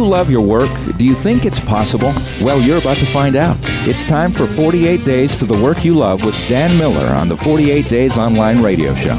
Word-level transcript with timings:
you 0.00 0.06
love 0.06 0.30
your 0.30 0.40
work? 0.40 0.70
Do 0.96 1.04
you 1.04 1.14
think 1.14 1.44
it's 1.44 1.60
possible? 1.60 2.12
Well, 2.40 2.58
you're 2.58 2.78
about 2.78 2.96
to 2.98 3.06
find 3.06 3.36
out. 3.36 3.56
It's 3.86 4.02
time 4.02 4.32
for 4.32 4.46
48 4.46 5.04
Days 5.04 5.36
to 5.36 5.44
the 5.44 5.60
Work 5.60 5.84
You 5.84 5.94
Love 5.94 6.24
with 6.24 6.34
Dan 6.48 6.78
Miller 6.78 7.06
on 7.06 7.28
the 7.28 7.36
48 7.36 7.86
Days 7.88 8.16
Online 8.16 8.62
Radio 8.62 8.94
Show. 8.94 9.16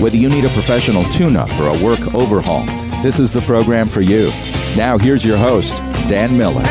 Whether 0.00 0.16
you 0.16 0.30
need 0.30 0.46
a 0.46 0.48
professional 0.50 1.04
tune 1.10 1.36
up 1.36 1.50
or 1.60 1.68
a 1.68 1.84
work 1.84 2.14
overhaul, 2.14 2.64
this 3.02 3.18
is 3.18 3.32
the 3.32 3.42
program 3.42 3.90
for 3.90 4.00
you. 4.00 4.28
Now, 4.74 4.96
here's 4.96 5.22
your 5.22 5.36
host, 5.36 5.76
Dan 6.08 6.38
Miller. 6.38 6.64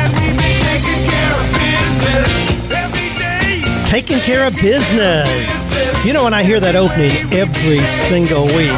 Taking 3.86 4.18
care 4.18 4.44
of 4.44 4.56
business. 4.56 6.04
You 6.04 6.12
know, 6.12 6.24
when 6.24 6.34
I 6.34 6.42
hear 6.42 6.58
that 6.58 6.74
opening 6.74 7.12
every 7.32 7.86
single 7.86 8.46
week, 8.46 8.72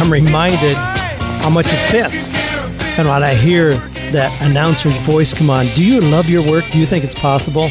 I'm 0.00 0.12
reminded 0.12 0.76
how 1.44 1.50
much 1.50 1.66
it 1.68 1.90
fits. 1.92 2.47
And 2.98 3.06
when 3.06 3.22
I 3.22 3.34
hear 3.34 3.74
that 4.10 4.42
announcer's 4.42 4.98
voice 5.06 5.32
come 5.32 5.50
on, 5.50 5.66
do 5.76 5.84
you 5.84 6.00
love 6.00 6.28
your 6.28 6.44
work? 6.44 6.64
Do 6.72 6.78
you 6.78 6.86
think 6.86 7.04
it's 7.04 7.14
possible? 7.14 7.70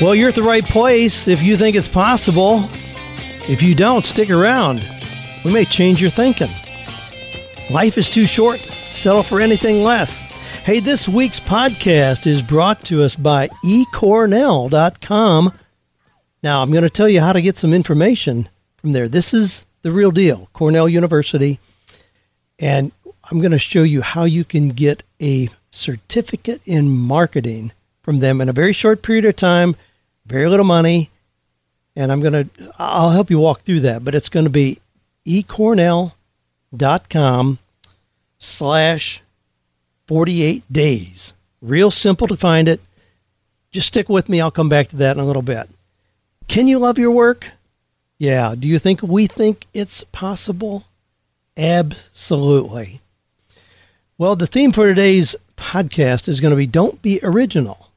Well, 0.00 0.14
you're 0.14 0.28
at 0.28 0.36
the 0.36 0.42
right 0.44 0.64
place 0.64 1.26
if 1.26 1.42
you 1.42 1.56
think 1.56 1.74
it's 1.74 1.88
possible. 1.88 2.68
If 3.48 3.60
you 3.60 3.74
don't, 3.74 4.04
stick 4.04 4.30
around. 4.30 4.80
We 5.44 5.52
may 5.52 5.64
change 5.64 6.00
your 6.00 6.10
thinking. 6.10 6.50
Life 7.70 7.98
is 7.98 8.08
too 8.08 8.24
short. 8.24 8.60
Settle 8.88 9.24
for 9.24 9.40
anything 9.40 9.82
less. 9.82 10.20
Hey, 10.20 10.78
this 10.78 11.08
week's 11.08 11.40
podcast 11.40 12.28
is 12.28 12.40
brought 12.40 12.84
to 12.84 13.02
us 13.02 13.16
by 13.16 13.48
ecornell.com. 13.64 15.52
Now, 16.44 16.62
I'm 16.62 16.70
going 16.70 16.84
to 16.84 16.90
tell 16.90 17.08
you 17.08 17.20
how 17.20 17.32
to 17.32 17.42
get 17.42 17.58
some 17.58 17.74
information 17.74 18.48
from 18.76 18.92
there. 18.92 19.08
This 19.08 19.34
is 19.34 19.66
the 19.82 19.90
real 19.90 20.12
deal, 20.12 20.48
Cornell 20.52 20.88
University. 20.88 21.58
And 22.60 22.92
I'm 23.32 23.40
going 23.40 23.50
to 23.52 23.58
show 23.58 23.82
you 23.82 24.02
how 24.02 24.24
you 24.24 24.44
can 24.44 24.68
get 24.68 25.02
a 25.18 25.48
certificate 25.70 26.60
in 26.66 26.90
marketing 26.90 27.72
from 28.02 28.18
them 28.18 28.42
in 28.42 28.50
a 28.50 28.52
very 28.52 28.74
short 28.74 29.00
period 29.00 29.24
of 29.24 29.36
time, 29.36 29.74
very 30.26 30.50
little 30.50 30.66
money. 30.66 31.08
And 31.96 32.12
I'm 32.12 32.20
going 32.20 32.34
to, 32.34 32.46
I'll 32.78 33.12
help 33.12 33.30
you 33.30 33.38
walk 33.38 33.62
through 33.62 33.80
that, 33.80 34.04
but 34.04 34.14
it's 34.14 34.28
going 34.28 34.44
to 34.44 34.50
be 34.50 34.80
ecornell.com 35.26 37.58
slash 38.38 39.22
48 40.08 40.70
days. 40.70 41.32
Real 41.62 41.90
simple 41.90 42.26
to 42.26 42.36
find 42.36 42.68
it. 42.68 42.82
Just 43.70 43.88
stick 43.88 44.10
with 44.10 44.28
me. 44.28 44.42
I'll 44.42 44.50
come 44.50 44.68
back 44.68 44.88
to 44.88 44.96
that 44.96 45.16
in 45.16 45.22
a 45.22 45.26
little 45.26 45.40
bit. 45.40 45.70
Can 46.48 46.68
you 46.68 46.78
love 46.78 46.98
your 46.98 47.12
work? 47.12 47.48
Yeah. 48.18 48.54
Do 48.58 48.68
you 48.68 48.78
think 48.78 49.00
we 49.00 49.26
think 49.26 49.64
it's 49.72 50.04
possible? 50.04 50.84
Absolutely. 51.56 53.00
Well, 54.22 54.36
the 54.36 54.46
theme 54.46 54.70
for 54.70 54.86
today's 54.86 55.34
podcast 55.56 56.28
is 56.28 56.38
going 56.38 56.52
to 56.52 56.56
be 56.56 56.64
Don't 56.64 57.02
Be 57.02 57.18
Original. 57.24 57.88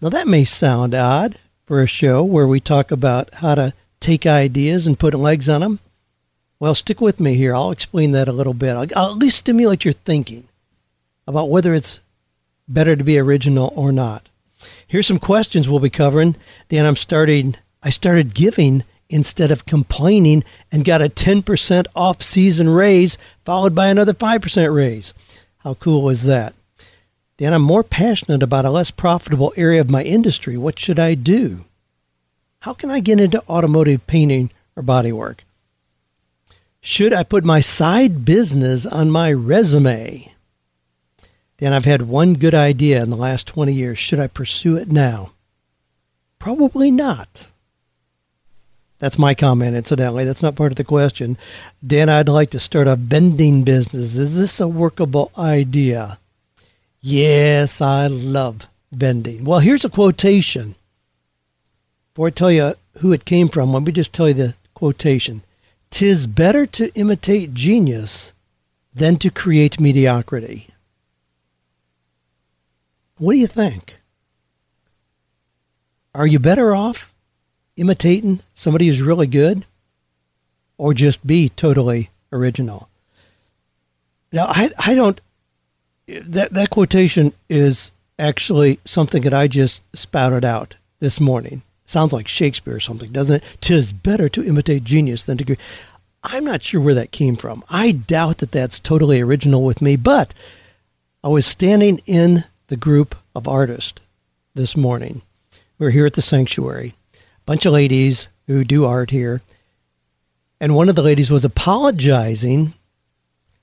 Now, 0.00 0.08
that 0.08 0.26
may 0.26 0.46
sound 0.46 0.94
odd 0.94 1.36
for 1.66 1.82
a 1.82 1.86
show 1.86 2.24
where 2.24 2.46
we 2.46 2.58
talk 2.58 2.90
about 2.90 3.28
how 3.34 3.54
to 3.54 3.74
take 4.00 4.24
ideas 4.24 4.86
and 4.86 4.98
put 4.98 5.12
legs 5.12 5.46
on 5.50 5.60
them. 5.60 5.80
Well, 6.58 6.74
stick 6.74 7.02
with 7.02 7.20
me 7.20 7.34
here. 7.34 7.54
I'll 7.54 7.70
explain 7.70 8.12
that 8.12 8.28
a 8.28 8.32
little 8.32 8.54
bit. 8.54 8.94
I'll, 8.96 9.10
at 9.10 9.18
least 9.18 9.40
stimulate 9.40 9.84
your 9.84 9.92
thinking 9.92 10.48
about 11.26 11.50
whether 11.50 11.74
it's 11.74 12.00
better 12.66 12.96
to 12.96 13.04
be 13.04 13.18
original 13.18 13.74
or 13.76 13.92
not. 13.92 14.30
Here's 14.86 15.06
some 15.06 15.18
questions 15.18 15.68
we'll 15.68 15.80
be 15.80 15.90
covering. 15.90 16.36
Dan, 16.70 16.86
I'm 16.86 16.96
starting, 16.96 17.56
I 17.82 17.90
started 17.90 18.32
giving 18.32 18.84
instead 19.10 19.50
of 19.50 19.66
complaining 19.66 20.44
and 20.72 20.82
got 20.82 21.02
a 21.02 21.10
10% 21.10 21.86
off 21.94 22.22
season 22.22 22.70
raise 22.70 23.18
followed 23.44 23.74
by 23.74 23.88
another 23.88 24.14
5% 24.14 24.74
raise. 24.74 25.12
How 25.66 25.74
cool 25.74 26.08
is 26.10 26.22
that? 26.22 26.54
Dan, 27.38 27.52
I'm 27.52 27.62
more 27.62 27.82
passionate 27.82 28.40
about 28.40 28.64
a 28.64 28.70
less 28.70 28.92
profitable 28.92 29.52
area 29.56 29.80
of 29.80 29.90
my 29.90 30.04
industry. 30.04 30.56
What 30.56 30.78
should 30.78 31.00
I 31.00 31.14
do? 31.14 31.64
How 32.60 32.72
can 32.72 32.88
I 32.88 33.00
get 33.00 33.18
into 33.18 33.42
automotive 33.48 34.06
painting 34.06 34.52
or 34.76 34.84
bodywork? 34.84 35.40
Should 36.80 37.12
I 37.12 37.24
put 37.24 37.42
my 37.42 37.58
side 37.58 38.24
business 38.24 38.86
on 38.86 39.10
my 39.10 39.32
resume? 39.32 40.32
Dan, 41.58 41.72
I've 41.72 41.84
had 41.84 42.02
one 42.02 42.34
good 42.34 42.54
idea 42.54 43.02
in 43.02 43.10
the 43.10 43.16
last 43.16 43.48
20 43.48 43.72
years. 43.72 43.98
Should 43.98 44.20
I 44.20 44.28
pursue 44.28 44.76
it 44.76 44.86
now? 44.86 45.32
Probably 46.38 46.92
not. 46.92 47.50
That's 48.98 49.18
my 49.18 49.34
comment, 49.34 49.76
incidentally. 49.76 50.24
That's 50.24 50.42
not 50.42 50.56
part 50.56 50.72
of 50.72 50.76
the 50.76 50.84
question. 50.84 51.36
Dan, 51.86 52.08
I'd 52.08 52.28
like 52.28 52.50
to 52.50 52.60
start 52.60 52.86
a 52.86 52.96
vending 52.96 53.62
business. 53.62 54.16
Is 54.16 54.38
this 54.38 54.58
a 54.58 54.68
workable 54.68 55.30
idea? 55.36 56.18
Yes, 57.00 57.80
I 57.80 58.06
love 58.06 58.68
vending. 58.90 59.44
Well, 59.44 59.58
here's 59.58 59.84
a 59.84 59.90
quotation. 59.90 60.76
Before 62.14 62.28
I 62.28 62.30
tell 62.30 62.50
you 62.50 62.74
who 62.98 63.12
it 63.12 63.26
came 63.26 63.48
from, 63.48 63.72
let 63.72 63.82
me 63.82 63.92
just 63.92 64.14
tell 64.14 64.28
you 64.28 64.34
the 64.34 64.54
quotation. 64.72 65.42
Tis 65.90 66.26
better 66.26 66.64
to 66.66 66.92
imitate 66.94 67.52
genius 67.52 68.32
than 68.94 69.16
to 69.18 69.30
create 69.30 69.78
mediocrity. 69.78 70.68
What 73.18 73.34
do 73.34 73.38
you 73.38 73.46
think? 73.46 73.96
Are 76.14 76.26
you 76.26 76.38
better 76.38 76.74
off 76.74 77.12
imitating 77.76 78.40
somebody 78.54 78.86
who's 78.86 79.02
really 79.02 79.26
good 79.26 79.64
or 80.78 80.94
just 80.94 81.26
be 81.26 81.48
totally 81.50 82.10
original. 82.32 82.88
Now, 84.32 84.46
I, 84.48 84.70
I 84.78 84.94
don't, 84.94 85.20
that, 86.06 86.52
that 86.52 86.70
quotation 86.70 87.32
is 87.48 87.92
actually 88.18 88.80
something 88.84 89.22
that 89.22 89.34
I 89.34 89.48
just 89.48 89.82
spouted 89.96 90.44
out 90.44 90.76
this 91.00 91.20
morning. 91.20 91.62
Sounds 91.86 92.12
like 92.12 92.26
Shakespeare 92.26 92.76
or 92.76 92.80
something, 92.80 93.12
doesn't 93.12 93.36
it? 93.36 93.44
Tis 93.60 93.92
better 93.92 94.28
to 94.30 94.44
imitate 94.44 94.84
genius 94.84 95.24
than 95.24 95.38
to. 95.38 95.56
I'm 96.22 96.44
not 96.44 96.62
sure 96.62 96.80
where 96.80 96.94
that 96.94 97.12
came 97.12 97.36
from. 97.36 97.62
I 97.70 97.92
doubt 97.92 98.38
that 98.38 98.50
that's 98.50 98.80
totally 98.80 99.20
original 99.20 99.62
with 99.62 99.80
me, 99.80 99.94
but 99.94 100.34
I 101.22 101.28
was 101.28 101.46
standing 101.46 102.00
in 102.06 102.44
the 102.66 102.76
group 102.76 103.14
of 103.34 103.46
artists 103.46 104.00
this 104.54 104.76
morning. 104.76 105.22
We 105.78 105.86
we're 105.86 105.90
here 105.90 106.06
at 106.06 106.14
the 106.14 106.22
sanctuary, 106.22 106.95
bunch 107.46 107.64
of 107.64 107.72
ladies 107.72 108.28
who 108.46 108.64
do 108.64 108.84
art 108.84 109.10
here. 109.10 109.40
And 110.60 110.74
one 110.74 110.88
of 110.88 110.96
the 110.96 111.02
ladies 111.02 111.30
was 111.30 111.44
apologizing 111.44 112.74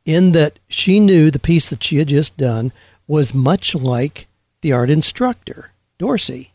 in 0.06 0.32
that 0.32 0.60
she 0.68 1.00
knew 1.00 1.30
the 1.30 1.40
piece 1.40 1.70
that 1.70 1.84
she 1.84 1.98
had 1.98 2.08
just 2.08 2.38
done 2.38 2.72
was 3.08 3.34
much 3.34 3.76
like 3.76 4.28
the 4.62 4.72
art 4.72 4.90
instructor, 4.90 5.72
Dorsey. 5.98 6.52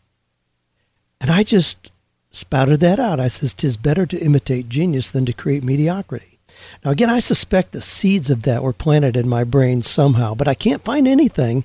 And 1.21 1.29
I 1.29 1.43
just 1.43 1.91
spouted 2.31 2.79
that 2.79 2.99
out. 2.99 3.19
I 3.19 3.27
says, 3.27 3.53
"Tis 3.53 3.77
better 3.77 4.05
to 4.05 4.23
imitate 4.23 4.69
genius 4.69 5.09
than 5.09 5.25
to 5.25 5.33
create 5.33 5.63
mediocrity." 5.63 6.39
Now, 6.83 6.91
again, 6.91 7.09
I 7.09 7.19
suspect 7.19 7.71
the 7.71 7.81
seeds 7.81 8.29
of 8.29 8.43
that 8.43 8.63
were 8.63 8.73
planted 8.73 9.17
in 9.17 9.27
my 9.27 9.43
brain 9.43 9.81
somehow, 9.81 10.35
but 10.35 10.47
I 10.47 10.53
can't 10.53 10.83
find 10.83 11.07
anything 11.07 11.63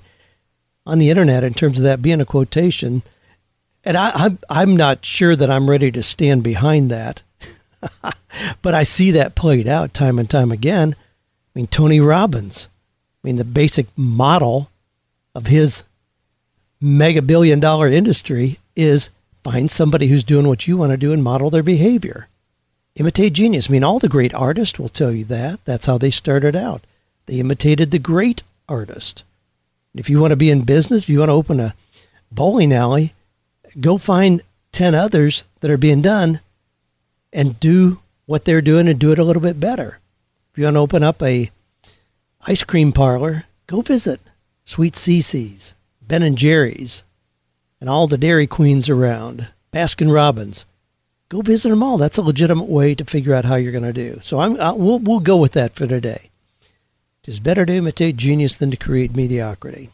on 0.85 0.99
the 0.99 1.09
internet 1.09 1.43
in 1.43 1.53
terms 1.53 1.77
of 1.77 1.83
that 1.83 2.01
being 2.01 2.21
a 2.21 2.25
quotation 2.25 3.01
and 3.85 3.95
I, 3.95 4.11
I'm 4.13 4.39
I'm 4.49 4.75
not 4.75 5.05
sure 5.05 5.35
that 5.35 5.49
I'm 5.49 5.69
ready 5.69 5.91
to 5.91 6.03
stand 6.03 6.43
behind 6.43 6.89
that, 6.91 7.21
but 8.61 8.73
I 8.73 8.83
see 8.83 9.11
that 9.11 9.35
played 9.35 9.67
out 9.67 9.93
time 9.93 10.19
and 10.19 10.29
time 10.29 10.51
again. 10.51 10.95
I 10.97 11.59
mean, 11.59 11.67
Tony 11.67 11.99
Robbins. 11.99 12.67
I 13.23 13.27
mean, 13.27 13.37
the 13.37 13.45
basic 13.45 13.87
model 13.95 14.69
of 15.33 15.47
his 15.47 15.83
mega 16.81 17.21
billion 17.21 17.59
dollar 17.59 17.87
industry 17.87 18.59
is 18.75 19.09
find 19.43 19.69
somebody 19.69 20.07
who's 20.07 20.23
doing 20.23 20.47
what 20.47 20.67
you 20.67 20.77
want 20.77 20.91
to 20.91 20.97
do 20.97 21.13
and 21.13 21.23
model 21.23 21.49
their 21.49 21.63
behavior. 21.63 22.27
Imitate 22.95 23.33
genius. 23.33 23.69
I 23.69 23.73
mean, 23.73 23.83
all 23.83 23.99
the 23.99 24.09
great 24.09 24.33
artists 24.33 24.79
will 24.79 24.89
tell 24.89 25.11
you 25.11 25.25
that. 25.25 25.63
That's 25.65 25.85
how 25.85 25.97
they 25.97 26.11
started 26.11 26.55
out. 26.55 26.83
They 27.25 27.39
imitated 27.39 27.91
the 27.91 27.99
great 27.99 28.43
artist. 28.69 29.23
If 29.93 30.09
you 30.09 30.19
want 30.19 30.31
to 30.31 30.37
be 30.37 30.49
in 30.49 30.61
business, 30.61 31.03
if 31.03 31.09
you 31.09 31.19
want 31.19 31.29
to 31.29 31.33
open 31.33 31.59
a 31.59 31.75
bowling 32.31 32.73
alley, 32.73 33.13
go 33.79 33.97
find 33.97 34.41
10 34.71 34.95
others 34.95 35.43
that 35.59 35.71
are 35.71 35.77
being 35.77 36.01
done 36.01 36.39
and 37.31 37.59
do 37.59 37.99
what 38.25 38.45
they're 38.45 38.61
doing 38.61 38.87
and 38.87 38.99
do 38.99 39.11
it 39.11 39.19
a 39.19 39.23
little 39.23 39.41
bit 39.41 39.59
better. 39.59 39.99
If 40.51 40.57
you 40.57 40.63
want 40.65 40.75
to 40.75 40.79
open 40.79 41.03
up 41.03 41.21
a 41.21 41.51
ice 42.41 42.63
cream 42.63 42.91
parlor, 42.91 43.45
go 43.67 43.81
visit 43.81 44.19
Sweet 44.63 44.93
Cece's, 44.93 45.75
Ben 46.01 46.23
and 46.23 46.37
Jerry's, 46.37 47.03
and 47.79 47.89
all 47.89 48.07
the 48.07 48.17
Dairy 48.17 48.47
Queens 48.47 48.89
around, 48.89 49.47
Baskin 49.71 50.13
Robbins. 50.13 50.65
Go 51.29 51.41
visit 51.41 51.69
them 51.69 51.83
all. 51.83 51.97
That's 51.97 52.17
a 52.17 52.21
legitimate 52.21 52.69
way 52.69 52.95
to 52.95 53.03
figure 53.03 53.33
out 53.33 53.45
how 53.45 53.55
you're 53.55 53.71
going 53.71 53.83
to 53.83 53.93
do. 53.93 54.19
So 54.21 54.39
I'm, 54.39 54.59
I, 54.59 54.71
we'll, 54.71 54.99
we'll 54.99 55.19
go 55.19 55.37
with 55.37 55.53
that 55.53 55.75
for 55.75 55.87
today. 55.87 56.29
It 57.23 57.29
is 57.29 57.39
better 57.39 57.65
to 57.65 57.73
imitate 57.73 58.17
genius 58.17 58.55
than 58.55 58.71
to 58.71 58.77
create 58.77 59.15
mediocrity, 59.15 59.89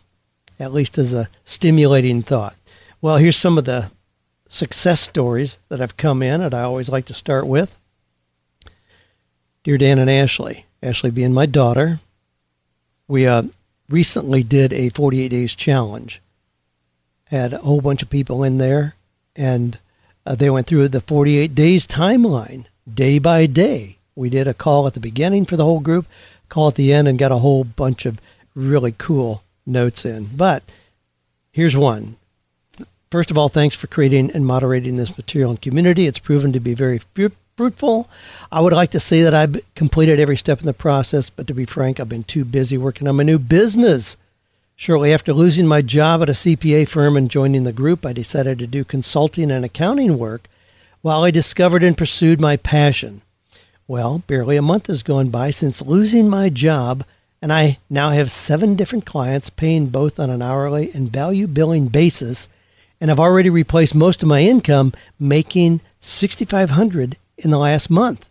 at 0.59 0.73
least 0.73 0.97
as 0.97 1.13
a 1.13 1.29
stimulating 1.45 2.21
thought. 2.21 2.55
Well, 3.03 3.17
here's 3.17 3.35
some 3.37 3.57
of 3.57 3.65
the 3.65 3.89
success 4.47 5.01
stories 5.01 5.57
that 5.69 5.79
have 5.79 5.97
come 5.97 6.21
in, 6.21 6.39
and 6.39 6.53
I 6.53 6.61
always 6.61 6.87
like 6.87 7.05
to 7.05 7.15
start 7.15 7.47
with. 7.47 7.75
Dear 9.63 9.79
Dan 9.79 9.97
and 9.97 10.09
Ashley, 10.09 10.67
Ashley 10.83 11.09
being 11.09 11.33
my 11.33 11.47
daughter, 11.47 11.99
we 13.07 13.25
uh, 13.25 13.43
recently 13.89 14.43
did 14.43 14.71
a 14.71 14.89
48 14.89 15.29
days 15.29 15.55
challenge. 15.55 16.21
Had 17.25 17.53
a 17.53 17.57
whole 17.57 17.81
bunch 17.81 18.03
of 18.03 18.11
people 18.11 18.43
in 18.43 18.59
there, 18.59 18.93
and 19.35 19.79
uh, 20.23 20.35
they 20.35 20.51
went 20.51 20.67
through 20.67 20.87
the 20.89 21.01
48 21.01 21.55
days 21.55 21.87
timeline 21.87 22.65
day 22.91 23.17
by 23.17 23.47
day. 23.47 23.97
We 24.15 24.29
did 24.29 24.47
a 24.47 24.53
call 24.53 24.85
at 24.85 24.93
the 24.93 24.99
beginning 24.99 25.47
for 25.47 25.57
the 25.57 25.65
whole 25.65 25.79
group, 25.79 26.05
call 26.49 26.67
at 26.67 26.75
the 26.75 26.93
end, 26.93 27.07
and 27.07 27.17
got 27.17 27.31
a 27.31 27.37
whole 27.37 27.63
bunch 27.63 28.05
of 28.05 28.21
really 28.53 28.93
cool 28.95 29.41
notes 29.65 30.05
in. 30.05 30.27
But 30.35 30.61
here's 31.51 31.75
one. 31.75 32.17
First 33.11 33.29
of 33.29 33.37
all, 33.37 33.49
thanks 33.49 33.75
for 33.75 33.87
creating 33.87 34.31
and 34.31 34.45
moderating 34.45 34.95
this 34.95 35.17
material 35.17 35.51
and 35.51 35.61
community. 35.61 36.07
It's 36.07 36.17
proven 36.17 36.53
to 36.53 36.61
be 36.61 36.73
very 36.73 36.97
fruitful. 36.97 38.09
I 38.49 38.61
would 38.61 38.71
like 38.71 38.91
to 38.91 39.01
say 39.01 39.21
that 39.21 39.33
I've 39.33 39.59
completed 39.75 40.17
every 40.17 40.37
step 40.37 40.61
in 40.61 40.65
the 40.65 40.73
process, 40.73 41.29
but 41.29 41.45
to 41.47 41.53
be 41.53 41.65
frank, 41.65 41.99
I've 41.99 42.07
been 42.07 42.23
too 42.23 42.45
busy 42.45 42.77
working 42.77 43.09
on 43.09 43.17
my 43.17 43.23
new 43.23 43.37
business. 43.37 44.15
Shortly 44.77 45.13
after 45.13 45.33
losing 45.33 45.67
my 45.67 45.81
job 45.81 46.21
at 46.21 46.29
a 46.29 46.31
CPA 46.31 46.87
firm 46.87 47.17
and 47.17 47.29
joining 47.29 47.65
the 47.65 47.73
group, 47.73 48.05
I 48.05 48.13
decided 48.13 48.59
to 48.59 48.67
do 48.67 48.85
consulting 48.85 49.51
and 49.51 49.65
accounting 49.65 50.17
work 50.17 50.47
while 51.01 51.23
I 51.23 51.31
discovered 51.31 51.83
and 51.83 51.97
pursued 51.97 52.39
my 52.39 52.55
passion. 52.55 53.23
Well, 53.89 54.23
barely 54.25 54.55
a 54.55 54.61
month 54.61 54.87
has 54.87 55.03
gone 55.03 55.27
by 55.27 55.51
since 55.51 55.81
losing 55.81 56.29
my 56.29 56.47
job, 56.47 57.03
and 57.41 57.51
I 57.51 57.77
now 57.89 58.11
have 58.11 58.31
seven 58.31 58.77
different 58.77 59.05
clients 59.05 59.49
paying 59.49 59.87
both 59.87 60.17
on 60.17 60.29
an 60.29 60.41
hourly 60.41 60.91
and 60.93 61.11
value 61.11 61.47
billing 61.47 61.87
basis, 61.87 62.47
and 63.01 63.09
I've 63.09 63.19
already 63.19 63.49
replaced 63.49 63.95
most 63.95 64.21
of 64.21 64.29
my 64.29 64.41
income, 64.41 64.93
making 65.19 65.81
6500 65.99 67.17
in 67.39 67.49
the 67.49 67.57
last 67.57 67.89
month. 67.89 68.29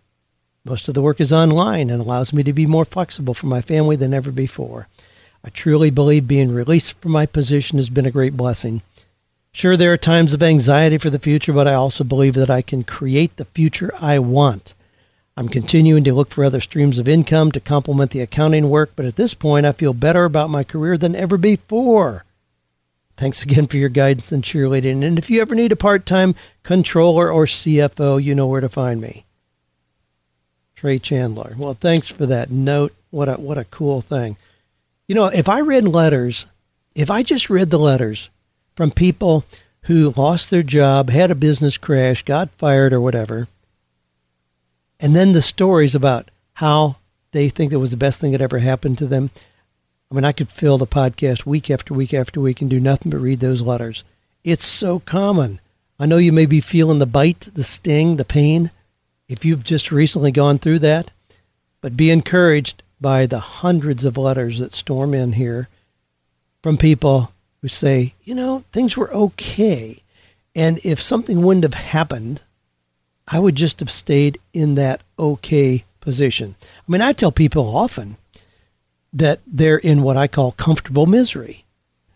Most 0.65 0.89
of 0.89 0.95
the 0.95 1.03
work 1.03 1.21
is 1.21 1.33
online 1.33 1.91
and 1.91 2.01
allows 2.01 2.33
me 2.33 2.45
to 2.45 2.53
be 2.53 2.67
more 2.67 2.85
flexible 2.85 3.35
for 3.35 3.47
my 3.47 3.61
family 3.61 3.97
than 3.97 4.15
ever 4.15 4.31
before. 4.31 4.87
I 5.45 5.49
truly 5.49 5.91
believe 5.91 6.29
being 6.29 6.55
released 6.55 6.93
from 7.01 7.13
my 7.13 7.27
position 7.27 7.79
has 7.79 7.91
been 7.91 8.07
a 8.07 8.11
great 8.13 8.37
blessing. 8.37 8.83
Sure, 9.53 9.77
there 9.77 9.93
are 9.93 9.97
times 9.97 10.33
of 10.33 10.43
anxiety 10.43 10.99
for 10.99 11.11
the 11.11 11.19
future, 11.19 11.53
but 11.53 11.67
I 11.67 11.75
also 11.75 12.05
believe 12.05 12.35
that 12.35 12.51
I 12.51 12.63
can 12.63 12.85
create 12.85 13.37
the 13.37 13.47
future 13.47 13.93
I 14.01 14.21
want. 14.21 14.75
I'm 15.37 15.49
continuing 15.49 16.05
to 16.05 16.15
look 16.15 16.31
for 16.31 16.45
other 16.45 16.61
streams 16.61 16.99
of 16.99 17.09
income 17.09 17.51
to 17.53 17.61
complement 17.61 18.13
the 18.13 18.21
accounting 18.21 18.69
work, 18.69 18.93
but 18.95 19.07
at 19.07 19.17
this 19.17 19.35
point, 19.35 19.67
I 19.67 19.73
feel 19.73 19.95
better 19.95 20.25
about 20.25 20.51
my 20.51 20.63
career 20.63 20.97
than 20.97 21.17
ever 21.17 21.37
before. 21.37 22.25
Thanks 23.21 23.43
again 23.43 23.67
for 23.67 23.77
your 23.77 23.91
guidance 23.91 24.33
and 24.33 24.43
cheerleading. 24.43 25.05
And 25.05 25.19
if 25.19 25.29
you 25.29 25.43
ever 25.43 25.55
need 25.55 25.73
a 25.73 25.77
part 25.77 26.07
time 26.07 26.35
controller 26.63 27.31
or 27.31 27.45
CFO, 27.45 28.23
you 28.23 28.35
know 28.35 28.47
where 28.47 28.63
to 28.63 28.69
find 28.71 28.99
me. 28.99 29.27
Trey 30.75 30.99
Chandler. 30.99 31.55
Well, 31.59 31.75
thanks 31.75 32.09
for 32.09 32.25
that 32.25 32.51
note. 32.51 32.95
What 33.11 33.29
a 33.29 33.35
what 33.35 33.59
a 33.59 33.65
cool 33.65 34.01
thing. 34.01 34.39
You 35.07 35.15
know, 35.15 35.27
if 35.27 35.51
I 35.51 35.61
read 35.61 35.87
letters, 35.87 36.47
if 36.95 37.11
I 37.11 37.23
just 37.23 37.51
read 37.51 37.69
the 37.69 37.79
letters 37.79 38.31
from 38.75 38.91
people 38.91 39.45
who 39.83 40.15
lost 40.17 40.49
their 40.49 40.63
job, 40.63 41.11
had 41.11 41.31
a 41.31 41.35
business 41.35 41.77
crash, 41.77 42.23
got 42.23 42.49
fired, 42.53 42.95
or 42.95 43.03
whatever. 43.03 43.49
And 44.99 45.15
then 45.15 45.33
the 45.33 45.43
stories 45.43 45.95
about 45.95 46.31
how 46.55 46.97
they 47.33 47.51
think 47.51 47.71
it 47.71 47.77
was 47.77 47.91
the 47.91 47.99
best 47.99 48.19
thing 48.19 48.33
that 48.33 48.41
ever 48.41 48.61
happened 48.61 48.97
to 48.97 49.07
them. 49.07 49.29
I 50.11 50.15
mean, 50.15 50.25
I 50.25 50.33
could 50.33 50.49
fill 50.49 50.77
the 50.77 50.87
podcast 50.87 51.47
week 51.47 51.71
after 51.71 51.95
week 51.95 52.13
after 52.13 52.41
week 52.41 52.61
and 52.61 52.69
do 52.69 52.81
nothing 52.81 53.11
but 53.11 53.19
read 53.19 53.41
those 53.41 53.63
letters. 53.63 54.03
It's 54.43 54.65
so 54.65 54.99
common. 55.01 55.61
I 56.01 56.07
know 56.07 56.17
you 56.17 56.33
may 56.33 56.47
be 56.47 56.61
feeling 56.61 56.99
the 56.99 57.07
bite, 57.07 57.49
the 57.55 57.63
sting, 57.63 58.17
the 58.17 58.25
pain 58.25 58.71
if 59.29 59.45
you've 59.45 59.63
just 59.63 59.93
recently 59.93 60.33
gone 60.33 60.59
through 60.59 60.81
that, 60.81 61.13
but 61.81 61.97
be 61.97 62.11
encouraged 62.11 62.83
by 63.01 63.27
the 63.27 63.39
hundreds 63.39 64.05
of 64.05 64.17
letters 64.17 64.59
that 64.59 64.75
storm 64.75 65.15
in 65.15 65.35
here 65.35 65.69
from 66.65 66.77
people 66.77 67.33
who 67.63 67.69
say, 67.69 68.15
you 68.25 68.35
know, 68.35 68.65
things 68.73 68.97
were 68.97 69.13
okay. 69.15 70.03
And 70.57 70.81
if 70.83 71.01
something 71.01 71.43
wouldn't 71.43 71.63
have 71.63 71.75
happened, 71.75 72.43
I 73.29 73.39
would 73.39 73.55
just 73.55 73.79
have 73.79 73.91
stayed 73.91 74.41
in 74.53 74.75
that 74.75 75.03
okay 75.17 75.85
position. 76.01 76.57
I 76.61 76.91
mean, 76.91 77.01
I 77.01 77.13
tell 77.13 77.31
people 77.31 77.77
often 77.77 78.17
that 79.13 79.41
they're 79.47 79.79
in 79.79 80.03
what 80.03 80.17
I 80.17 80.29
call 80.29 80.53
comfortable 80.53 81.07
misery. 81.07 81.65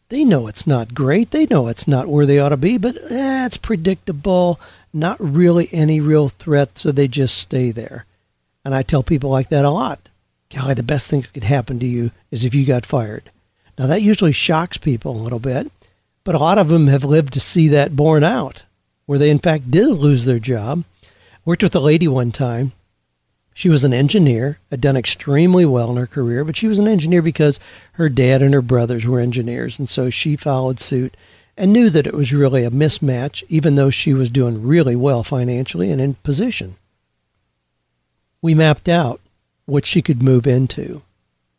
They 0.09 0.25
know 0.25 0.47
it's 0.47 0.67
not 0.67 0.95
great. 0.95 1.31
They 1.31 1.47
know 1.47 1.69
it's 1.69 1.89
not 1.89 2.09
where 2.09 2.27
they 2.27 2.39
ought 2.39 2.51
to 2.51 2.57
be, 2.57 2.79
but 2.79 2.97
eh, 3.11 3.47
it's 3.47 3.57
predictable, 3.57 4.61
not 4.93 5.17
really 5.19 5.69
any 5.73 6.01
real 6.01 6.29
threat, 6.29 6.79
so 6.79 6.93
they 6.93 7.09
just 7.09 7.37
stay 7.37 7.71
there. 7.71 8.05
And 8.65 8.75
I 8.75 8.83
tell 8.83 9.03
people 9.03 9.31
like 9.31 9.49
that 9.49 9.65
a 9.65 9.71
lot. 9.71 10.09
Golly, 10.55 10.75
the 10.75 10.83
best 10.83 11.11
thing 11.11 11.23
that 11.23 11.33
could 11.33 11.45
happen 11.45 11.79
to 11.81 11.87
you 11.87 12.11
is 12.31 12.45
if 12.45 12.55
you 12.55 12.65
got 12.65 12.87
fired. 12.87 13.31
Now, 13.79 13.87
that 13.89 14.03
usually 14.03 14.33
shocks 14.33 14.77
people 14.77 15.13
a 15.13 15.23
little 15.23 15.41
bit, 15.41 15.71
but 16.23 16.35
a 16.35 16.39
lot 16.39 16.59
of 16.59 16.69
them 16.69 16.87
have 16.87 17.05
lived 17.05 17.33
to 17.35 17.41
see 17.41 17.69
that 17.69 17.97
borne 17.97 18.23
out, 18.23 18.63
where 19.07 19.19
they 19.19 19.31
in 19.31 19.41
fact 19.41 19.71
did 19.71 19.89
lose 19.89 20.25
their 20.25 20.39
job. 20.39 20.85
Worked 21.45 21.63
with 21.63 21.75
a 21.75 21.81
lady 21.81 22.09
one 22.09 22.31
time. 22.31 22.73
She 23.57 23.69
was 23.69 23.85
an 23.85 23.95
engineer, 23.95 24.59
had 24.71 24.81
done 24.81 24.97
extremely 24.97 25.65
well 25.65 25.93
in 25.93 25.97
her 25.97 26.09
career, 26.09 26.45
but 26.45 26.57
she 26.57 26.67
was 26.67 26.81
an 26.81 26.89
engineer 26.89 27.23
because 27.23 27.61
her 27.93 28.09
dad 28.09 28.43
and 28.43 28.53
her 28.53 28.61
brothers 28.61 29.07
were 29.07 29.21
engineers, 29.21 29.79
and 29.79 29.89
so 29.89 30.11
she 30.11 30.35
followed 30.35 30.81
suit 30.81 31.17
and 31.57 31.73
knew 31.73 31.89
that 31.89 32.07
it 32.07 32.15
was 32.15 32.33
really 32.33 32.65
a 32.65 32.71
mismatch, 32.71 33.45
even 33.49 33.77
though 33.77 33.91
she 33.91 34.13
was 34.13 34.29
doing 34.29 34.67
really 34.67 34.97
well 34.97 35.23
financially 35.23 35.89
and 35.89 36.01
in 36.01 36.15
position. 36.15 36.75
We 38.43 38.55
mapped 38.55 38.89
out 38.89 39.21
what 39.67 39.87
she 39.87 40.03
could 40.03 40.21
move 40.21 40.49
into. 40.49 41.03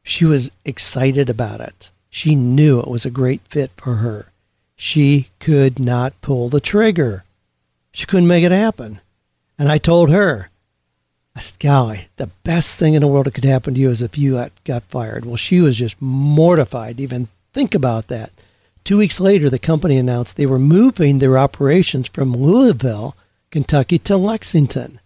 She 0.04 0.26
was 0.26 0.52
excited 0.66 1.30
about 1.30 1.62
it. 1.62 1.92
She 2.10 2.36
knew 2.36 2.80
it 2.80 2.90
was 2.90 3.06
a 3.06 3.10
great 3.10 3.42
fit 3.50 3.72
for 3.78 3.96
her. 3.96 4.32
She 4.76 5.30
could 5.40 5.80
not 5.80 6.20
pull 6.22 6.50
the 6.50 6.60
trigger. 6.60 7.24
She 7.94 8.06
couldn't 8.06 8.28
make 8.28 8.44
it 8.44 8.52
happen. 8.52 9.00
And 9.58 9.72
I 9.72 9.78
told 9.78 10.10
her, 10.10 10.50
I 11.36 11.42
said, 11.42 11.60
golly, 11.60 12.08
the 12.16 12.28
best 12.44 12.80
thing 12.80 12.94
in 12.94 13.02
the 13.02 13.08
world 13.08 13.26
that 13.26 13.34
could 13.34 13.44
happen 13.44 13.74
to 13.74 13.80
you 13.80 13.90
is 13.90 14.02
if 14.02 14.18
you 14.18 14.34
got, 14.34 14.52
got 14.64 14.84
fired. 14.84 15.26
Well, 15.26 15.36
she 15.36 15.60
was 15.60 15.78
just 15.78 16.02
mortified 16.02 16.98
to 16.98 17.04
even 17.04 17.28
think 17.54 17.76
about 17.76 18.08
that. 18.08 18.32
Two 18.86 18.98
weeks 19.00 19.20
later, 19.20 19.50
the 19.50 19.60
company 19.60 19.98
announced 19.98 20.38
they 20.38 20.46
were 20.46 20.60
moving 20.60 21.20
their 21.20 21.38
operations 21.38 22.08
from 22.08 22.36
Louisville, 22.36 23.16
Kentucky 23.52 23.98
to 24.00 24.16
Lexington. 24.16 25.00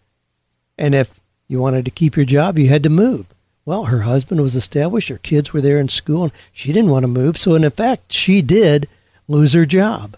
And 0.78 0.94
if 0.94 1.20
you 1.48 1.60
wanted 1.60 1.86
to 1.86 1.92
keep 1.92 2.16
your 2.16 2.26
job, 2.26 2.60
you 2.60 2.70
had 2.70 2.84
to 2.84 2.90
move. 2.90 3.26
Well, 3.66 3.86
her 3.86 4.02
husband 4.02 4.42
was 4.42 4.56
established, 4.56 5.10
her 5.10 5.18
kids 5.18 5.54
were 5.54 5.62
there 5.62 5.80
in 5.80 5.90
school, 5.90 6.24
and 6.24 6.32
she 6.52 6.74
didn't 6.74 6.92
want 6.92 7.04
to 7.04 7.08
move. 7.08 7.38
So, 7.38 7.56
in 7.56 7.64
effect, 7.64 8.14
she 8.14 8.42
did 8.42 8.88
lose 9.28 9.54
her 9.54 9.66
job. 9.66 10.16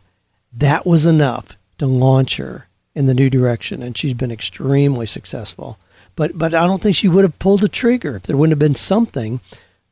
That 0.54 0.86
was 0.86 1.06
enough 1.06 1.56
to 1.78 1.86
launch 1.86 2.38
her 2.38 2.68
in 2.96 3.06
the 3.06 3.14
new 3.14 3.30
direction, 3.30 3.82
and 3.82 3.98
she's 3.98 4.14
been 4.14 4.32
extremely 4.32 5.06
successful. 5.06 5.78
But, 6.22 6.38
but 6.38 6.54
I 6.54 6.68
don't 6.68 6.82
think 6.82 6.96
she 6.96 7.08
would 7.08 7.24
have 7.24 7.40
pulled 7.40 7.62
the 7.62 7.70
trigger 7.70 8.18
if 8.18 8.24
there 8.24 8.38
wouldn't 8.38 8.52
have 8.52 8.60
been 8.60 8.76
something 8.76 9.40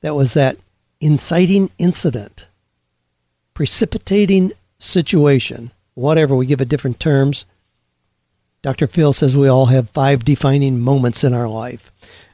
that 0.01 0.13
was 0.13 0.35
that 0.35 0.57
inciting 1.01 1.71
incident, 1.79 2.45
precipitating 3.53 4.51
situation, 4.77 5.71
whatever. 5.95 6.35
We 6.35 6.45
give 6.45 6.61
it 6.61 6.69
different 6.69 6.99
terms. 6.99 7.45
Dr. 8.61 8.85
Phil 8.85 9.13
says 9.13 9.35
we 9.35 9.47
all 9.47 9.67
have 9.67 9.89
five 9.89 10.23
defining 10.23 10.79
moments 10.79 11.23
in 11.23 11.33
our 11.33 11.47
life. 11.47 11.91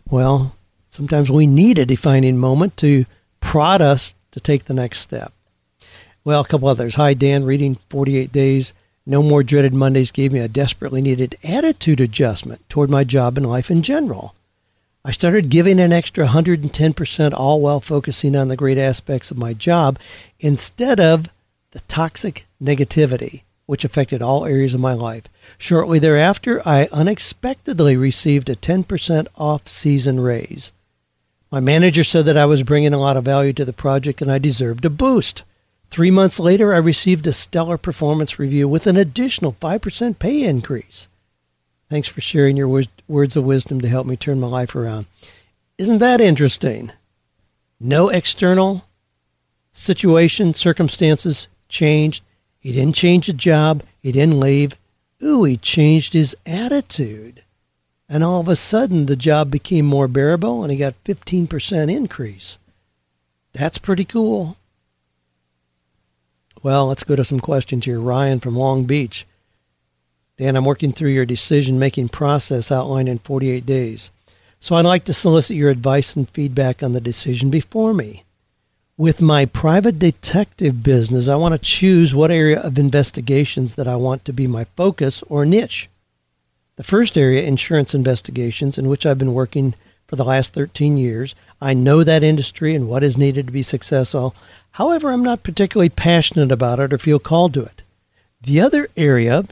Well, 0.10 0.56
Sometimes 0.96 1.30
we 1.30 1.46
need 1.46 1.78
a 1.78 1.86
defining 1.86 2.38
moment 2.38 2.78
to 2.78 3.06
prod 3.42 3.82
us 3.82 4.16
to 4.32 4.40
take 4.40 4.64
the 4.64 4.74
next 4.74 5.00
step. 5.00 5.34
Well, 6.24 6.40
a 6.40 6.48
couple 6.48 6.70
others. 6.70 6.96
Hi, 6.96 7.14
Dan, 7.14 7.44
reading 7.44 7.80
48 7.90 8.32
Days. 8.32 8.72
No 9.08 9.22
More 9.22 9.44
Dreaded 9.44 9.74
Mondays 9.74 10.12
gave 10.12 10.32
me 10.32 10.40
a 10.40 10.48
desperately 10.48 11.00
needed 11.00 11.38
attitude 11.44 12.02
adjustment 12.02 12.68
toward 12.70 12.90
my 12.90 13.04
job 13.04 13.38
and 13.38 13.48
life 13.48 13.70
in 13.70 13.84
general. 13.84 14.34
I 15.04 15.12
started 15.12 15.52
giving 15.52 15.80
an 15.80 15.94
extra 15.94 16.26
110% 16.26 17.34
all 17.34 17.62
while 17.62 17.80
focusing 17.80 18.36
on 18.36 18.48
the 18.48 18.56
great 18.56 18.80
aspects 18.80 19.30
of 19.30 19.38
my 19.38 19.54
job 19.54 20.00
instead 20.40 21.00
of 21.00 21.28
the 21.70 21.82
toxic 21.82 22.48
negativity, 22.60 23.44
which 23.68 23.86
affected 23.86 24.24
all 24.24 24.46
areas 24.46 24.74
of 24.74 24.80
my 24.80 24.94
life. 24.94 25.26
Shortly 25.60 26.00
thereafter, 26.00 26.68
I 26.68 26.90
unexpectedly 26.92 27.96
received 27.96 28.50
a 28.50 28.56
10% 28.56 29.28
off 29.36 29.68
season 29.68 30.20
raise. 30.20 30.72
My 31.52 31.60
manager 31.60 32.04
said 32.04 32.26
that 32.26 32.38
I 32.38 32.46
was 32.46 32.64
bringing 32.64 32.94
a 32.94 33.00
lot 33.00 33.18
of 33.18 33.24
value 33.24 33.54
to 33.54 33.66
the 33.66 33.74
project 33.74 34.24
and 34.24 34.32
I 34.32 34.40
deserved 34.40 34.84
a 34.84 34.90
boost. 34.90 35.44
Three 35.96 36.12
months 36.12 36.42
later, 36.42 36.74
I 36.74 36.78
received 36.80 37.26
a 37.26 37.32
stellar 37.32 37.78
performance 37.78 38.38
review 38.38 38.68
with 38.68 38.86
an 38.86 38.98
additional 38.98 39.54
5% 39.54 40.20
pay 40.20 40.44
increase. 40.44 41.08
Thanks 41.90 42.10
for 42.10 42.20
sharing 42.20 42.58
your 42.58 42.68
words 43.08 43.38
of 43.38 43.46
wisdom 43.46 43.80
to 43.80 43.88
help 43.88 44.06
me 44.06 44.18
turn 44.18 44.42
my 44.42 44.48
life 44.48 44.76
around. 44.76 45.06
Isn't 45.78 46.00
that 46.00 46.20
interesting? 46.20 46.92
No 47.80 48.10
external 48.10 48.84
situation, 49.72 50.54
circumstances 50.54 51.48
changed. 51.70 52.26
He 52.60 52.74
didn't 52.74 52.96
change 52.96 53.28
the 53.28 53.32
job. 53.32 53.82
He 54.02 54.12
didn't 54.12 54.38
leave. 54.38 54.76
Ooh, 55.24 55.46
he 55.46 55.56
changed 55.56 56.12
his 56.12 56.36
attitude. 56.46 57.42
And 58.10 58.22
all 58.22 58.42
of 58.42 58.50
a 58.50 58.58
sudden, 58.58 59.06
the 59.06 59.16
job 59.16 59.50
became 59.50 59.86
more 59.86 60.10
bearable 60.10 60.62
and 60.62 60.74
he 60.74 60.78
got 60.78 61.02
15% 61.06 61.90
increase. 61.90 62.60
That's 63.54 63.78
pretty 63.78 64.04
cool. 64.04 64.58
Well, 66.66 66.88
let's 66.88 67.04
go 67.04 67.16
to 67.16 67.24
some 67.24 67.40
questions 67.40 67.86
here. 67.86 68.00
Ryan 68.00 68.40
from 68.40 68.56
Long 68.56 68.86
Beach. 68.86 69.28
Dan, 70.40 70.56
I'm 70.56 70.66
working 70.66 70.94
through 70.94 71.12
your 71.12 71.24
decision 71.24 71.78
making 71.78 72.10
process 72.10 72.72
outlined 72.72 73.08
in 73.08 73.20
48 73.20 73.68
days. 73.68 74.10
So 74.60 74.76
I'd 74.76 74.84
like 74.84 75.06
to 75.06 75.14
solicit 75.14 75.56
your 75.56 75.70
advice 75.70 76.16
and 76.16 76.28
feedback 76.28 76.82
on 76.82 76.94
the 76.94 77.00
decision 77.00 77.52
before 77.52 77.94
me. 77.94 78.24
With 78.98 79.22
my 79.22 79.46
private 79.46 80.00
detective 80.00 80.82
business, 80.82 81.28
I 81.28 81.36
want 81.36 81.54
to 81.54 81.60
choose 81.60 82.16
what 82.16 82.32
area 82.32 82.60
of 82.60 82.80
investigations 82.80 83.76
that 83.76 83.88
I 83.88 83.96
want 83.96 84.26
to 84.26 84.34
be 84.34 84.48
my 84.48 84.64
focus 84.76 85.22
or 85.30 85.46
niche. 85.46 85.88
The 86.78 86.84
first 86.84 87.16
area, 87.16 87.44
insurance 87.44 87.94
investigations, 87.94 88.80
in 88.80 88.88
which 88.88 89.06
I've 89.06 89.20
been 89.20 89.36
working 89.36 89.76
for 90.08 90.16
the 90.16 90.26
last 90.26 90.54
13 90.54 90.98
years. 90.98 91.36
I 91.62 91.74
know 91.74 92.04
that 92.04 92.24
industry 92.24 92.76
and 92.76 92.88
what 92.88 93.04
is 93.04 93.18
needed 93.18 93.48
to 93.48 93.52
be 93.52 93.64
successful. 93.64 94.36
However, 94.76 95.14
I'm 95.14 95.24
not 95.24 95.42
particularly 95.42 95.88
passionate 95.88 96.52
about 96.52 96.82
it 96.82 96.92
or 96.92 96.98
feel 96.98 97.18
called 97.18 97.54
to 97.54 97.64
it. 97.64 97.82
The 98.42 98.60
other 98.60 98.90
area 98.98 99.40
of 99.40 99.50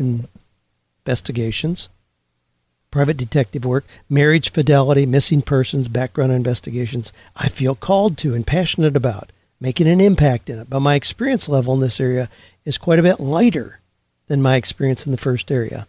investigations, 1.06 1.88
private 2.92 3.15
detective 3.15 3.63
work, 3.63 3.86
marriage 4.10 4.51
fidelity, 4.51 5.06
missing 5.06 5.42
persons, 5.42 5.88
background 5.88 6.34
investigations, 6.34 7.13
I 7.38 7.48
feel 7.48 7.74
called 7.74 8.18
to 8.18 8.36
and 8.36 8.46
passionate 8.46 8.98
about, 8.98 9.32
making 9.62 9.88
an 9.88 10.01
impact 10.01 10.50
in 10.50 10.60
it. 10.60 10.70
But 10.70 10.82
my 10.82 10.96
experience 10.96 11.48
level 11.48 11.74
in 11.75 11.80
this 11.80 12.01
area 12.01 12.30
is 12.65 12.77
quite 12.77 13.00
a 13.00 13.03
bit 13.03 13.22
lighter 13.22 13.80
than 14.27 14.42
my 14.42 14.58
experience 14.58 15.06
in 15.06 15.13
the 15.13 15.18
first 15.18 15.50
area. 15.50 15.88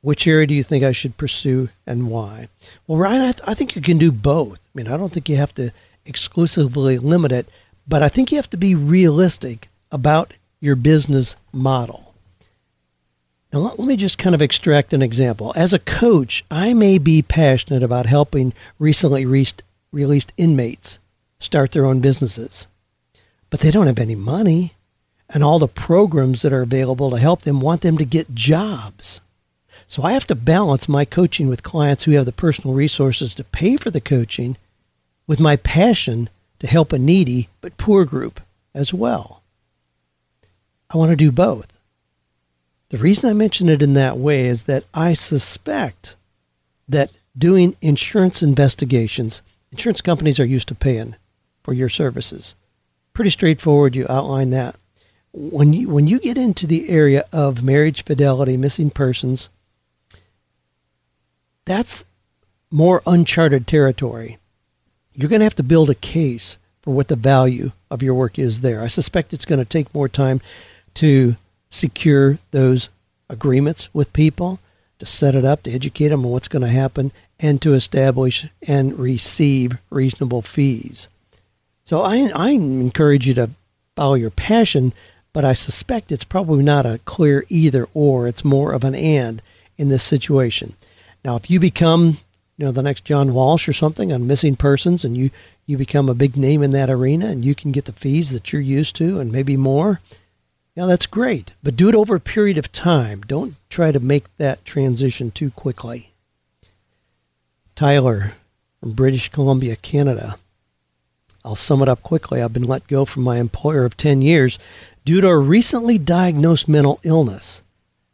Which 0.00 0.26
area 0.26 0.46
do 0.46 0.54
you 0.54 0.64
think 0.64 0.82
I 0.82 0.92
should 0.92 1.18
pursue 1.18 1.68
and 1.86 2.08
why? 2.08 2.48
Well, 2.86 2.96
Ryan, 2.96 3.20
I, 3.20 3.32
th- 3.32 3.44
I 3.46 3.52
think 3.52 3.76
you 3.76 3.82
can 3.82 3.98
do 3.98 4.10
both. 4.10 4.60
I 4.60 4.70
mean, 4.72 4.88
I 4.88 4.96
don't 4.96 5.12
think 5.12 5.28
you 5.28 5.36
have 5.36 5.54
to 5.56 5.72
exclusively 6.06 6.96
limit 6.96 7.32
it, 7.32 7.46
but 7.86 8.02
I 8.02 8.08
think 8.08 8.30
you 8.30 8.36
have 8.36 8.50
to 8.50 8.56
be 8.56 8.74
realistic 8.74 9.68
about 9.90 10.34
your 10.60 10.76
business 10.76 11.36
model. 11.52 12.14
Now, 13.52 13.60
let, 13.60 13.78
let 13.78 13.88
me 13.88 13.96
just 13.96 14.18
kind 14.18 14.34
of 14.34 14.40
extract 14.40 14.92
an 14.92 15.02
example. 15.02 15.52
As 15.56 15.72
a 15.72 15.78
coach, 15.78 16.44
I 16.50 16.72
may 16.72 16.98
be 16.98 17.20
passionate 17.20 17.82
about 17.82 18.06
helping 18.06 18.54
recently 18.78 19.26
re- 19.26 19.46
released 19.90 20.32
inmates 20.36 20.98
start 21.38 21.72
their 21.72 21.84
own 21.84 22.00
businesses, 22.00 22.66
but 23.50 23.60
they 23.60 23.70
don't 23.70 23.88
have 23.88 23.98
any 23.98 24.14
money, 24.14 24.74
and 25.28 25.42
all 25.42 25.58
the 25.58 25.68
programs 25.68 26.42
that 26.42 26.52
are 26.52 26.62
available 26.62 27.10
to 27.10 27.18
help 27.18 27.42
them 27.42 27.60
want 27.60 27.80
them 27.82 27.98
to 27.98 28.04
get 28.04 28.34
jobs. 28.34 29.20
So 29.88 30.02
I 30.02 30.12
have 30.12 30.26
to 30.28 30.34
balance 30.34 30.88
my 30.88 31.04
coaching 31.04 31.48
with 31.48 31.62
clients 31.62 32.04
who 32.04 32.12
have 32.12 32.24
the 32.24 32.32
personal 32.32 32.74
resources 32.74 33.34
to 33.34 33.44
pay 33.44 33.76
for 33.76 33.90
the 33.90 34.00
coaching 34.00 34.56
with 35.26 35.40
my 35.40 35.56
passion 35.56 36.30
to 36.62 36.68
help 36.68 36.92
a 36.92 36.98
needy 36.98 37.48
but 37.60 37.76
poor 37.76 38.04
group 38.04 38.40
as 38.72 38.94
well. 38.94 39.42
I 40.88 40.96
want 40.96 41.10
to 41.10 41.16
do 41.16 41.32
both. 41.32 41.72
The 42.90 42.98
reason 42.98 43.28
I 43.28 43.32
mention 43.32 43.68
it 43.68 43.82
in 43.82 43.94
that 43.94 44.16
way 44.16 44.46
is 44.46 44.62
that 44.64 44.84
I 44.94 45.14
suspect 45.14 46.14
that 46.88 47.10
doing 47.36 47.74
insurance 47.82 48.44
investigations, 48.44 49.42
insurance 49.72 50.00
companies 50.00 50.38
are 50.38 50.44
used 50.44 50.68
to 50.68 50.76
paying 50.76 51.16
for 51.64 51.72
your 51.72 51.88
services. 51.88 52.54
Pretty 53.12 53.30
straightforward, 53.30 53.96
you 53.96 54.06
outline 54.08 54.50
that. 54.50 54.76
When 55.32 55.72
you, 55.72 55.88
when 55.88 56.06
you 56.06 56.20
get 56.20 56.38
into 56.38 56.68
the 56.68 56.88
area 56.90 57.24
of 57.32 57.64
marriage 57.64 58.04
fidelity, 58.04 58.56
missing 58.56 58.90
persons, 58.90 59.50
that's 61.64 62.04
more 62.70 63.02
uncharted 63.04 63.66
territory. 63.66 64.38
You're 65.14 65.28
going 65.28 65.40
to 65.40 65.46
have 65.46 65.56
to 65.56 65.62
build 65.62 65.90
a 65.90 65.94
case 65.94 66.58
for 66.82 66.94
what 66.94 67.08
the 67.08 67.16
value 67.16 67.72
of 67.90 68.02
your 68.02 68.14
work 68.14 68.38
is 68.38 68.60
there. 68.60 68.82
I 68.82 68.88
suspect 68.88 69.32
it's 69.32 69.44
going 69.44 69.58
to 69.58 69.64
take 69.64 69.94
more 69.94 70.08
time 70.08 70.40
to 70.94 71.36
secure 71.70 72.38
those 72.50 72.88
agreements 73.28 73.88
with 73.94 74.12
people, 74.12 74.58
to 74.98 75.06
set 75.06 75.34
it 75.34 75.44
up, 75.44 75.62
to 75.62 75.72
educate 75.72 76.08
them 76.08 76.24
on 76.24 76.32
what's 76.32 76.48
going 76.48 76.62
to 76.62 76.68
happen, 76.68 77.12
and 77.38 77.60
to 77.62 77.74
establish 77.74 78.46
and 78.66 78.98
receive 78.98 79.78
reasonable 79.90 80.42
fees. 80.42 81.08
So 81.84 82.02
I, 82.02 82.30
I 82.34 82.50
encourage 82.50 83.26
you 83.26 83.34
to 83.34 83.50
follow 83.96 84.14
your 84.14 84.30
passion, 84.30 84.92
but 85.32 85.44
I 85.44 85.52
suspect 85.52 86.12
it's 86.12 86.24
probably 86.24 86.62
not 86.62 86.86
a 86.86 87.00
clear 87.04 87.44
either 87.48 87.88
or. 87.94 88.28
It's 88.28 88.44
more 88.44 88.72
of 88.72 88.84
an 88.84 88.94
and 88.94 89.42
in 89.76 89.88
this 89.88 90.02
situation. 90.02 90.74
Now, 91.24 91.36
if 91.36 91.50
you 91.50 91.58
become, 91.58 92.18
you 92.62 92.66
know, 92.66 92.72
the 92.72 92.80
next 92.80 93.04
John 93.04 93.34
Walsh 93.34 93.68
or 93.68 93.72
something 93.72 94.12
on 94.12 94.28
missing 94.28 94.54
persons, 94.54 95.04
and 95.04 95.16
you 95.16 95.30
you 95.66 95.76
become 95.76 96.08
a 96.08 96.14
big 96.14 96.36
name 96.36 96.62
in 96.62 96.70
that 96.70 96.88
arena, 96.88 97.26
and 97.26 97.44
you 97.44 97.56
can 97.56 97.72
get 97.72 97.86
the 97.86 97.92
fees 97.92 98.30
that 98.30 98.52
you're 98.52 98.62
used 98.62 98.94
to, 98.94 99.18
and 99.18 99.32
maybe 99.32 99.56
more, 99.56 100.00
yeah, 100.76 100.86
that's 100.86 101.06
great. 101.06 101.50
But 101.60 101.74
do 101.74 101.88
it 101.88 101.96
over 101.96 102.14
a 102.14 102.20
period 102.20 102.58
of 102.58 102.70
time. 102.70 103.22
Don't 103.22 103.56
try 103.68 103.90
to 103.90 103.98
make 103.98 104.26
that 104.36 104.64
transition 104.64 105.32
too 105.32 105.50
quickly. 105.50 106.12
Tyler 107.74 108.34
from 108.78 108.92
British 108.92 109.28
Columbia, 109.30 109.74
Canada. 109.74 110.38
I'll 111.44 111.56
sum 111.56 111.82
it 111.82 111.88
up 111.88 112.04
quickly. 112.04 112.40
I've 112.40 112.52
been 112.52 112.62
let 112.62 112.86
go 112.86 113.04
from 113.04 113.24
my 113.24 113.38
employer 113.38 113.84
of 113.84 113.96
10 113.96 114.22
years 114.22 114.60
due 115.04 115.20
to 115.20 115.26
a 115.26 115.36
recently 115.36 115.98
diagnosed 115.98 116.68
mental 116.68 117.00
illness. 117.02 117.64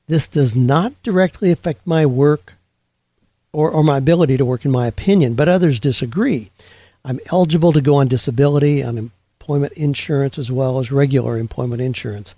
This 0.06 0.26
does 0.26 0.56
not 0.56 0.94
directly 1.02 1.50
affect 1.50 1.86
my 1.86 2.06
work 2.06 2.54
or, 3.52 3.70
or 3.70 3.82
my 3.82 3.98
ability 3.98 4.36
to 4.36 4.44
work, 4.44 4.64
in 4.64 4.70
my 4.70 4.86
opinion, 4.86 5.34
but 5.34 5.48
others 5.48 5.80
disagree. 5.80 6.50
I'm 7.04 7.20
eligible 7.32 7.72
to 7.72 7.80
go 7.80 7.96
on 7.96 8.08
disability, 8.08 8.82
unemployment 8.82 9.72
insurance, 9.74 10.38
as 10.38 10.52
well 10.52 10.78
as 10.78 10.92
regular 10.92 11.38
employment 11.38 11.80
insurance. 11.80 12.34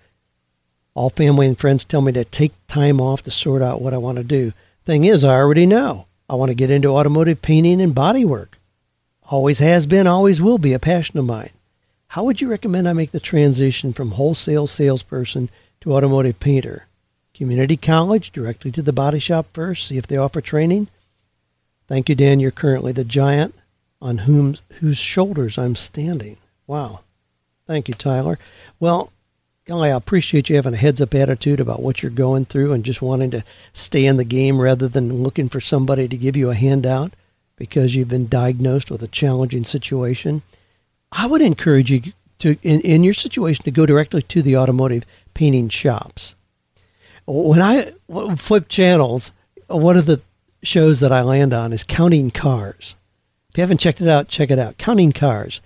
All 0.94 1.10
family 1.10 1.46
and 1.46 1.58
friends 1.58 1.84
tell 1.84 2.02
me 2.02 2.12
to 2.12 2.24
take 2.24 2.52
time 2.66 3.00
off 3.00 3.22
to 3.22 3.30
sort 3.30 3.62
out 3.62 3.80
what 3.80 3.94
I 3.94 3.98
want 3.98 4.18
to 4.18 4.24
do. 4.24 4.52
Thing 4.84 5.04
is, 5.04 5.24
I 5.24 5.34
already 5.34 5.66
know. 5.66 6.06
I 6.28 6.34
want 6.34 6.50
to 6.50 6.54
get 6.54 6.70
into 6.70 6.88
automotive 6.88 7.42
painting 7.42 7.80
and 7.80 7.94
body 7.94 8.24
work. 8.24 8.58
Always 9.30 9.58
has 9.60 9.86
been, 9.86 10.06
always 10.06 10.42
will 10.42 10.58
be 10.58 10.72
a 10.72 10.78
passion 10.78 11.18
of 11.18 11.24
mine. 11.24 11.50
How 12.08 12.24
would 12.24 12.40
you 12.40 12.48
recommend 12.48 12.88
I 12.88 12.92
make 12.92 13.12
the 13.12 13.20
transition 13.20 13.92
from 13.92 14.12
wholesale 14.12 14.66
salesperson 14.66 15.48
to 15.80 15.92
automotive 15.92 16.40
painter? 16.40 16.86
Community 17.34 17.76
college, 17.76 18.32
directly 18.32 18.72
to 18.72 18.82
the 18.82 18.92
body 18.92 19.20
shop 19.20 19.46
first, 19.52 19.86
see 19.86 19.96
if 19.96 20.06
they 20.06 20.16
offer 20.16 20.40
training? 20.40 20.88
Thank 21.90 22.08
you, 22.08 22.14
Dan. 22.14 22.38
You're 22.38 22.52
currently 22.52 22.92
the 22.92 23.02
giant 23.02 23.52
on 24.00 24.18
whom, 24.18 24.56
whose 24.74 24.96
shoulders 24.96 25.58
I'm 25.58 25.74
standing. 25.74 26.36
Wow. 26.68 27.00
Thank 27.66 27.88
you, 27.88 27.94
Tyler. 27.94 28.38
Well, 28.78 29.12
I 29.68 29.88
appreciate 29.88 30.48
you 30.48 30.54
having 30.54 30.74
a 30.74 30.76
heads 30.76 31.00
up 31.00 31.16
attitude 31.16 31.58
about 31.58 31.82
what 31.82 32.00
you're 32.00 32.12
going 32.12 32.44
through 32.44 32.72
and 32.72 32.84
just 32.84 33.02
wanting 33.02 33.32
to 33.32 33.42
stay 33.72 34.06
in 34.06 34.18
the 34.18 34.24
game 34.24 34.60
rather 34.60 34.86
than 34.86 35.24
looking 35.24 35.48
for 35.48 35.60
somebody 35.60 36.06
to 36.06 36.16
give 36.16 36.36
you 36.36 36.48
a 36.50 36.54
handout 36.54 37.14
because 37.56 37.96
you've 37.96 38.08
been 38.08 38.28
diagnosed 38.28 38.92
with 38.92 39.02
a 39.02 39.08
challenging 39.08 39.64
situation. 39.64 40.42
I 41.10 41.26
would 41.26 41.42
encourage 41.42 41.90
you 41.90 42.12
to, 42.38 42.56
in, 42.62 42.80
in 42.82 43.02
your 43.02 43.14
situation, 43.14 43.64
to 43.64 43.72
go 43.72 43.84
directly 43.84 44.22
to 44.22 44.42
the 44.42 44.56
automotive 44.56 45.04
painting 45.34 45.68
shops. 45.68 46.36
When 47.26 47.60
I 47.60 47.94
flip 48.36 48.68
channels, 48.68 49.32
one 49.66 49.96
of 49.96 50.06
the 50.06 50.20
shows 50.62 51.00
that 51.00 51.12
I 51.12 51.22
land 51.22 51.52
on 51.52 51.72
is 51.72 51.84
Counting 51.84 52.30
Cars. 52.30 52.96
If 53.50 53.58
you 53.58 53.62
haven't 53.62 53.78
checked 53.78 54.00
it 54.00 54.08
out, 54.08 54.28
check 54.28 54.50
it 54.50 54.58
out. 54.58 54.78
Counting 54.78 55.12
Cars. 55.12 55.60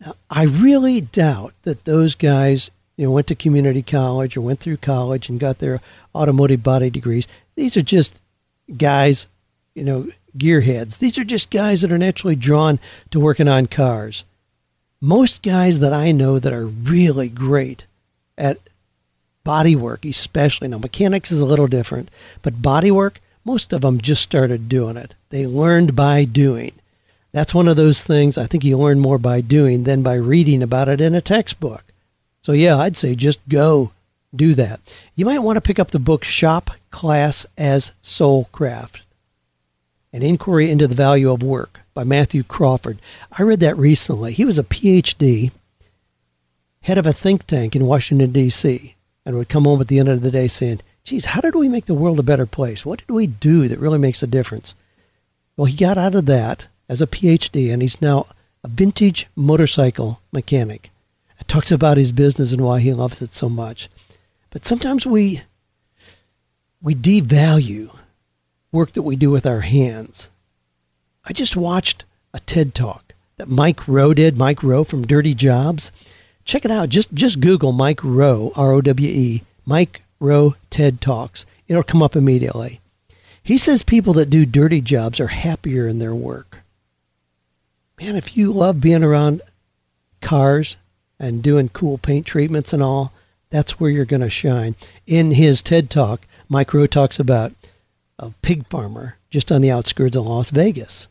Now, 0.00 0.14
I 0.28 0.44
really 0.44 1.00
doubt 1.00 1.54
that 1.62 1.84
those 1.84 2.14
guys, 2.14 2.70
you 2.96 3.06
know, 3.06 3.12
went 3.12 3.26
to 3.28 3.34
community 3.34 3.82
college 3.82 4.36
or 4.36 4.40
went 4.40 4.60
through 4.60 4.78
college 4.78 5.28
and 5.28 5.40
got 5.40 5.58
their 5.58 5.80
automotive 6.14 6.62
body 6.62 6.90
degrees. 6.90 7.26
These 7.54 7.76
are 7.76 7.82
just 7.82 8.20
guys, 8.76 9.26
you 9.74 9.84
know, 9.84 10.08
gearheads. 10.36 10.98
These 10.98 11.18
are 11.18 11.24
just 11.24 11.50
guys 11.50 11.82
that 11.82 11.92
are 11.92 11.98
naturally 11.98 12.36
drawn 12.36 12.78
to 13.10 13.20
working 13.20 13.48
on 13.48 13.66
cars. 13.66 14.24
Most 15.00 15.42
guys 15.42 15.80
that 15.80 15.92
I 15.92 16.12
know 16.12 16.38
that 16.38 16.52
are 16.52 16.66
really 16.66 17.28
great 17.28 17.86
at 18.36 18.58
body 19.44 19.74
work, 19.74 20.04
especially 20.04 20.68
now 20.68 20.78
mechanics 20.78 21.32
is 21.32 21.40
a 21.40 21.46
little 21.46 21.66
different, 21.66 22.10
but 22.42 22.62
body 22.62 22.90
work, 22.90 23.20
most 23.44 23.72
of 23.72 23.80
them 23.82 24.00
just 24.00 24.22
started 24.22 24.68
doing 24.68 24.96
it. 24.96 25.14
They 25.30 25.46
learned 25.46 25.96
by 25.96 26.24
doing. 26.24 26.72
That's 27.32 27.54
one 27.54 27.68
of 27.68 27.76
those 27.76 28.02
things 28.02 28.36
I 28.36 28.46
think 28.46 28.64
you 28.64 28.76
learn 28.76 28.98
more 28.98 29.18
by 29.18 29.40
doing 29.40 29.84
than 29.84 30.02
by 30.02 30.14
reading 30.14 30.62
about 30.62 30.88
it 30.88 31.00
in 31.00 31.14
a 31.14 31.20
textbook. 31.20 31.84
So, 32.42 32.52
yeah, 32.52 32.76
I'd 32.76 32.96
say 32.96 33.14
just 33.14 33.38
go 33.48 33.92
do 34.34 34.54
that. 34.54 34.80
You 35.14 35.24
might 35.24 35.40
want 35.40 35.56
to 35.56 35.60
pick 35.60 35.78
up 35.78 35.90
the 35.90 35.98
book 35.98 36.24
Shop 36.24 36.70
Class 36.90 37.46
as 37.56 37.92
Soul 38.02 38.48
Craft 38.52 39.02
An 40.12 40.22
Inquiry 40.22 40.70
into 40.70 40.88
the 40.88 40.94
Value 40.94 41.30
of 41.30 41.42
Work 41.42 41.80
by 41.94 42.04
Matthew 42.04 42.42
Crawford. 42.42 42.98
I 43.32 43.42
read 43.42 43.60
that 43.60 43.76
recently. 43.76 44.32
He 44.32 44.44
was 44.44 44.58
a 44.58 44.64
PhD, 44.64 45.52
head 46.82 46.98
of 46.98 47.06
a 47.06 47.12
think 47.12 47.46
tank 47.46 47.76
in 47.76 47.86
Washington, 47.86 48.32
D.C., 48.32 48.94
and 49.24 49.36
would 49.36 49.48
come 49.48 49.64
home 49.64 49.80
at 49.80 49.88
the 49.88 49.98
end 49.98 50.08
of 50.08 50.22
the 50.22 50.30
day 50.30 50.48
saying, 50.48 50.80
geez, 51.04 51.26
how 51.26 51.40
did 51.40 51.54
we 51.54 51.68
make 51.68 51.86
the 51.86 51.94
world 51.94 52.18
a 52.18 52.24
better 52.24 52.46
place? 52.46 52.84
What 52.84 53.00
did 53.00 53.12
we 53.12 53.26
do 53.26 53.68
that 53.68 53.78
really 53.78 53.98
makes 53.98 54.22
a 54.22 54.26
difference? 54.26 54.74
Well, 55.56 55.66
he 55.66 55.76
got 55.76 55.98
out 55.98 56.14
of 56.14 56.26
that 56.26 56.68
as 56.88 57.02
a 57.02 57.06
PhD, 57.06 57.72
and 57.72 57.82
he's 57.82 58.00
now 58.00 58.26
a 58.64 58.68
vintage 58.68 59.26
motorcycle 59.36 60.20
mechanic. 60.32 60.90
It 61.38 61.48
talks 61.48 61.72
about 61.72 61.96
his 61.96 62.12
business 62.12 62.52
and 62.52 62.62
why 62.62 62.80
he 62.80 62.92
loves 62.92 63.22
it 63.22 63.34
so 63.34 63.48
much. 63.48 63.88
But 64.50 64.66
sometimes 64.66 65.06
we 65.06 65.42
we 66.82 66.94
devalue 66.94 67.96
work 68.72 68.92
that 68.92 69.02
we 69.02 69.16
do 69.16 69.30
with 69.30 69.46
our 69.46 69.60
hands. 69.60 70.28
I 71.24 71.32
just 71.32 71.56
watched 71.56 72.04
a 72.32 72.40
TED 72.40 72.74
talk 72.74 73.14
that 73.36 73.48
Mike 73.48 73.86
Rowe 73.86 74.14
did, 74.14 74.36
Mike 74.36 74.62
Rowe 74.62 74.84
from 74.84 75.06
Dirty 75.06 75.34
Jobs. 75.34 75.92
Check 76.44 76.64
it 76.64 76.70
out. 76.70 76.88
Just 76.88 77.12
just 77.14 77.40
Google 77.40 77.72
Mike 77.72 78.02
Rowe, 78.02 78.52
R 78.56 78.72
O 78.72 78.80
W 78.80 79.08
E, 79.08 79.42
Mike 79.64 80.02
Rowe 80.20 80.54
TED 80.68 81.00
Talks. 81.00 81.46
It'll 81.66 81.82
come 81.82 82.02
up 82.02 82.14
immediately. 82.14 82.80
He 83.42 83.58
says 83.58 83.82
people 83.82 84.12
that 84.14 84.30
do 84.30 84.46
dirty 84.46 84.80
jobs 84.80 85.18
are 85.18 85.28
happier 85.28 85.88
in 85.88 85.98
their 85.98 86.14
work. 86.14 86.58
Man, 88.00 88.16
if 88.16 88.36
you 88.36 88.52
love 88.52 88.80
being 88.80 89.02
around 89.02 89.40
cars 90.20 90.76
and 91.18 91.42
doing 91.42 91.68
cool 91.70 91.98
paint 91.98 92.26
treatments 92.26 92.72
and 92.72 92.82
all, 92.82 93.12
that's 93.50 93.80
where 93.80 93.90
you're 93.90 94.04
going 94.04 94.20
to 94.20 94.30
shine. 94.30 94.76
In 95.06 95.32
his 95.32 95.62
TED 95.62 95.90
Talk, 95.90 96.26
Mike 96.48 96.72
Rowe 96.72 96.86
talks 96.86 97.18
about 97.18 97.52
a 98.18 98.32
pig 98.42 98.66
farmer 98.68 99.16
just 99.30 99.50
on 99.50 99.62
the 99.62 99.70
outskirts 99.70 100.16
of 100.16 100.26
Las 100.26 100.50
Vegas. 100.50 101.08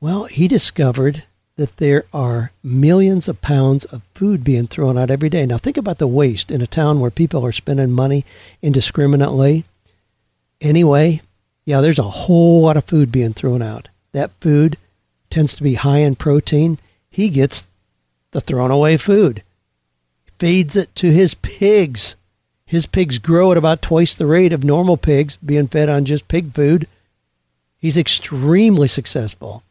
Well, 0.00 0.24
he 0.24 0.48
discovered 0.48 1.24
that 1.56 1.76
there 1.76 2.04
are 2.12 2.50
millions 2.62 3.28
of 3.28 3.42
pounds 3.42 3.84
of 3.86 4.02
food 4.14 4.42
being 4.42 4.66
thrown 4.66 4.96
out 4.96 5.10
every 5.10 5.28
day. 5.28 5.44
Now, 5.44 5.58
think 5.58 5.76
about 5.76 5.98
the 5.98 6.06
waste 6.06 6.50
in 6.50 6.62
a 6.62 6.66
town 6.66 7.00
where 7.00 7.10
people 7.10 7.44
are 7.44 7.52
spending 7.52 7.90
money 7.90 8.24
indiscriminately. 8.62 9.64
Anyway, 10.60 11.20
yeah, 11.64 11.80
there's 11.80 11.98
a 11.98 12.04
whole 12.04 12.62
lot 12.62 12.76
of 12.76 12.84
food 12.84 13.12
being 13.12 13.34
thrown 13.34 13.62
out. 13.62 13.88
That 14.12 14.30
food 14.40 14.78
tends 15.30 15.54
to 15.54 15.62
be 15.62 15.74
high 15.74 15.98
in 15.98 16.16
protein. 16.16 16.78
He 17.10 17.28
gets 17.28 17.66
the 18.30 18.40
thrown 18.40 18.70
away 18.70 18.96
food, 18.96 19.42
feeds 20.38 20.74
it 20.76 20.94
to 20.96 21.10
his 21.10 21.34
pigs. 21.34 22.16
His 22.64 22.86
pigs 22.86 23.18
grow 23.18 23.52
at 23.52 23.58
about 23.58 23.82
twice 23.82 24.14
the 24.14 24.26
rate 24.26 24.52
of 24.52 24.64
normal 24.64 24.96
pigs 24.96 25.36
being 25.36 25.68
fed 25.68 25.90
on 25.90 26.06
just 26.06 26.28
pig 26.28 26.54
food. 26.54 26.88
He's 27.78 27.98
extremely 27.98 28.88
successful. 28.88 29.62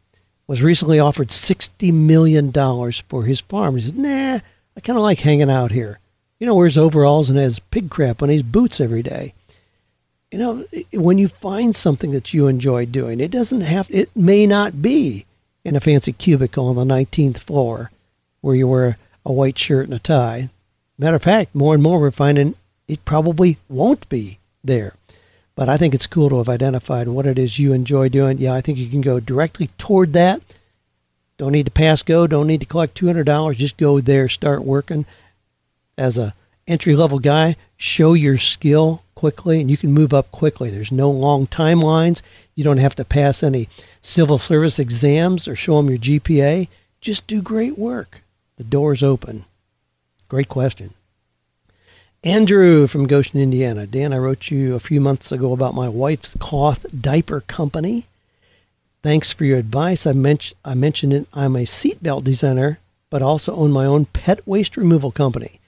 Was 0.52 0.60
recently 0.60 0.98
offered 0.98 1.28
$60 1.28 1.94
million 1.94 2.52
for 3.08 3.22
his 3.22 3.40
farm. 3.40 3.74
He 3.74 3.84
said, 3.84 3.96
nah, 3.96 4.38
I 4.76 4.80
kind 4.82 4.98
of 4.98 5.02
like 5.02 5.20
hanging 5.20 5.50
out 5.50 5.70
here. 5.72 5.98
You 6.38 6.46
know, 6.46 6.54
wears 6.54 6.76
overalls 6.76 7.30
and 7.30 7.38
has 7.38 7.58
pig 7.58 7.88
crap 7.88 8.22
on 8.22 8.28
his 8.28 8.42
boots 8.42 8.78
every 8.78 9.02
day. 9.02 9.32
You 10.30 10.38
know, 10.38 10.64
when 10.92 11.16
you 11.16 11.28
find 11.28 11.74
something 11.74 12.10
that 12.10 12.34
you 12.34 12.48
enjoy 12.48 12.84
doing, 12.84 13.18
it 13.18 13.30
doesn't 13.30 13.62
have, 13.62 13.86
it 13.88 14.14
may 14.14 14.46
not 14.46 14.82
be 14.82 15.24
in 15.64 15.74
a 15.74 15.80
fancy 15.80 16.12
cubicle 16.12 16.68
on 16.68 16.76
the 16.76 16.94
19th 16.94 17.38
floor 17.38 17.90
where 18.42 18.54
you 18.54 18.68
wear 18.68 18.98
a 19.24 19.32
white 19.32 19.58
shirt 19.58 19.86
and 19.86 19.94
a 19.94 19.98
tie. 19.98 20.50
Matter 20.98 21.16
of 21.16 21.22
fact, 21.22 21.54
more 21.54 21.72
and 21.72 21.82
more 21.82 21.98
we're 21.98 22.10
finding 22.10 22.56
it 22.88 23.06
probably 23.06 23.56
won't 23.70 24.06
be 24.10 24.38
there. 24.62 24.92
But 25.54 25.68
I 25.68 25.76
think 25.76 25.94
it's 25.94 26.06
cool 26.06 26.30
to 26.30 26.38
have 26.38 26.48
identified 26.48 27.08
what 27.08 27.26
it 27.26 27.38
is 27.38 27.58
you 27.58 27.72
enjoy 27.72 28.08
doing. 28.08 28.38
Yeah, 28.38 28.54
I 28.54 28.60
think 28.60 28.78
you 28.78 28.88
can 28.88 29.02
go 29.02 29.20
directly 29.20 29.68
toward 29.78 30.12
that. 30.14 30.40
Don't 31.36 31.52
need 31.52 31.66
to 31.66 31.72
pass 31.72 32.02
go, 32.02 32.26
don't 32.26 32.46
need 32.46 32.60
to 32.60 32.66
collect 32.66 32.98
$200. 32.98 33.56
Just 33.56 33.76
go 33.76 34.00
there, 34.00 34.28
start 34.28 34.62
working 34.62 35.04
as 35.98 36.16
a 36.16 36.34
entry 36.66 36.94
level 36.94 37.18
guy, 37.18 37.56
show 37.76 38.14
your 38.14 38.38
skill 38.38 39.02
quickly 39.14 39.60
and 39.60 39.70
you 39.70 39.76
can 39.76 39.92
move 39.92 40.14
up 40.14 40.30
quickly. 40.30 40.70
There's 40.70 40.92
no 40.92 41.10
long 41.10 41.46
timelines. 41.46 42.22
You 42.54 42.64
don't 42.64 42.78
have 42.78 42.94
to 42.96 43.04
pass 43.04 43.42
any 43.42 43.68
civil 44.00 44.38
service 44.38 44.78
exams 44.78 45.46
or 45.48 45.56
show 45.56 45.76
them 45.76 45.90
your 45.90 45.98
GPA. 45.98 46.68
Just 47.00 47.26
do 47.26 47.42
great 47.42 47.78
work. 47.78 48.22
The 48.56 48.64
door's 48.64 49.02
open. 49.02 49.44
Great 50.28 50.48
question. 50.48 50.94
Andrew 52.24 52.86
from 52.86 53.08
Goshen, 53.08 53.40
Indiana. 53.40 53.84
Dan, 53.84 54.12
I 54.12 54.18
wrote 54.18 54.48
you 54.48 54.76
a 54.76 54.80
few 54.80 55.00
months 55.00 55.32
ago 55.32 55.52
about 55.52 55.74
my 55.74 55.88
wife's 55.88 56.36
cloth 56.38 56.86
diaper 57.00 57.40
company. 57.40 58.06
Thanks 59.02 59.32
for 59.32 59.44
your 59.44 59.58
advice. 59.58 60.06
I, 60.06 60.12
men- 60.12 60.38
I 60.64 60.74
mentioned 60.74 61.12
it. 61.12 61.26
I'm 61.34 61.56
a 61.56 61.64
seatbelt 61.64 62.22
designer, 62.22 62.78
but 63.10 63.22
also 63.22 63.56
own 63.56 63.72
my 63.72 63.86
own 63.86 64.04
pet 64.04 64.46
waste 64.46 64.76
removal 64.76 65.10
company. 65.10 65.58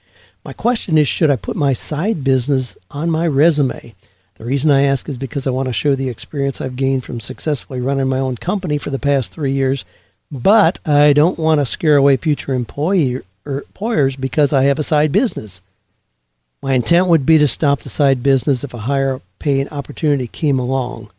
My 0.45 0.53
question 0.53 0.97
is 0.97 1.09
should 1.09 1.29
I 1.29 1.35
put 1.35 1.57
my 1.57 1.73
side 1.73 2.23
business 2.23 2.77
on 2.89 3.09
my 3.09 3.27
resume? 3.27 3.93
The 4.35 4.45
reason 4.45 4.71
I 4.71 4.83
ask 4.83 5.09
is 5.09 5.17
because 5.17 5.45
I 5.45 5.49
want 5.49 5.67
to 5.67 5.73
show 5.73 5.93
the 5.93 6.07
experience 6.07 6.61
I've 6.61 6.77
gained 6.77 7.03
from 7.03 7.19
successfully 7.19 7.81
running 7.81 8.07
my 8.07 8.19
own 8.19 8.37
company 8.37 8.77
for 8.77 8.91
the 8.91 8.99
past 8.99 9.33
three 9.33 9.51
years, 9.51 9.83
but 10.31 10.79
I 10.85 11.11
don't 11.11 11.37
want 11.37 11.59
to 11.59 11.65
scare 11.65 11.97
away 11.97 12.15
future 12.15 12.53
employee, 12.53 13.23
er, 13.45 13.63
employers 13.67 14.15
because 14.15 14.53
I 14.53 14.63
have 14.63 14.79
a 14.79 14.83
side 14.83 15.11
business. 15.11 15.59
My 16.61 16.73
intent 16.73 17.07
would 17.07 17.25
be 17.25 17.37
to 17.37 17.47
stop 17.47 17.81
the 17.81 17.89
side 17.89 18.23
business 18.23 18.63
if 18.63 18.73
a 18.73 18.79
higher 18.79 19.21
paying 19.39 19.69
opportunity 19.69 20.27
came 20.27 20.57
along. 20.57 21.11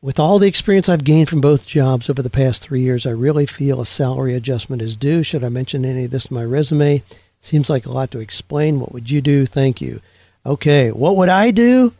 With 0.00 0.20
all 0.20 0.38
the 0.38 0.46
experience 0.46 0.88
I've 0.88 1.04
gained 1.04 1.28
from 1.28 1.40
both 1.40 1.66
jobs 1.66 2.08
over 2.08 2.22
the 2.22 2.30
past 2.30 2.62
three 2.62 2.80
years, 2.82 3.06
I 3.06 3.10
really 3.10 3.46
feel 3.46 3.80
a 3.80 3.86
salary 3.86 4.34
adjustment 4.34 4.82
is 4.82 4.94
due. 4.94 5.24
Should 5.24 5.42
I 5.42 5.48
mention 5.48 5.84
any 5.84 6.04
of 6.04 6.12
this 6.12 6.26
in 6.26 6.34
my 6.34 6.44
resume? 6.44 7.02
Seems 7.40 7.68
like 7.68 7.86
a 7.86 7.92
lot 7.92 8.10
to 8.12 8.20
explain. 8.20 8.78
What 8.78 8.92
would 8.92 9.10
you 9.10 9.20
do? 9.20 9.46
Thank 9.46 9.80
you. 9.80 10.00
Okay, 10.44 10.92
what 10.92 11.16
would 11.16 11.28
I 11.28 11.50
do? 11.50 11.92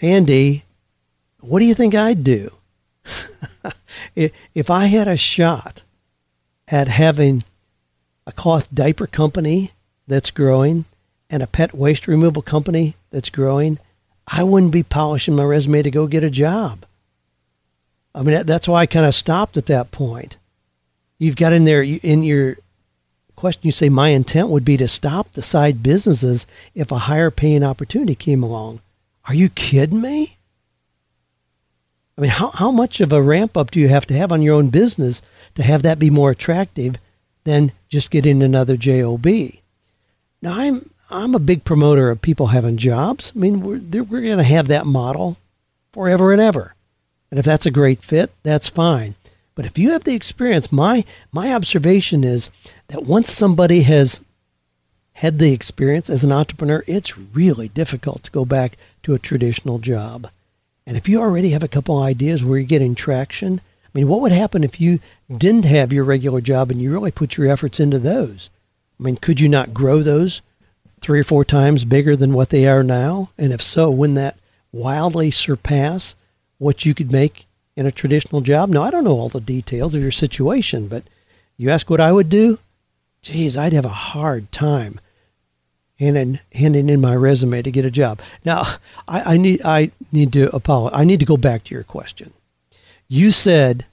Andy, 0.00 0.64
what 1.40 1.58
do 1.58 1.66
you 1.66 1.74
think 1.74 1.94
I'd 1.94 2.24
do? 2.24 2.52
if 4.14 4.70
I 4.70 4.86
had 4.86 5.08
a 5.08 5.16
shot 5.16 5.82
at 6.68 6.88
having 6.88 7.44
a 8.26 8.32
cloth 8.32 8.68
diaper 8.72 9.06
company 9.06 9.72
that's 10.12 10.30
growing 10.30 10.84
and 11.30 11.42
a 11.42 11.46
pet 11.46 11.74
waste 11.74 12.06
removal 12.06 12.42
company 12.42 12.94
that's 13.10 13.30
growing, 13.30 13.78
I 14.26 14.42
wouldn't 14.42 14.72
be 14.72 14.82
polishing 14.82 15.34
my 15.34 15.44
resume 15.44 15.82
to 15.82 15.90
go 15.90 16.06
get 16.06 16.22
a 16.22 16.30
job. 16.30 16.84
I 18.14 18.22
mean, 18.22 18.44
that's 18.44 18.68
why 18.68 18.82
I 18.82 18.86
kind 18.86 19.06
of 19.06 19.14
stopped 19.14 19.56
at 19.56 19.66
that 19.66 19.90
point. 19.90 20.36
You've 21.18 21.36
got 21.36 21.54
in 21.54 21.64
there 21.64 21.82
in 21.82 22.22
your 22.22 22.58
question, 23.36 23.62
you 23.64 23.72
say, 23.72 23.88
My 23.88 24.10
intent 24.10 24.48
would 24.48 24.66
be 24.66 24.76
to 24.76 24.86
stop 24.86 25.32
the 25.32 25.40
side 25.40 25.82
businesses 25.82 26.46
if 26.74 26.92
a 26.92 26.98
higher 27.08 27.30
paying 27.30 27.64
opportunity 27.64 28.14
came 28.14 28.42
along. 28.42 28.82
Are 29.24 29.34
you 29.34 29.48
kidding 29.48 30.02
me? 30.02 30.36
I 32.18 32.20
mean, 32.20 32.30
how, 32.30 32.50
how 32.50 32.70
much 32.70 33.00
of 33.00 33.12
a 33.12 33.22
ramp 33.22 33.56
up 33.56 33.70
do 33.70 33.80
you 33.80 33.88
have 33.88 34.06
to 34.08 34.14
have 34.14 34.30
on 34.30 34.42
your 34.42 34.56
own 34.56 34.68
business 34.68 35.22
to 35.54 35.62
have 35.62 35.82
that 35.82 35.98
be 35.98 36.10
more 36.10 36.30
attractive 36.30 36.96
than 37.44 37.72
just 37.88 38.10
getting 38.10 38.42
another 38.42 38.76
JOB? 38.76 39.26
Now, 40.42 40.58
I'm 40.58 40.90
I'm 41.08 41.34
a 41.34 41.38
big 41.38 41.64
promoter 41.64 42.10
of 42.10 42.20
people 42.20 42.48
having 42.48 42.76
jobs. 42.76 43.32
I 43.34 43.38
mean, 43.38 43.62
we're 43.62 43.80
we're 44.02 44.20
going 44.20 44.38
to 44.38 44.42
have 44.42 44.66
that 44.68 44.86
model 44.86 45.36
forever 45.92 46.32
and 46.32 46.42
ever, 46.42 46.74
and 47.30 47.38
if 47.38 47.44
that's 47.44 47.66
a 47.66 47.70
great 47.70 48.02
fit, 48.02 48.32
that's 48.42 48.68
fine. 48.68 49.14
But 49.54 49.66
if 49.66 49.78
you 49.78 49.92
have 49.92 50.04
the 50.04 50.14
experience, 50.14 50.72
my 50.72 51.04
my 51.30 51.54
observation 51.54 52.24
is 52.24 52.50
that 52.88 53.04
once 53.04 53.30
somebody 53.30 53.82
has 53.82 54.20
had 55.14 55.38
the 55.38 55.52
experience 55.52 56.10
as 56.10 56.24
an 56.24 56.32
entrepreneur, 56.32 56.82
it's 56.86 57.16
really 57.16 57.68
difficult 57.68 58.24
to 58.24 58.30
go 58.30 58.44
back 58.44 58.76
to 59.04 59.14
a 59.14 59.18
traditional 59.18 59.78
job. 59.78 60.28
And 60.86 60.96
if 60.96 61.08
you 61.08 61.20
already 61.20 61.50
have 61.50 61.62
a 61.62 61.68
couple 61.68 61.98
ideas 61.98 62.42
where 62.42 62.58
you're 62.58 62.66
getting 62.66 62.94
traction, 62.94 63.60
I 63.84 63.88
mean, 63.94 64.08
what 64.08 64.20
would 64.20 64.32
happen 64.32 64.64
if 64.64 64.80
you 64.80 64.98
didn't 65.30 65.66
have 65.66 65.92
your 65.92 66.04
regular 66.04 66.40
job 66.40 66.70
and 66.70 66.80
you 66.80 66.90
really 66.90 67.10
put 67.12 67.36
your 67.36 67.48
efforts 67.48 67.78
into 67.78 67.98
those? 67.98 68.50
I 69.02 69.04
mean, 69.04 69.16
could 69.16 69.40
you 69.40 69.48
not 69.48 69.74
grow 69.74 70.00
those 70.00 70.42
three 71.00 71.18
or 71.18 71.24
four 71.24 71.44
times 71.44 71.84
bigger 71.84 72.14
than 72.14 72.34
what 72.34 72.50
they 72.50 72.68
are 72.68 72.84
now? 72.84 73.30
And 73.36 73.52
if 73.52 73.60
so, 73.60 73.90
wouldn't 73.90 74.16
that 74.16 74.38
wildly 74.70 75.32
surpass 75.32 76.14
what 76.58 76.84
you 76.86 76.94
could 76.94 77.10
make 77.10 77.46
in 77.74 77.84
a 77.84 77.90
traditional 77.90 78.42
job? 78.42 78.70
Now, 78.70 78.84
I 78.84 78.92
don't 78.92 79.02
know 79.02 79.18
all 79.18 79.28
the 79.28 79.40
details 79.40 79.96
of 79.96 80.02
your 80.02 80.12
situation, 80.12 80.86
but 80.86 81.02
you 81.56 81.68
ask 81.68 81.90
what 81.90 82.00
I 82.00 82.12
would 82.12 82.28
do? 82.28 82.60
Geez, 83.22 83.56
I'd 83.56 83.72
have 83.72 83.84
a 83.84 83.88
hard 83.88 84.52
time 84.52 85.00
handing, 85.98 86.38
handing 86.52 86.88
in 86.88 87.00
my 87.00 87.16
resume 87.16 87.60
to 87.60 87.72
get 87.72 87.84
a 87.84 87.90
job. 87.90 88.20
Now, 88.44 88.76
I, 89.08 89.34
I 89.34 89.36
need 89.36 89.62
I 89.64 89.90
need 90.12 90.32
to 90.34 90.54
apologize. 90.54 91.00
I 91.00 91.02
need 91.02 91.18
to 91.18 91.26
go 91.26 91.36
back 91.36 91.64
to 91.64 91.74
your 91.74 91.84
question. 91.84 92.34
You 93.08 93.32
said, 93.32 93.86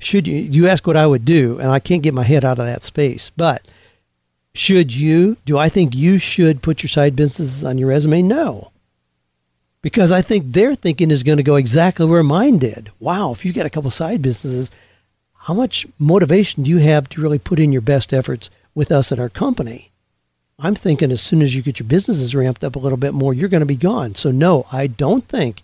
should 0.00 0.26
you? 0.26 0.36
You 0.36 0.66
ask 0.66 0.88
what 0.88 0.96
I 0.96 1.06
would 1.06 1.24
do, 1.24 1.60
and 1.60 1.70
I 1.70 1.78
can't 1.78 2.02
get 2.02 2.14
my 2.14 2.24
head 2.24 2.44
out 2.44 2.58
of 2.58 2.66
that 2.66 2.82
space. 2.82 3.30
But 3.36 3.62
should 4.58 4.94
you? 4.94 5.36
Do 5.44 5.56
I 5.58 5.68
think 5.68 5.94
you 5.94 6.18
should 6.18 6.62
put 6.62 6.82
your 6.82 6.88
side 6.88 7.14
businesses 7.14 7.64
on 7.64 7.78
your 7.78 7.88
resume? 7.88 8.22
No. 8.22 8.72
Because 9.82 10.10
I 10.10 10.22
think 10.22 10.52
their 10.52 10.74
thinking 10.74 11.10
is 11.10 11.22
going 11.22 11.36
to 11.36 11.44
go 11.44 11.56
exactly 11.56 12.06
where 12.06 12.22
mine 12.22 12.58
did. 12.58 12.90
Wow, 12.98 13.32
if 13.32 13.44
you 13.44 13.52
get 13.52 13.66
a 13.66 13.70
couple 13.70 13.90
side 13.90 14.20
businesses, 14.20 14.70
how 15.42 15.54
much 15.54 15.86
motivation 15.98 16.64
do 16.64 16.70
you 16.70 16.78
have 16.78 17.08
to 17.10 17.20
really 17.20 17.38
put 17.38 17.60
in 17.60 17.72
your 17.72 17.82
best 17.82 18.12
efforts 18.12 18.50
with 18.74 18.90
us 18.90 19.12
at 19.12 19.20
our 19.20 19.28
company? 19.28 19.92
I'm 20.58 20.74
thinking 20.74 21.12
as 21.12 21.20
soon 21.20 21.40
as 21.40 21.54
you 21.54 21.62
get 21.62 21.78
your 21.78 21.88
businesses 21.88 22.34
ramped 22.34 22.64
up 22.64 22.74
a 22.74 22.80
little 22.80 22.98
bit 22.98 23.14
more, 23.14 23.32
you're 23.32 23.48
going 23.48 23.60
to 23.60 23.66
be 23.66 23.76
gone. 23.76 24.16
So, 24.16 24.32
no, 24.32 24.66
I 24.72 24.88
don't 24.88 25.26
think 25.28 25.62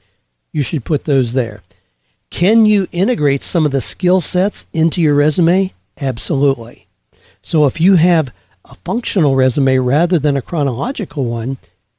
you 0.52 0.62
should 0.62 0.84
put 0.84 1.04
those 1.04 1.32
there. 1.32 1.62
Can 2.30 2.64
you 2.64 2.86
integrate 2.92 3.42
some 3.42 3.66
of 3.66 3.72
the 3.72 3.80
skill 3.80 4.20
sets 4.20 4.66
into 4.72 5.02
your 5.02 5.14
resume? 5.14 5.72
Absolutely. 6.00 6.86
So 7.42 7.66
if 7.66 7.80
you 7.80 7.96
have 7.96 8.32
a 8.64 8.74
functional 8.76 9.36
resume 9.36 9.78
rather 9.78 10.18
than 10.18 10.36
a 10.36 10.42
chronological 10.42 11.24
one, 11.24 11.58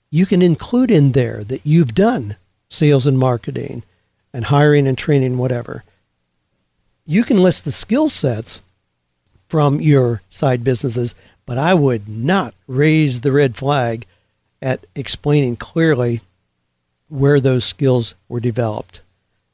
you 0.10 0.26
can 0.26 0.42
include 0.42 0.90
in 0.90 1.12
there 1.12 1.44
that 1.44 1.66
you've 1.66 1.94
done 1.94 2.38
sales 2.70 3.06
and 3.06 3.20
marketing 3.20 3.84
and 4.34 4.46
hiring 4.46 4.88
and 4.88 4.98
training, 4.98 5.38
whatever. 5.38 5.84
You 7.06 7.24
can 7.24 7.38
list 7.38 7.66
the 7.66 7.72
skill 7.72 8.10
sets 8.10 8.62
from 9.48 9.80
your 9.80 10.22
side 10.30 10.64
businesses, 10.64 11.16
but 11.46 11.58
I 11.58 11.74
would 11.74 12.10
not 12.10 12.54
raise 12.68 13.22
the 13.22 13.32
red 13.32 13.56
flag 13.56 14.06
at 14.62 14.86
explaining 14.96 15.56
clearly 15.58 16.22
where 17.08 17.40
those 17.40 17.64
skills 17.64 18.16
were 18.28 18.40
developed. 18.40 19.02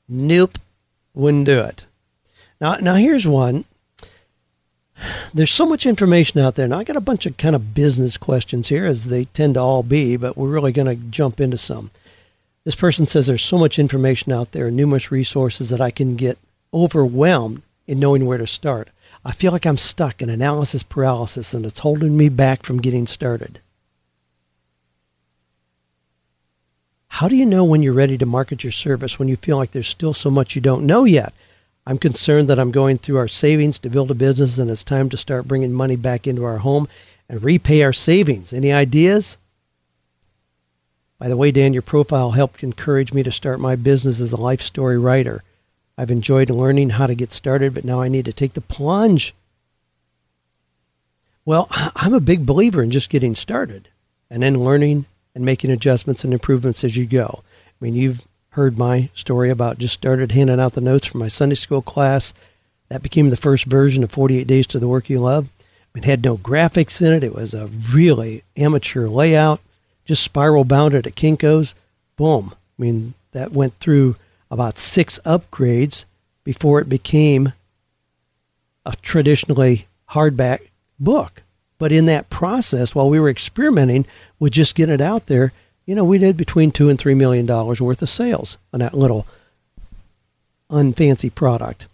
Nope, 0.08 0.58
wouldn't 1.14 1.46
do 1.46 1.60
it. 1.60 1.84
Now, 2.62 2.76
now 2.76 2.96
here's 2.96 3.28
one 3.28 3.66
there's 5.34 5.52
so 5.52 5.66
much 5.66 5.86
information 5.86 6.40
out 6.40 6.56
there. 6.56 6.68
Now, 6.68 6.80
I 6.80 6.84
got 6.84 6.96
a 6.96 7.02
bunch 7.02 7.26
of 7.26 7.38
kind 7.38 7.56
of 7.56 7.74
business 7.74 8.18
questions 8.18 8.70
here, 8.70 8.86
as 8.86 9.06
they 9.06 9.26
tend 9.26 9.56
to 9.56 9.60
all 9.60 9.84
be, 9.84 10.18
but 10.18 10.38
we're 10.38 10.50
really 10.50 10.72
going 10.72 10.88
to 10.88 11.04
jump 11.10 11.40
into 11.40 11.58
some. 11.58 11.92
This 12.64 12.76
person 12.76 13.08
says 13.08 13.26
there's 13.26 13.44
so 13.44 13.58
much 13.58 13.80
information 13.80 14.32
out 14.32 14.52
there, 14.52 14.70
numerous 14.70 15.12
resources 15.12 15.70
that 15.70 15.82
I 15.82 15.92
can 15.92 16.16
get 16.16 16.38
overwhelmed 16.74 17.64
in 17.88 18.00
knowing 18.00 18.26
where 18.26 18.38
to 18.38 18.48
start. 18.48 18.90
I 19.26 19.32
feel 19.32 19.52
like 19.52 19.66
I'm 19.66 19.78
stuck 19.78 20.22
in 20.22 20.30
analysis 20.30 20.84
paralysis 20.84 21.54
and 21.54 21.66
it's 21.66 21.80
holding 21.80 22.18
me 22.18 22.30
back 22.30 22.64
from 22.64 22.82
getting 22.82 23.08
started. 23.08 23.60
How 27.08 27.28
do 27.28 27.36
you 27.36 27.46
know 27.46 27.64
when 27.64 27.84
you're 27.84 27.94
ready 27.94 28.18
to 28.18 28.26
market 28.26 28.64
your 28.64 28.72
service 28.72 29.20
when 29.20 29.28
you 29.28 29.36
feel 29.36 29.58
like 29.58 29.72
there's 29.72 29.88
still 29.88 30.14
so 30.14 30.32
much 30.32 30.56
you 30.56 30.62
don't 30.62 30.86
know 30.86 31.04
yet? 31.04 31.34
I'm 31.86 31.98
concerned 31.98 32.48
that 32.48 32.60
I'm 32.60 32.72
going 32.72 32.98
through 32.98 33.18
our 33.18 33.28
savings 33.28 33.80
to 33.80 33.90
build 33.90 34.12
a 34.12 34.16
business 34.16 34.58
and 34.58 34.70
it's 34.70 34.84
time 34.84 35.10
to 35.10 35.18
start 35.18 35.48
bringing 35.48 35.74
money 35.74 35.96
back 35.96 36.28
into 36.28 36.44
our 36.44 36.60
home 36.60 36.88
and 37.28 37.44
repay 37.44 37.82
our 37.82 37.94
savings. 37.94 38.54
Any 38.54 38.72
ideas? 38.72 39.38
By 41.18 41.28
the 41.28 41.38
way, 41.38 41.52
Dan, 41.52 41.74
your 41.74 41.82
profile 41.82 42.32
helped 42.32 42.64
encourage 42.64 43.14
me 43.14 43.24
to 43.24 43.32
start 43.32 43.60
my 43.60 43.76
business 43.76 44.20
as 44.20 44.32
a 44.32 44.38
life 44.38 44.62
story 44.62 44.98
writer. 44.98 45.44
I've 45.98 46.12
enjoyed 46.12 46.50
learning 46.50 46.92
how 46.92 47.08
to 47.08 47.16
get 47.16 47.32
started, 47.32 47.74
but 47.74 47.86
now 47.86 48.02
I 48.02 48.08
need 48.08 48.26
to 48.26 48.34
take 48.34 48.54
the 48.54 48.62
plunge. 48.62 49.34
Well, 51.46 51.68
I'm 51.96 52.14
a 52.14 52.20
big 52.20 52.46
believer 52.46 52.82
in 52.82 52.92
just 52.92 53.10
getting 53.10 53.36
started 53.36 53.88
and 54.30 54.44
then 54.44 54.64
learning 54.64 55.06
and 55.36 55.46
making 55.46 55.72
adjustments 55.72 56.24
and 56.24 56.34
improvements 56.34 56.84
as 56.84 56.98
you 56.98 57.06
go. 57.06 57.44
I 57.44 57.86
mean, 57.86 57.96
you've 57.96 58.22
heard 58.52 58.78
my 58.78 59.10
story 59.14 59.50
about 59.50 59.78
just 59.78 59.94
started 59.94 60.34
handing 60.34 60.60
out 60.60 60.74
the 60.74 60.82
notes 60.82 61.08
for 61.08 61.18
my 61.18 61.30
Sunday 61.30 61.56
school 61.56 61.82
class. 61.82 62.34
That 62.90 63.02
became 63.02 63.30
the 63.30 63.38
first 63.38 63.64
version 63.66 64.04
of 64.04 64.12
48 64.12 64.46
Days 64.46 64.68
to 64.68 64.80
the 64.80 64.90
Work 64.90 65.10
You 65.10 65.20
Love. 65.20 65.48
It 65.96 66.04
had 66.04 66.24
no 66.24 66.38
graphics 66.38 67.06
in 67.06 67.14
it. 67.14 67.24
It 67.24 67.34
was 67.34 67.54
a 67.54 67.68
really 67.68 68.44
amateur 68.58 69.08
layout, 69.08 69.62
just 70.06 70.24
spiral 70.24 70.66
bounded 70.66 71.08
at 71.08 71.16
Kinko's. 71.16 71.76
Boom. 72.18 72.54
I 72.78 72.82
mean, 72.82 73.14
that 73.32 73.54
went 73.54 73.74
through 73.76 74.18
about 74.50 74.80
six 74.80 75.20
upgrades 75.26 76.04
before 76.44 76.82
it 76.82 76.90
became 76.90 77.54
a 78.86 78.96
traditionally 79.02 79.88
hardback 80.10 80.60
book. 81.00 81.42
But 81.78 81.94
in 81.94 82.06
that 82.08 82.30
process, 82.30 82.94
while 82.94 83.10
we 83.10 83.20
were 83.20 83.30
experimenting 83.30 84.06
with 84.40 84.54
just 84.54 84.76
getting 84.76 84.96
it 84.96 85.02
out 85.02 85.28
there, 85.28 85.54
you 85.92 85.96
know, 85.96 86.06
we 86.06 86.20
did 86.20 86.38
between 86.38 86.72
two 86.72 86.88
and 86.88 86.98
three 86.98 87.16
million 87.16 87.46
dollars 87.46 87.82
worth 87.82 88.02
of 88.02 88.08
sales 88.08 88.58
on 88.72 88.80
that 88.80 88.94
little 88.94 89.28
unfancy 90.70 91.36
product. 91.36 91.86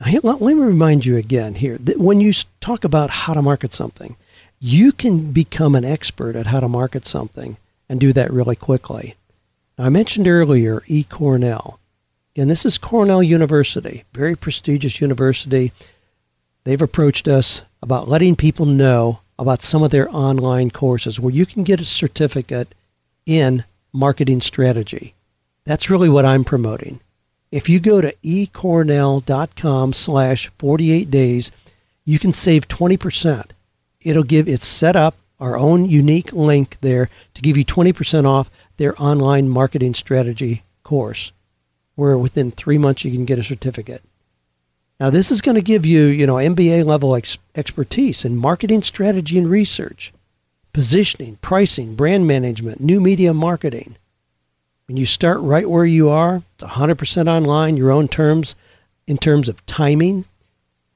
Let 0.00 0.40
me 0.40 0.54
remind 0.54 1.04
you 1.04 1.18
again 1.18 1.56
here 1.56 1.76
that 1.76 1.98
when 1.98 2.22
you 2.22 2.32
talk 2.62 2.84
about 2.84 3.10
how 3.10 3.34
to 3.34 3.42
market 3.42 3.74
something, 3.74 4.16
you 4.60 4.92
can 4.92 5.30
become 5.30 5.74
an 5.74 5.84
expert 5.84 6.36
at 6.36 6.46
how 6.46 6.60
to 6.60 6.70
market 6.70 7.04
something 7.04 7.58
and 7.86 8.00
do 8.00 8.14
that 8.14 8.32
really 8.32 8.56
quickly. 8.56 9.14
Now, 9.76 9.84
I 9.84 9.88
mentioned 9.90 10.26
earlier 10.26 10.80
eCornell. 10.88 11.76
Again, 12.34 12.48
this 12.48 12.64
is 12.64 12.78
Cornell 12.78 13.22
University, 13.22 14.04
very 14.14 14.34
prestigious 14.34 15.02
university. 15.02 15.70
They've 16.64 16.80
approached 16.80 17.28
us 17.28 17.60
about 17.82 18.08
letting 18.08 18.36
people 18.36 18.64
know 18.64 19.20
about 19.38 19.62
some 19.62 19.82
of 19.82 19.90
their 19.90 20.08
online 20.16 20.70
courses 20.70 21.20
where 21.20 21.34
you 21.34 21.44
can 21.44 21.62
get 21.62 21.78
a 21.78 21.84
certificate 21.84 22.72
in 23.26 23.64
marketing 23.92 24.40
strategy. 24.40 25.14
That's 25.64 25.90
really 25.90 26.08
what 26.08 26.24
I'm 26.24 26.44
promoting. 26.44 27.00
If 27.50 27.68
you 27.68 27.80
go 27.80 28.00
to 28.00 28.14
ecornell.com 28.24 29.92
slash 29.92 30.50
48 30.58 31.10
days, 31.10 31.50
you 32.04 32.18
can 32.18 32.32
save 32.32 32.68
20%. 32.68 33.50
It'll 34.00 34.22
give, 34.22 34.48
it's 34.48 34.66
set 34.66 34.96
up 34.96 35.16
our 35.38 35.58
own 35.58 35.86
unique 35.86 36.32
link 36.32 36.78
there 36.80 37.10
to 37.34 37.42
give 37.42 37.56
you 37.56 37.64
20% 37.64 38.24
off 38.24 38.50
their 38.76 39.00
online 39.00 39.48
marketing 39.48 39.94
strategy 39.94 40.62
course, 40.82 41.32
where 41.94 42.16
within 42.16 42.50
three 42.50 42.78
months 42.78 43.04
you 43.04 43.12
can 43.12 43.24
get 43.24 43.38
a 43.38 43.44
certificate. 43.44 44.02
Now, 44.98 45.10
this 45.10 45.30
is 45.30 45.40
going 45.40 45.56
to 45.56 45.62
give 45.62 45.84
you, 45.84 46.04
you 46.04 46.26
know, 46.26 46.36
MBA 46.36 46.84
level 46.84 47.16
ex- 47.16 47.38
expertise 47.54 48.24
in 48.24 48.36
marketing 48.36 48.82
strategy 48.82 49.36
and 49.36 49.50
research 49.50 50.12
positioning, 50.72 51.36
pricing, 51.36 51.94
brand 51.94 52.26
management, 52.26 52.80
new 52.80 53.00
media 53.00 53.34
marketing. 53.34 53.96
When 54.86 54.96
you 54.96 55.06
start 55.06 55.40
right 55.40 55.68
where 55.68 55.84
you 55.84 56.08
are, 56.08 56.42
it's 56.54 56.64
100% 56.64 57.28
online, 57.28 57.76
your 57.76 57.90
own 57.90 58.08
terms 58.08 58.54
in 59.06 59.18
terms 59.18 59.48
of 59.48 59.64
timing, 59.66 60.24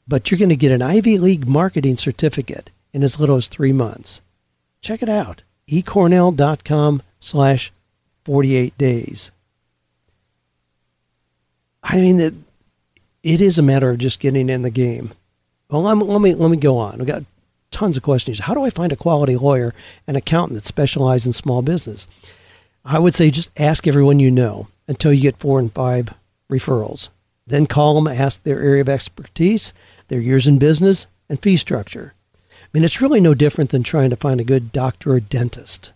but 0.08 0.30
you're 0.30 0.38
going 0.38 0.48
to 0.48 0.56
get 0.56 0.72
an 0.72 0.82
Ivy 0.82 1.18
League 1.18 1.46
marketing 1.46 1.96
certificate 1.96 2.70
in 2.92 3.02
as 3.02 3.18
little 3.18 3.36
as 3.36 3.48
three 3.48 3.72
months. 3.72 4.20
Check 4.80 5.02
it 5.02 5.08
out, 5.08 5.42
ecornell.com 5.68 7.02
slash 7.20 7.72
48 8.24 8.76
days. 8.78 9.30
I 11.82 12.00
mean, 12.00 12.20
it, 12.20 12.34
it 13.22 13.40
is 13.40 13.58
a 13.58 13.62
matter 13.62 13.90
of 13.90 13.98
just 13.98 14.20
getting 14.20 14.48
in 14.48 14.62
the 14.62 14.70
game. 14.70 15.12
Well, 15.70 15.82
let 15.82 15.96
me, 16.20 16.34
let 16.34 16.50
me, 16.50 16.56
go 16.56 16.78
on. 16.78 17.00
I've 17.00 17.06
got 17.06 17.24
tons 17.70 17.96
of 17.96 18.02
questions. 18.02 18.40
How 18.40 18.54
do 18.54 18.62
I 18.62 18.70
find 18.70 18.92
a 18.92 18.96
quality 18.96 19.36
lawyer 19.36 19.74
and 20.06 20.16
accountant 20.16 20.58
that 20.58 20.66
specialize 20.66 21.26
in 21.26 21.32
small 21.32 21.62
business? 21.62 22.06
I 22.84 22.98
would 22.98 23.14
say 23.14 23.30
just 23.30 23.50
ask 23.56 23.86
everyone 23.86 24.20
you 24.20 24.30
know 24.30 24.68
until 24.88 25.12
you 25.12 25.22
get 25.22 25.38
four 25.38 25.58
and 25.58 25.72
five 25.72 26.14
referrals. 26.50 27.08
Then 27.46 27.66
call 27.66 27.94
them, 27.94 28.08
ask 28.08 28.42
their 28.42 28.60
area 28.60 28.80
of 28.80 28.88
expertise, 28.88 29.72
their 30.08 30.20
years 30.20 30.46
in 30.46 30.58
business, 30.58 31.06
and 31.28 31.40
fee 31.40 31.56
structure. 31.56 32.14
I 32.42 32.66
mean, 32.72 32.84
it's 32.84 33.00
really 33.00 33.20
no 33.20 33.34
different 33.34 33.70
than 33.70 33.82
trying 33.82 34.10
to 34.10 34.16
find 34.16 34.40
a 34.40 34.44
good 34.44 34.72
doctor 34.72 35.12
or 35.12 35.20
dentist. 35.20 35.92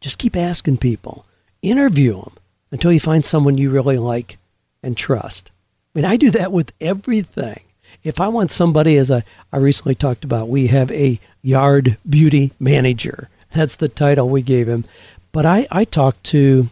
Just 0.00 0.18
keep 0.18 0.36
asking 0.36 0.78
people, 0.78 1.24
interview 1.62 2.20
them 2.20 2.34
until 2.70 2.92
you 2.92 3.00
find 3.00 3.24
someone 3.24 3.58
you 3.58 3.70
really 3.70 3.98
like 3.98 4.38
and 4.82 4.96
trust. 4.96 5.50
I 5.94 5.98
mean, 5.98 6.04
I 6.04 6.16
do 6.16 6.30
that 6.30 6.52
with 6.52 6.72
everything 6.80 7.62
if 8.04 8.20
I 8.20 8.28
want 8.28 8.52
somebody, 8.52 8.98
as 8.98 9.10
I, 9.10 9.24
I 9.50 9.56
recently 9.56 9.94
talked 9.94 10.24
about, 10.24 10.48
we 10.48 10.68
have 10.68 10.92
a 10.92 11.18
yard 11.42 11.96
beauty 12.08 12.52
manager. 12.60 13.30
That's 13.52 13.76
the 13.76 13.88
title 13.88 14.28
we 14.28 14.42
gave 14.42 14.68
him. 14.68 14.84
But 15.32 15.46
I, 15.46 15.66
I 15.70 15.84
talked 15.84 16.22
to, 16.24 16.68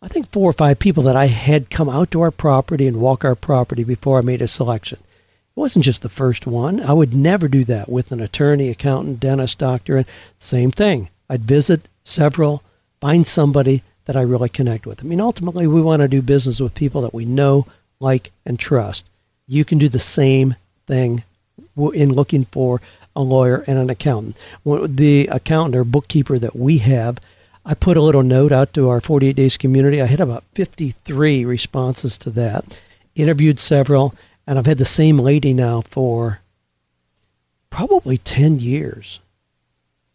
I 0.00 0.08
think, 0.08 0.30
four 0.30 0.48
or 0.48 0.54
five 0.54 0.78
people 0.78 1.02
that 1.02 1.16
I 1.16 1.26
had 1.26 1.70
come 1.70 1.88
out 1.88 2.12
to 2.12 2.20
our 2.20 2.30
property 2.30 2.86
and 2.86 3.00
walk 3.00 3.24
our 3.24 3.34
property 3.34 3.82
before 3.82 4.18
I 4.18 4.22
made 4.22 4.40
a 4.40 4.48
selection. 4.48 5.00
It 5.00 5.60
wasn't 5.60 5.84
just 5.84 6.02
the 6.02 6.08
first 6.08 6.46
one. 6.46 6.80
I 6.80 6.92
would 6.92 7.14
never 7.14 7.48
do 7.48 7.64
that 7.64 7.88
with 7.88 8.12
an 8.12 8.20
attorney, 8.20 8.68
accountant, 8.68 9.18
dentist, 9.18 9.58
doctor, 9.58 9.96
and 9.96 10.06
same 10.38 10.70
thing. 10.70 11.10
I'd 11.28 11.42
visit 11.42 11.88
several, 12.04 12.62
find 13.00 13.26
somebody 13.26 13.82
that 14.04 14.16
I 14.16 14.22
really 14.22 14.48
connect 14.48 14.86
with. 14.86 15.00
I 15.00 15.02
mean, 15.02 15.20
ultimately, 15.20 15.66
we 15.66 15.82
want 15.82 16.00
to 16.00 16.08
do 16.08 16.22
business 16.22 16.60
with 16.60 16.74
people 16.74 17.02
that 17.02 17.14
we 17.14 17.24
know, 17.24 17.66
like, 17.98 18.30
and 18.46 18.58
trust 18.58 19.10
you 19.50 19.64
can 19.64 19.78
do 19.78 19.88
the 19.88 19.98
same 19.98 20.54
thing 20.90 21.22
in 21.94 22.12
looking 22.12 22.44
for 22.46 22.82
a 23.14 23.22
lawyer 23.22 23.64
and 23.66 23.78
an 23.78 23.88
accountant. 23.88 24.36
The 24.64 25.28
accountant 25.28 25.76
or 25.76 25.84
bookkeeper 25.84 26.38
that 26.38 26.56
we 26.56 26.78
have, 26.78 27.18
I 27.64 27.74
put 27.74 27.96
a 27.96 28.02
little 28.02 28.24
note 28.24 28.52
out 28.52 28.74
to 28.74 28.88
our 28.88 29.00
48 29.00 29.36
Days 29.36 29.56
community. 29.56 30.02
I 30.02 30.06
had 30.06 30.20
about 30.20 30.44
53 30.54 31.44
responses 31.44 32.18
to 32.18 32.30
that, 32.30 32.80
interviewed 33.14 33.60
several, 33.60 34.14
and 34.46 34.58
I've 34.58 34.66
had 34.66 34.78
the 34.78 34.84
same 34.84 35.18
lady 35.18 35.54
now 35.54 35.82
for 35.82 36.40
probably 37.70 38.18
10 38.18 38.58
years. 38.58 39.20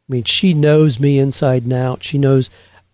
I 0.07 0.13
mean, 0.13 0.23
she 0.25 0.53
knows 0.53 0.99
me 0.99 1.19
inside 1.19 1.63
and 1.63 1.73
out. 1.73 2.03
She 2.03 2.17
knows 2.17 2.49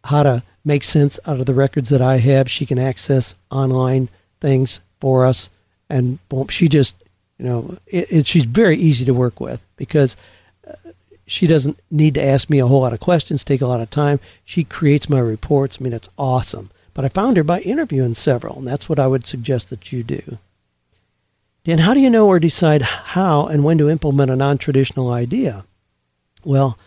how 0.06 0.24
to 0.24 0.44
make 0.64 0.84
sense 0.84 1.20
out 1.26 1.40
of 1.40 1.48
the 1.48 1.54
records 1.54 1.90
that 1.90 2.02
I 2.02 2.18
have. 2.18 2.50
She 2.50 2.66
can 2.66 2.78
access 2.78 3.36
online 3.50 4.10
things 4.40 4.80
for 5.00 5.26
us 5.26 5.50
and 5.92 6.28
boom, 6.30 6.48
she 6.48 6.70
just, 6.70 6.96
you 7.42 7.48
know, 7.48 7.78
it, 7.88 8.28
she's 8.28 8.46
very 8.46 8.78
easy 8.78 9.04
to 9.04 9.16
work 9.16 9.40
with 9.40 9.64
because 9.76 10.16
uh, 10.68 10.74
she 11.26 11.48
doesn't 11.48 11.80
need 11.90 12.14
to 12.14 12.24
ask 12.24 12.52
me 12.52 12.60
a 12.60 12.68
whole 12.68 12.82
lot 12.82 12.94
of 12.94 13.00
questions, 13.00 13.44
take 13.44 13.62
a 13.62 13.68
lot 13.68 13.82
of 13.82 13.90
time. 13.90 14.20
She 14.46 14.64
creates 14.64 15.10
my 15.10 15.18
reports. 15.18 15.80
I 15.80 15.84
mean, 15.84 15.94
it's 15.94 16.10
awesome. 16.20 16.70
but 16.94 17.04
I 17.04 17.10
found 17.10 17.38
her 17.38 17.44
by 17.44 17.62
interviewing 17.62 18.14
several, 18.14 18.60
and 18.60 18.68
that's 18.68 18.88
what 18.88 19.00
I 19.00 19.08
would 19.08 19.26
suggest 19.26 19.72
that 19.72 19.92
you 19.92 20.04
do. 20.04 20.38
Dan, 21.64 21.80
how 21.80 21.96
do 21.96 22.00
you 22.00 22.12
know 22.12 22.28
or 22.28 22.40
decide 22.40 22.84
how 22.84 23.48
and 23.48 23.64
when 23.64 23.80
to 23.80 23.90
implement 23.90 24.30
a 24.30 24.36
non 24.36 24.60
traditional 24.60 25.12
idea? 25.12 25.66
Well, 26.44 26.78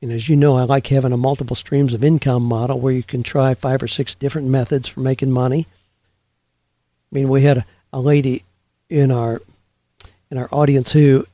and 0.00 0.12
as 0.12 0.30
you 0.30 0.36
know, 0.36 0.56
I 0.56 0.62
like 0.62 0.86
having 0.86 1.12
a 1.12 1.18
multiple 1.18 1.56
streams 1.56 1.92
of 1.92 2.02
income 2.02 2.44
model 2.44 2.80
where 2.80 2.94
you 2.94 3.02
can 3.02 3.22
try 3.22 3.52
five 3.52 3.82
or 3.82 3.88
six 3.88 4.14
different 4.14 4.48
methods 4.48 4.88
for 4.88 5.00
making 5.00 5.30
money. 5.30 5.66
I 7.12 7.14
mean, 7.14 7.28
we 7.28 7.42
had 7.42 7.66
a 7.92 8.00
lady 8.00 8.44
in 8.88 9.10
our 9.10 9.42
in 10.30 10.38
our 10.38 10.48
audience 10.52 10.92
who 10.92 11.26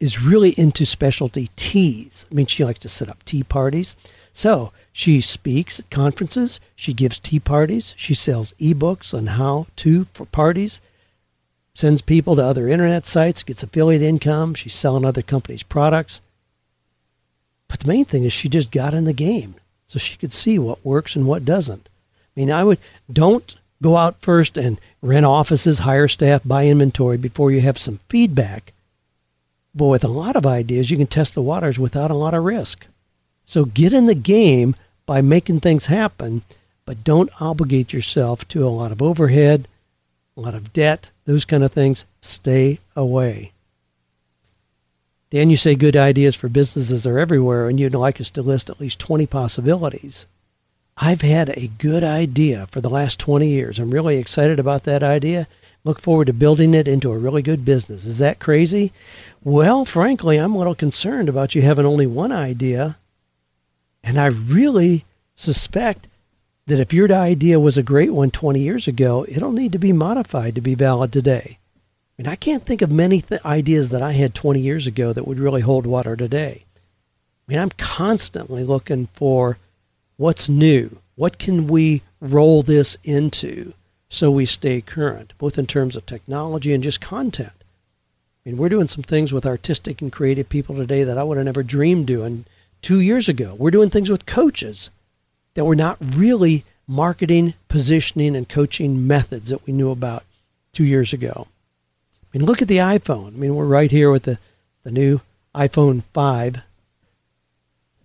is 0.00 0.20
really 0.20 0.50
into 0.58 0.84
specialty 0.84 1.48
teas. 1.56 2.26
I 2.30 2.34
mean, 2.34 2.46
she 2.46 2.64
likes 2.64 2.80
to 2.80 2.88
set 2.88 3.08
up 3.08 3.24
tea 3.24 3.42
parties. 3.42 3.94
So 4.32 4.72
she 4.92 5.20
speaks 5.20 5.78
at 5.78 5.90
conferences, 5.90 6.58
she 6.74 6.92
gives 6.92 7.18
tea 7.18 7.38
parties, 7.38 7.94
she 7.96 8.14
sells 8.14 8.52
ebooks 8.60 9.14
on 9.14 9.26
how 9.26 9.66
to 9.76 10.06
for 10.12 10.26
parties, 10.26 10.80
sends 11.74 12.02
people 12.02 12.36
to 12.36 12.44
other 12.44 12.68
internet 12.68 13.06
sites, 13.06 13.42
gets 13.42 13.62
affiliate 13.62 14.02
income, 14.02 14.54
she's 14.54 14.74
selling 14.74 15.04
other 15.04 15.22
companies' 15.22 15.62
products. 15.62 16.20
But 17.68 17.80
the 17.80 17.88
main 17.88 18.04
thing 18.04 18.24
is 18.24 18.32
she 18.32 18.48
just 18.48 18.70
got 18.70 18.94
in 18.94 19.04
the 19.04 19.12
game 19.14 19.54
so 19.86 19.98
she 19.98 20.16
could 20.16 20.32
see 20.32 20.58
what 20.58 20.84
works 20.84 21.16
and 21.16 21.26
what 21.26 21.44
doesn't. 21.44 21.88
I 22.36 22.40
mean, 22.40 22.50
I 22.50 22.64
would 22.64 22.78
don't 23.10 23.54
go 23.82 23.96
out 23.96 24.20
first 24.20 24.56
and 24.56 24.80
rent 25.02 25.26
offices, 25.26 25.80
hire 25.80 26.08
staff, 26.08 26.42
buy 26.44 26.66
inventory 26.66 27.18
before 27.18 27.50
you 27.50 27.60
have 27.60 27.78
some 27.78 27.98
feedback. 28.08 28.72
But 29.74 29.86
with 29.86 30.04
a 30.04 30.08
lot 30.08 30.36
of 30.36 30.46
ideas, 30.46 30.90
you 30.90 30.96
can 30.96 31.06
test 31.06 31.34
the 31.34 31.42
waters 31.42 31.78
without 31.78 32.10
a 32.10 32.14
lot 32.14 32.34
of 32.34 32.44
risk. 32.44 32.86
So 33.44 33.64
get 33.64 33.92
in 33.92 34.06
the 34.06 34.14
game 34.14 34.76
by 35.04 35.20
making 35.20 35.60
things 35.60 35.86
happen, 35.86 36.42
but 36.84 37.04
don't 37.04 37.30
obligate 37.40 37.92
yourself 37.92 38.46
to 38.48 38.66
a 38.66 38.68
lot 38.68 38.92
of 38.92 39.02
overhead, 39.02 39.66
a 40.36 40.40
lot 40.40 40.54
of 40.54 40.72
debt, 40.72 41.10
those 41.24 41.44
kind 41.44 41.64
of 41.64 41.72
things. 41.72 42.06
Stay 42.20 42.78
away. 42.94 43.52
Dan, 45.30 45.48
you 45.48 45.56
say 45.56 45.74
good 45.74 45.96
ideas 45.96 46.34
for 46.34 46.48
businesses 46.48 47.06
are 47.06 47.18
everywhere, 47.18 47.68
and 47.68 47.80
you'd 47.80 47.94
like 47.94 48.20
us 48.20 48.30
to 48.30 48.42
list 48.42 48.68
at 48.68 48.80
least 48.80 48.98
20 48.98 49.26
possibilities. 49.26 50.26
I've 51.04 51.22
had 51.22 51.48
a 51.58 51.66
good 51.66 52.04
idea 52.04 52.68
for 52.70 52.80
the 52.80 52.88
last 52.88 53.18
20 53.18 53.48
years. 53.48 53.80
I'm 53.80 53.90
really 53.90 54.18
excited 54.18 54.60
about 54.60 54.84
that 54.84 55.02
idea. 55.02 55.48
Look 55.82 56.00
forward 56.00 56.28
to 56.28 56.32
building 56.32 56.74
it 56.74 56.86
into 56.86 57.10
a 57.10 57.18
really 57.18 57.42
good 57.42 57.64
business. 57.64 58.06
Is 58.06 58.18
that 58.18 58.38
crazy? 58.38 58.92
Well, 59.42 59.84
frankly, 59.84 60.36
I'm 60.36 60.54
a 60.54 60.58
little 60.58 60.76
concerned 60.76 61.28
about 61.28 61.56
you 61.56 61.62
having 61.62 61.86
only 61.86 62.06
one 62.06 62.30
idea. 62.30 62.98
And 64.04 64.16
I 64.16 64.26
really 64.26 65.04
suspect 65.34 66.06
that 66.68 66.78
if 66.78 66.92
your 66.92 67.10
idea 67.10 67.58
was 67.58 67.76
a 67.76 67.82
great 67.82 68.12
one 68.12 68.30
20 68.30 68.60
years 68.60 68.86
ago, 68.86 69.26
it'll 69.28 69.50
need 69.50 69.72
to 69.72 69.80
be 69.80 69.92
modified 69.92 70.54
to 70.54 70.60
be 70.60 70.76
valid 70.76 71.12
today. 71.12 71.58
I 72.16 72.22
mean, 72.22 72.28
I 72.28 72.36
can't 72.36 72.64
think 72.64 72.80
of 72.80 72.92
many 72.92 73.22
th- 73.22 73.44
ideas 73.44 73.88
that 73.88 74.02
I 74.02 74.12
had 74.12 74.36
20 74.36 74.60
years 74.60 74.86
ago 74.86 75.12
that 75.12 75.26
would 75.26 75.40
really 75.40 75.62
hold 75.62 75.84
water 75.84 76.14
today. 76.14 76.62
I 76.64 77.44
mean, 77.52 77.58
I'm 77.58 77.70
constantly 77.70 78.62
looking 78.62 79.08
for 79.14 79.58
what's 80.22 80.48
new. 80.48 80.98
What 81.16 81.36
can 81.36 81.66
we 81.66 82.00
roll 82.20 82.62
this 82.62 82.96
into 83.02 83.74
so 84.08 84.30
we 84.30 84.46
stay 84.46 84.80
current, 84.80 85.32
both 85.36 85.58
in 85.58 85.66
terms 85.66 85.96
of 85.96 86.06
technology 86.06 86.72
and 86.72 86.80
just 86.80 87.00
content? 87.00 87.50
I 88.46 88.48
mean, 88.48 88.56
we're 88.56 88.68
doing 88.68 88.86
some 88.86 89.02
things 89.02 89.32
with 89.32 89.44
artistic 89.44 90.00
and 90.00 90.12
creative 90.12 90.48
people 90.48 90.76
today 90.76 91.02
that 91.02 91.18
I 91.18 91.24
would 91.24 91.38
have 91.38 91.44
never 91.44 91.64
dreamed 91.64 92.06
doing 92.06 92.44
two 92.82 93.00
years 93.00 93.28
ago. 93.28 93.56
We're 93.58 93.72
doing 93.72 93.90
things 93.90 94.10
with 94.10 94.24
coaches 94.24 94.90
that 95.54 95.64
were 95.64 95.74
not 95.74 95.98
really 96.00 96.62
marketing, 96.86 97.54
positioning, 97.66 98.36
and 98.36 98.48
coaching 98.48 99.04
methods 99.04 99.50
that 99.50 99.66
we 99.66 99.72
knew 99.72 99.90
about 99.90 100.22
two 100.72 100.84
years 100.84 101.12
ago. 101.12 101.48
I 102.22 102.38
mean, 102.38 102.46
look 102.46 102.62
at 102.62 102.68
the 102.68 102.76
iPhone. 102.76 103.34
I 103.34 103.38
mean, 103.38 103.56
we're 103.56 103.66
right 103.66 103.90
here 103.90 104.12
with 104.12 104.22
the, 104.22 104.38
the 104.84 104.92
new 104.92 105.20
iPhone 105.52 106.04
5, 106.14 106.58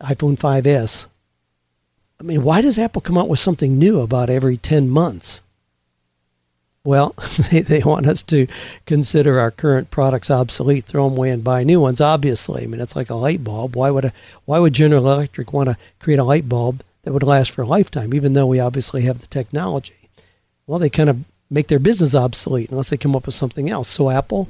iPhone 0.02 0.36
5S. 0.36 1.06
I 2.20 2.24
mean, 2.24 2.44
why 2.44 2.62
does 2.62 2.80
Apple 2.80 3.02
come 3.02 3.18
out 3.18 3.30
with 3.30 3.40
something 3.40 3.78
new 3.78 4.00
about 4.02 4.30
every 4.30 4.58
10 4.58 4.90
months? 4.90 5.44
Well, 6.84 7.14
they, 7.52 7.62
they 7.62 7.82
want 7.82 8.08
us 8.08 8.24
to 8.24 8.48
consider 8.86 9.40
our 9.40 9.52
current 9.52 9.92
products 9.92 10.32
obsolete, 10.32 10.86
throw 10.86 11.10
them 11.10 11.18
away, 11.18 11.32
and 11.32 11.44
buy 11.44 11.64
new 11.64 11.82
ones. 11.82 12.02
Obviously, 12.02 12.64
I 12.64 12.68
mean 12.68 12.82
it's 12.82 12.96
like 12.96 13.10
a 13.10 13.16
light 13.16 13.44
bulb. 13.44 13.76
Why 13.76 13.92
would 13.92 14.06
a, 14.06 14.14
why 14.46 14.60
would 14.60 14.74
General 14.74 15.12
Electric 15.12 15.54
want 15.54 15.70
to 15.70 15.78
create 16.00 16.20
a 16.20 16.24
light 16.24 16.48
bulb 16.48 16.84
that 17.04 17.14
would 17.14 17.24
last 17.24 17.52
for 17.52 17.62
a 17.62 17.68
lifetime, 17.68 18.14
even 18.14 18.34
though 18.34 18.48
we 18.48 18.60
obviously 18.60 19.02
have 19.02 19.20
the 19.20 19.28
technology? 19.28 20.10
Well, 20.66 20.80
they 20.80 20.90
kind 20.90 21.10
of 21.10 21.24
make 21.50 21.68
their 21.68 21.80
business 21.80 22.16
obsolete 22.16 22.70
unless 22.70 22.90
they 22.90 22.98
come 22.98 23.16
up 23.16 23.26
with 23.26 23.36
something 23.36 23.70
else. 23.70 23.88
So 23.88 24.10
Apple 24.10 24.50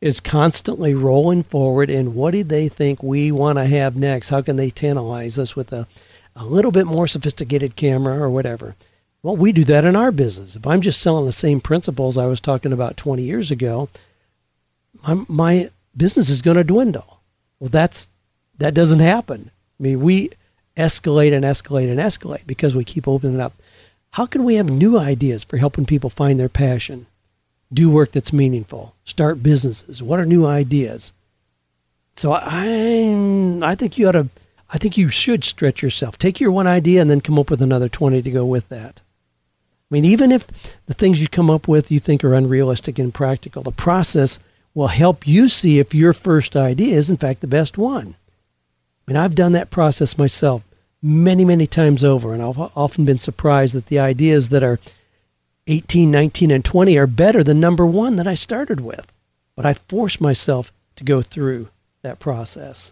is 0.00 0.20
constantly 0.20 0.94
rolling 0.94 1.42
forward. 1.42 1.90
And 1.90 2.14
what 2.14 2.32
do 2.32 2.44
they 2.44 2.68
think 2.68 3.02
we 3.02 3.32
want 3.32 3.58
to 3.58 3.64
have 3.64 3.96
next? 3.96 4.28
How 4.28 4.42
can 4.42 4.56
they 4.56 4.70
tantalize 4.70 5.38
us 5.38 5.56
with 5.56 5.72
a, 5.72 5.86
a 6.36 6.44
little 6.44 6.70
bit 6.70 6.86
more 6.86 7.06
sophisticated 7.06 7.76
camera 7.76 8.18
or 8.18 8.30
whatever? 8.30 8.74
Well, 9.22 9.36
we 9.36 9.52
do 9.52 9.64
that 9.64 9.84
in 9.84 9.96
our 9.96 10.12
business. 10.12 10.56
If 10.56 10.66
I'm 10.66 10.80
just 10.80 11.00
selling 11.00 11.26
the 11.26 11.32
same 11.32 11.60
principles 11.60 12.18
I 12.18 12.26
was 12.26 12.40
talking 12.40 12.72
about 12.72 12.96
20 12.96 13.22
years 13.22 13.50
ago, 13.50 13.88
my, 15.06 15.24
my 15.28 15.70
business 15.96 16.28
is 16.28 16.42
going 16.42 16.56
to 16.56 16.64
dwindle. 16.64 17.20
Well, 17.58 17.70
that's 17.70 18.08
that 18.58 18.74
doesn't 18.74 19.00
happen. 19.00 19.50
I 19.80 19.82
mean, 19.82 20.00
we 20.00 20.30
escalate 20.76 21.32
and 21.32 21.44
escalate 21.44 21.90
and 21.90 21.98
escalate 21.98 22.46
because 22.46 22.76
we 22.76 22.84
keep 22.84 23.08
opening 23.08 23.40
up 23.40 23.54
how 24.14 24.26
can 24.26 24.44
we 24.44 24.54
have 24.54 24.70
new 24.70 24.96
ideas 24.96 25.42
for 25.42 25.56
helping 25.56 25.86
people 25.86 26.08
find 26.08 26.38
their 26.38 26.48
passion, 26.48 27.06
do 27.72 27.90
work 27.90 28.12
that's 28.12 28.32
meaningful, 28.32 28.94
start 29.04 29.42
businesses? 29.42 30.04
What 30.04 30.20
are 30.20 30.24
new 30.24 30.46
ideas? 30.46 31.10
So 32.14 32.32
I, 32.32 33.60
I 33.60 33.74
think 33.74 33.98
you 33.98 34.08
ought 34.08 34.12
to, 34.12 34.28
I 34.74 34.76
think 34.76 34.98
you 34.98 35.08
should 35.08 35.44
stretch 35.44 35.82
yourself. 35.82 36.18
Take 36.18 36.40
your 36.40 36.50
one 36.50 36.66
idea 36.66 37.00
and 37.00 37.08
then 37.08 37.20
come 37.20 37.38
up 37.38 37.48
with 37.48 37.62
another 37.62 37.88
20 37.88 38.20
to 38.22 38.30
go 38.32 38.44
with 38.44 38.68
that. 38.70 38.98
I 38.98 39.94
mean, 39.94 40.04
even 40.04 40.32
if 40.32 40.48
the 40.86 40.94
things 40.94 41.22
you 41.22 41.28
come 41.28 41.48
up 41.48 41.68
with 41.68 41.92
you 41.92 42.00
think 42.00 42.24
are 42.24 42.34
unrealistic 42.34 42.98
and 42.98 43.14
practical, 43.14 43.62
the 43.62 43.70
process 43.70 44.40
will 44.74 44.88
help 44.88 45.28
you 45.28 45.48
see 45.48 45.78
if 45.78 45.94
your 45.94 46.12
first 46.12 46.56
idea 46.56 46.96
is, 46.96 47.08
in 47.08 47.16
fact, 47.16 47.40
the 47.40 47.46
best 47.46 47.78
one. 47.78 48.16
I 49.06 49.12
mean, 49.12 49.16
I've 49.16 49.36
done 49.36 49.52
that 49.52 49.70
process 49.70 50.18
myself 50.18 50.64
many, 51.00 51.44
many 51.44 51.68
times 51.68 52.02
over. 52.02 52.34
And 52.34 52.42
I've 52.42 52.58
often 52.58 53.04
been 53.04 53.20
surprised 53.20 53.76
that 53.76 53.86
the 53.86 54.00
ideas 54.00 54.48
that 54.48 54.64
are 54.64 54.80
18, 55.68 56.10
19, 56.10 56.50
and 56.50 56.64
20 56.64 56.98
are 56.98 57.06
better 57.06 57.44
than 57.44 57.60
number 57.60 57.86
one 57.86 58.16
that 58.16 58.26
I 58.26 58.34
started 58.34 58.80
with. 58.80 59.06
But 59.54 59.66
I 59.66 59.74
force 59.74 60.20
myself 60.20 60.72
to 60.96 61.04
go 61.04 61.22
through 61.22 61.68
that 62.02 62.18
process. 62.18 62.90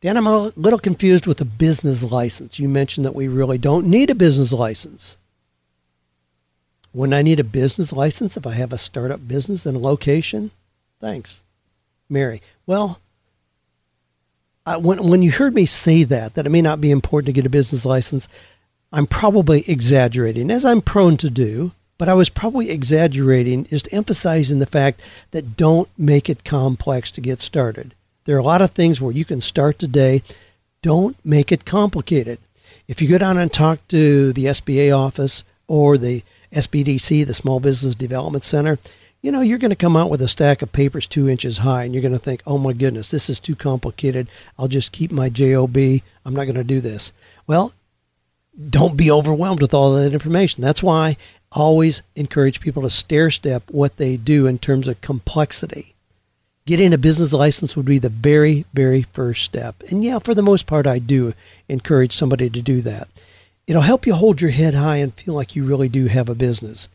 Dan, 0.00 0.16
I'm 0.16 0.28
a 0.28 0.52
little 0.56 0.78
confused 0.78 1.26
with 1.26 1.40
a 1.40 1.44
business 1.44 2.04
license. 2.04 2.58
You 2.58 2.68
mentioned 2.68 3.04
that 3.04 3.16
we 3.16 3.26
really 3.26 3.58
don't 3.58 3.86
need 3.86 4.10
a 4.10 4.14
business 4.14 4.52
license. 4.52 5.16
When 6.92 7.12
I 7.12 7.22
need 7.22 7.40
a 7.40 7.44
business 7.44 7.92
license, 7.92 8.36
if 8.36 8.46
I 8.46 8.52
have 8.52 8.72
a 8.72 8.78
startup 8.78 9.26
business 9.26 9.66
and 9.66 9.76
a 9.76 9.80
location, 9.80 10.52
thanks, 11.00 11.42
Mary. 12.08 12.40
Well, 12.64 13.00
when 14.64 15.08
when 15.08 15.22
you 15.22 15.32
heard 15.32 15.54
me 15.54 15.66
say 15.66 16.04
that 16.04 16.34
that 16.34 16.46
it 16.46 16.50
may 16.50 16.62
not 16.62 16.80
be 16.80 16.90
important 16.90 17.26
to 17.26 17.32
get 17.32 17.46
a 17.46 17.50
business 17.50 17.84
license, 17.84 18.28
I'm 18.92 19.06
probably 19.06 19.68
exaggerating, 19.68 20.50
as 20.50 20.64
I'm 20.64 20.80
prone 20.80 21.16
to 21.18 21.30
do. 21.30 21.72
But 21.98 22.08
I 22.08 22.14
was 22.14 22.28
probably 22.28 22.70
exaggerating, 22.70 23.64
just 23.64 23.92
emphasizing 23.92 24.60
the 24.60 24.66
fact 24.66 25.00
that 25.32 25.56
don't 25.56 25.88
make 25.98 26.30
it 26.30 26.44
complex 26.44 27.10
to 27.10 27.20
get 27.20 27.40
started. 27.40 27.92
There 28.28 28.36
are 28.36 28.40
a 28.40 28.44
lot 28.44 28.60
of 28.60 28.72
things 28.72 29.00
where 29.00 29.10
you 29.10 29.24
can 29.24 29.40
start 29.40 29.78
today. 29.78 30.22
Don't 30.82 31.16
make 31.24 31.50
it 31.50 31.64
complicated. 31.64 32.38
If 32.86 33.00
you 33.00 33.08
go 33.08 33.16
down 33.16 33.38
and 33.38 33.50
talk 33.50 33.78
to 33.88 34.34
the 34.34 34.44
SBA 34.44 34.94
office 34.94 35.44
or 35.66 35.96
the 35.96 36.22
SBDC, 36.52 37.26
the 37.26 37.32
Small 37.32 37.58
Business 37.58 37.94
Development 37.94 38.44
Center, 38.44 38.78
you 39.22 39.32
know, 39.32 39.40
you're 39.40 39.56
going 39.56 39.70
to 39.70 39.74
come 39.74 39.96
out 39.96 40.10
with 40.10 40.20
a 40.20 40.28
stack 40.28 40.60
of 40.60 40.72
papers 40.72 41.06
two 41.06 41.26
inches 41.26 41.56
high 41.56 41.84
and 41.84 41.94
you're 41.94 42.02
going 42.02 42.12
to 42.12 42.18
think, 42.18 42.42
oh 42.46 42.58
my 42.58 42.74
goodness, 42.74 43.10
this 43.10 43.30
is 43.30 43.40
too 43.40 43.56
complicated. 43.56 44.28
I'll 44.58 44.68
just 44.68 44.92
keep 44.92 45.10
my 45.10 45.30
JOB. 45.30 45.78
I'm 46.26 46.34
not 46.34 46.44
going 46.44 46.54
to 46.54 46.64
do 46.64 46.82
this. 46.82 47.14
Well, 47.46 47.72
don't 48.68 48.98
be 48.98 49.10
overwhelmed 49.10 49.62
with 49.62 49.72
all 49.72 49.94
that 49.94 50.12
information. 50.12 50.60
That's 50.62 50.82
why 50.82 51.08
I 51.08 51.16
always 51.50 52.02
encourage 52.14 52.60
people 52.60 52.82
to 52.82 52.90
stair 52.90 53.30
step 53.30 53.62
what 53.70 53.96
they 53.96 54.18
do 54.18 54.46
in 54.46 54.58
terms 54.58 54.86
of 54.86 55.00
complexity. 55.00 55.94
Getting 56.68 56.92
a 56.92 56.98
business 56.98 57.32
license 57.32 57.76
would 57.76 57.86
be 57.86 57.98
the 57.98 58.10
very, 58.10 58.66
very 58.74 59.00
first 59.00 59.42
step. 59.42 59.82
And 59.88 60.04
yeah, 60.04 60.18
for 60.18 60.34
the 60.34 60.42
most 60.42 60.66
part, 60.66 60.86
I 60.86 60.98
do 60.98 61.32
encourage 61.66 62.12
somebody 62.14 62.50
to 62.50 62.60
do 62.60 62.82
that. 62.82 63.08
It'll 63.66 63.80
help 63.80 64.06
you 64.06 64.12
hold 64.12 64.42
your 64.42 64.50
head 64.50 64.74
high 64.74 64.96
and 64.96 65.14
feel 65.14 65.32
like 65.32 65.56
you 65.56 65.64
really 65.64 65.88
do 65.88 66.08
have 66.08 66.28
a 66.28 66.34
business 66.34 66.88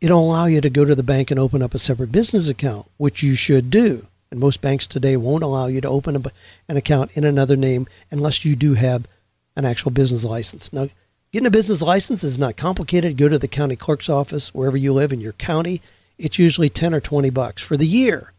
it'll 0.00 0.20
allow 0.20 0.46
you 0.46 0.60
to 0.60 0.70
go 0.70 0.84
to 0.84 0.94
the 0.94 1.02
bank 1.02 1.28
and 1.28 1.40
open 1.40 1.60
up 1.60 1.74
a 1.74 1.78
separate 1.78 2.12
business 2.12 2.48
account, 2.48 2.86
which 2.98 3.20
you 3.20 3.34
should 3.34 3.68
do. 3.68 4.06
And 4.30 4.38
most 4.38 4.60
banks 4.60 4.86
today 4.86 5.16
won't 5.16 5.42
allow 5.42 5.66
you 5.66 5.80
to 5.80 5.88
open 5.88 6.24
an 6.68 6.76
account 6.76 7.10
in 7.14 7.24
another 7.24 7.56
name 7.56 7.88
unless 8.10 8.44
you 8.44 8.54
do 8.54 8.74
have 8.74 9.08
an 9.56 9.64
actual 9.64 9.90
business 9.90 10.24
license. 10.24 10.72
Now, 10.72 10.88
Getting 11.30 11.46
a 11.46 11.50
business 11.50 11.82
license 11.82 12.24
is 12.24 12.38
not 12.38 12.56
complicated. 12.56 13.18
Go 13.18 13.28
to 13.28 13.38
the 13.38 13.48
county 13.48 13.76
clerk's 13.76 14.08
office 14.08 14.54
wherever 14.54 14.78
you 14.78 14.94
live 14.94 15.12
in 15.12 15.20
your 15.20 15.34
county. 15.34 15.82
It's 16.16 16.38
usually 16.38 16.70
10 16.70 16.94
or 16.94 17.02
20 17.02 17.28
bucks 17.28 17.60
for 17.60 17.76
the 17.76 17.86
year. 17.86 18.32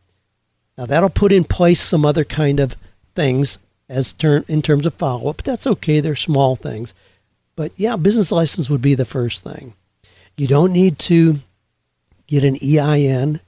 Now 0.79 0.85
that'll 0.85 1.09
put 1.09 1.33
in 1.33 1.43
place 1.43 1.81
some 1.81 2.05
other 2.05 2.23
kind 2.23 2.57
of 2.57 2.77
things 3.13 3.59
as 3.89 4.13
ter- 4.13 4.45
in 4.47 4.61
terms 4.61 4.85
of 4.85 4.93
follow 4.93 5.29
up, 5.29 5.35
but 5.35 5.45
that's 5.45 5.67
okay. 5.67 5.99
They're 5.99 6.15
small 6.15 6.55
things. 6.55 6.93
But 7.57 7.73
yeah, 7.75 7.97
business 7.97 8.31
license 8.31 8.69
would 8.69 8.81
be 8.81 8.95
the 8.95 9.03
first 9.03 9.43
thing. 9.43 9.73
You 10.37 10.47
don't 10.47 10.71
need 10.71 10.97
to 10.99 11.39
get 12.27 12.45
an 12.45 12.55
EIN, 12.63 13.41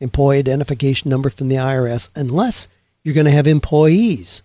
employee 0.00 0.38
identification 0.38 1.08
number 1.08 1.30
from 1.30 1.48
the 1.48 1.54
IRS, 1.54 2.08
unless 2.16 2.66
you're 3.04 3.14
going 3.14 3.26
to 3.26 3.30
have 3.30 3.46
employees. 3.46 4.42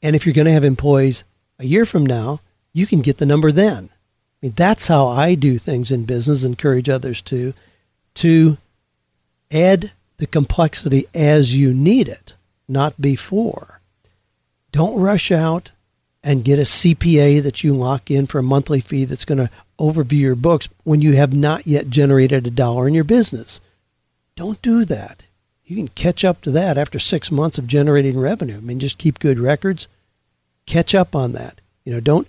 And 0.00 0.16
if 0.16 0.24
you're 0.24 0.34
going 0.34 0.46
to 0.46 0.52
have 0.52 0.64
employees 0.64 1.22
a 1.58 1.66
year 1.66 1.84
from 1.84 2.06
now, 2.06 2.40
you 2.72 2.86
can 2.86 3.02
get 3.02 3.18
the 3.18 3.26
number 3.26 3.52
then. 3.52 3.90
I 3.90 4.36
mean, 4.40 4.54
that's 4.56 4.88
how 4.88 5.06
I 5.06 5.34
do 5.34 5.58
things 5.58 5.90
in 5.90 6.06
business, 6.06 6.44
encourage 6.44 6.88
others 6.88 7.20
to, 7.22 7.52
to 8.14 8.56
add 9.50 9.92
the 10.18 10.26
complexity 10.26 11.06
as 11.14 11.56
you 11.56 11.74
need 11.74 12.08
it, 12.08 12.34
not 12.68 13.00
before. 13.00 13.80
Don't 14.72 14.98
rush 14.98 15.30
out 15.30 15.70
and 16.22 16.44
get 16.44 16.58
a 16.58 16.62
CPA 16.62 17.42
that 17.42 17.62
you 17.62 17.74
lock 17.74 18.10
in 18.10 18.26
for 18.26 18.38
a 18.38 18.42
monthly 18.42 18.80
fee 18.80 19.04
that's 19.04 19.24
going 19.24 19.38
to 19.38 19.50
overview 19.78 20.18
your 20.18 20.34
books 20.34 20.68
when 20.84 21.00
you 21.00 21.12
have 21.14 21.32
not 21.32 21.66
yet 21.66 21.88
generated 21.88 22.46
a 22.46 22.50
dollar 22.50 22.88
in 22.88 22.94
your 22.94 23.04
business. 23.04 23.60
Don't 24.34 24.60
do 24.62 24.84
that. 24.84 25.22
You 25.64 25.76
can 25.76 25.88
catch 25.88 26.24
up 26.24 26.42
to 26.42 26.50
that 26.52 26.78
after 26.78 26.98
six 26.98 27.30
months 27.30 27.58
of 27.58 27.66
generating 27.66 28.18
revenue. 28.18 28.56
I 28.56 28.60
mean, 28.60 28.78
just 28.78 28.98
keep 28.98 29.18
good 29.18 29.38
records, 29.38 29.88
catch 30.66 30.94
up 30.94 31.14
on 31.14 31.32
that. 31.32 31.60
You 31.84 31.92
know, 31.92 32.00
don't 32.00 32.28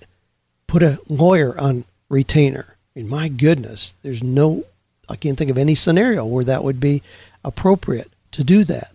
put 0.67 0.84
a 0.84 1.00
lawyer 1.08 1.58
on 1.60 1.86
retainer. 2.10 2.76
I 2.95 3.00
mean, 3.00 3.10
my 3.10 3.28
goodness, 3.28 3.93
there's 4.04 4.23
no, 4.23 4.65
I 5.08 5.15
can't 5.15 5.38
think 5.38 5.52
of 5.52 5.58
any 5.58 5.76
scenario 5.76 6.26
where 6.26 6.45
that 6.45 6.63
would 6.63 6.80
be 6.80 7.04
appropriate 7.48 8.12
to 8.32 8.44
do 8.44 8.64
that. 8.66 8.92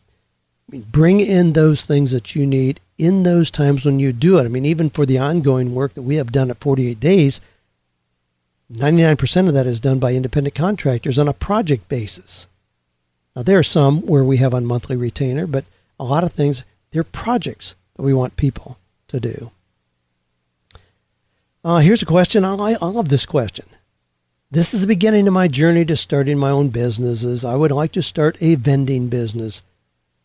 I 0.69 0.73
mean, 0.73 0.87
bring 0.91 1.21
in 1.21 1.55
those 1.55 1.85
things 1.85 2.13
that 2.13 2.37
you 2.37 2.47
need 2.47 2.81
in 2.99 3.23
those 3.23 3.51
times 3.51 3.85
when 3.85 3.99
you 3.99 4.13
do 4.13 4.39
it. 4.39 4.45
I 4.45 4.49
mean, 4.49 4.67
even 4.67 4.91
for 4.91 5.07
the 5.07 5.19
ongoing 5.19 5.75
work 5.75 5.95
that 5.95 6.03
we 6.03 6.17
have 6.17 6.31
done 6.31 6.51
at 6.51 6.59
48 6.59 7.01
days, 7.01 7.41
99% 8.73 9.49
of 9.49 9.55
that 9.55 9.67
is 9.67 9.81
done 9.81 9.99
by 9.99 10.15
independent 10.15 10.55
contractors 10.55 11.19
on 11.19 11.29
a 11.29 11.33
project 11.33 11.89
basis. 11.89 12.47
Now, 13.35 13.43
there 13.43 13.59
are 13.59 13.65
some 13.65 14.03
where 14.03 14.25
we 14.25 14.37
have 14.37 14.55
on 14.55 14.65
monthly 14.65 14.97
retainer, 14.97 15.47
but 15.47 15.65
a 15.99 16.05
lot 16.05 16.25
of 16.25 16.33
things, 16.33 16.63
they're 16.91 17.05
projects 17.05 17.75
that 17.97 18.03
we 18.03 18.15
want 18.15 18.37
people 18.37 18.79
to 19.09 19.21
do. 19.21 19.51
Uh, 21.65 21.79
here's 21.79 22.03
a 22.03 22.07
question. 22.07 22.45
I, 22.45 22.77
I 22.81 22.87
love 22.87 23.09
this 23.09 23.27
question. 23.27 23.67
This 24.53 24.75
is 24.75 24.83
the 24.83 24.87
beginning 24.87 25.27
of 25.27 25.33
my 25.33 25.49
journey 25.49 25.83
to 25.87 25.97
starting 25.97 26.37
my 26.37 26.51
own 26.51 26.69
businesses. 26.69 27.43
I 27.43 27.55
would 27.55 27.71
like 27.71 27.93
to 27.93 28.03
start 28.03 28.37
a 28.43 28.55
vending 28.57 29.09
business, 29.09 29.63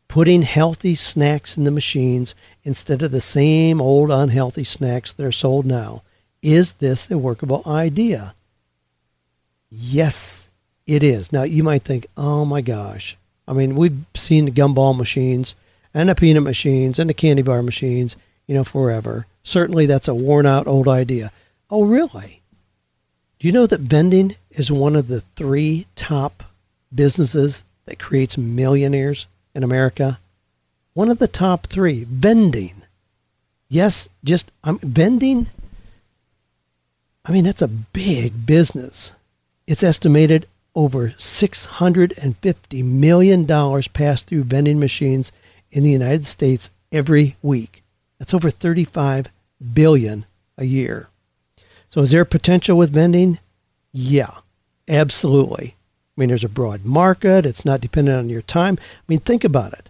putting 0.10 0.42
healthy 0.42 0.96
snacks 0.96 1.56
in 1.56 1.64
the 1.64 1.72
machines 1.72 2.36
instead 2.66 3.02
of 3.02 3.12
the 3.12 3.22
same 3.22 3.80
old 3.80 4.12
unhealthy 4.12 4.66
snacks 4.66 5.14
that 5.14 5.26
are 5.26 5.32
sold 5.32 5.66
now. 5.66 6.04
Is 6.42 6.74
this 6.74 7.10
a 7.10 7.18
workable 7.18 7.64
idea? 7.66 8.36
Yes, 9.72 10.50
it 10.86 11.04
is. 11.04 11.32
Now, 11.32 11.44
you 11.44 11.64
might 11.64 11.84
think, 11.84 12.06
oh 12.18 12.44
my 12.44 12.60
gosh. 12.60 13.16
I 13.48 13.54
mean, 13.54 13.78
we've 13.78 14.04
seen 14.14 14.44
the 14.44 14.52
gumball 14.52 14.98
machines 14.98 15.56
and 15.94 16.10
the 16.10 16.16
peanut 16.16 16.44
machines 16.44 17.00
and 17.00 17.10
the 17.10 17.14
candy 17.14 17.44
bar 17.44 17.64
machines, 17.64 18.18
you 18.46 18.56
know, 18.56 18.66
forever. 18.66 19.26
Certainly 19.44 19.86
that's 19.86 20.10
a 20.10 20.14
worn 20.14 20.46
out 20.46 20.68
old 20.68 20.90
idea. 20.90 21.32
Oh, 21.70 21.86
really? 21.86 22.42
Do 23.40 23.48
you 23.48 23.52
know 23.52 23.68
that 23.68 23.82
vending 23.82 24.36
is 24.50 24.72
one 24.72 24.96
of 24.96 25.08
the 25.08 25.22
three 25.36 25.86
top 25.96 26.44
businesses 26.94 27.64
that 27.86 28.00
creates 28.00 28.38
millionaires 28.38 29.28
in 29.54 29.64
America? 29.64 30.20
One 30.94 31.10
of 31.10 31.20
the 31.20 31.28
top 31.28 31.68
three, 31.68 32.04
vending. 32.06 32.82
Yes, 33.70 34.10
just 34.24 34.52
I'm 34.64 34.80
vending. 34.80 35.48
I 37.26 37.32
mean, 37.32 37.44
that's 37.44 37.62
a 37.62 37.68
big 37.68 38.48
business. 38.48 39.12
It's 39.68 39.84
estimated 39.84 40.48
over 40.74 41.10
$650 41.10 42.84
million 42.84 43.46
pass 43.94 44.24
through 44.24 44.44
vending 44.44 44.80
machines 44.80 45.32
in 45.72 45.84
the 45.84 45.92
United 45.92 46.26
States 46.26 46.72
every 46.92 47.36
week. 47.44 47.84
That's 48.18 48.34
over 48.34 48.50
35 48.50 49.28
billion 49.74 50.26
a 50.58 50.66
year. 50.66 51.10
So 51.90 52.02
is 52.02 52.12
there 52.12 52.26
potential 52.26 52.78
with 52.78 52.92
vending? 52.92 53.40
Yeah, 53.92 54.32
absolutely. 54.88 55.76
I 56.18 56.22
mean, 56.22 56.30
there's 56.30 56.44
a 56.44 56.50
broad 56.50 56.84
market. 56.84 57.46
It's 57.46 57.66
not 57.66 57.82
dependent 57.82 58.18
on 58.18 58.30
your 58.30 58.42
time. 58.42 58.78
I 58.80 59.04
mean, 59.08 59.20
think 59.20 59.44
about 59.44 59.74
it. 59.74 59.90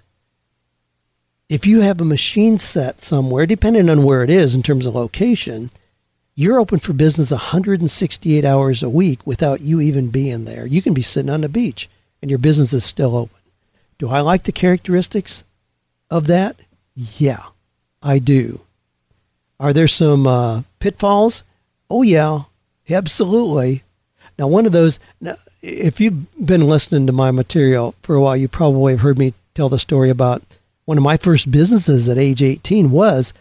If 1.50 1.66
you 1.66 1.80
have 1.82 2.02
a 2.02 2.06
machine 2.06 2.58
set 2.58 3.02
somewhere, 3.02 3.46
depending 3.46 3.90
on 3.90 4.04
where 4.04 4.24
it 4.24 4.30
is 4.30 4.54
in 4.54 4.64
terms 4.64 4.86
of 4.86 4.96
location, 4.96 5.72
you're 6.36 6.60
open 6.60 6.80
for 6.80 6.94
business 6.94 7.32
168 7.32 8.44
hours 8.44 8.84
a 8.84 8.90
week 8.90 9.26
without 9.26 9.62
you 9.62 9.80
even 9.80 10.10
being 10.10 10.46
there. 10.46 10.66
You 10.66 10.82
can 10.82 10.94
be 10.94 11.02
sitting 11.02 11.32
on 11.32 11.42
the 11.42 11.50
beach 11.50 11.90
and 12.22 12.30
your 12.30 12.38
business 12.38 12.74
is 12.74 12.84
still 12.84 13.16
open. 13.16 13.38
Do 13.98 14.10
I 14.10 14.20
like 14.20 14.44
the 14.44 14.52
characteristics 14.52 15.44
of 16.12 16.28
that? 16.28 16.58
Yeah, 16.96 17.44
I 18.04 18.20
do. 18.20 18.62
Are 19.60 19.74
there 19.74 19.88
some 19.88 20.28
uh, 20.28 20.64
pitfalls? 20.80 21.44
Oh, 21.90 22.02
yeah, 22.02 22.44
absolutely. 22.90 23.84
Now, 24.38 24.48
one 24.48 24.66
of 24.66 24.72
those, 24.72 25.00
now, 25.20 25.36
if 25.62 26.00
you've 26.00 26.26
been 26.46 26.68
listening 26.68 27.08
to 27.08 27.14
my 27.14 27.32
material 27.32 27.96
for 28.04 28.16
a 28.16 28.22
while, 28.22 28.38
you 28.38 28.48
probably 28.48 28.94
have 28.94 29.02
heard 29.02 29.18
me 29.18 29.34
tell 29.54 29.70
the 29.70 29.80
story 29.80 30.10
about 30.10 30.44
one 30.86 30.98
of 30.98 31.04
my 31.04 31.18
first 31.18 31.52
businesses 31.52 32.08
at 32.08 32.18
age 32.18 32.42
18 32.42 32.92
was 32.92 33.34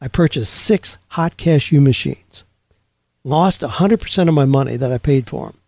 I 0.00 0.08
purchased 0.08 0.52
six 0.52 0.98
hot 1.08 1.36
cashew 1.36 1.80
machines. 1.80 2.44
Lost 3.24 3.60
100% 3.60 4.28
of 4.28 4.34
my 4.34 4.44
money 4.44 4.76
that 4.76 4.92
I 4.92 4.98
paid 4.98 5.28
for 5.28 5.46
them. 5.46 5.58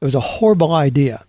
It 0.00 0.04
was 0.04 0.14
a 0.14 0.20
horrible 0.20 0.72
idea. 0.72 1.24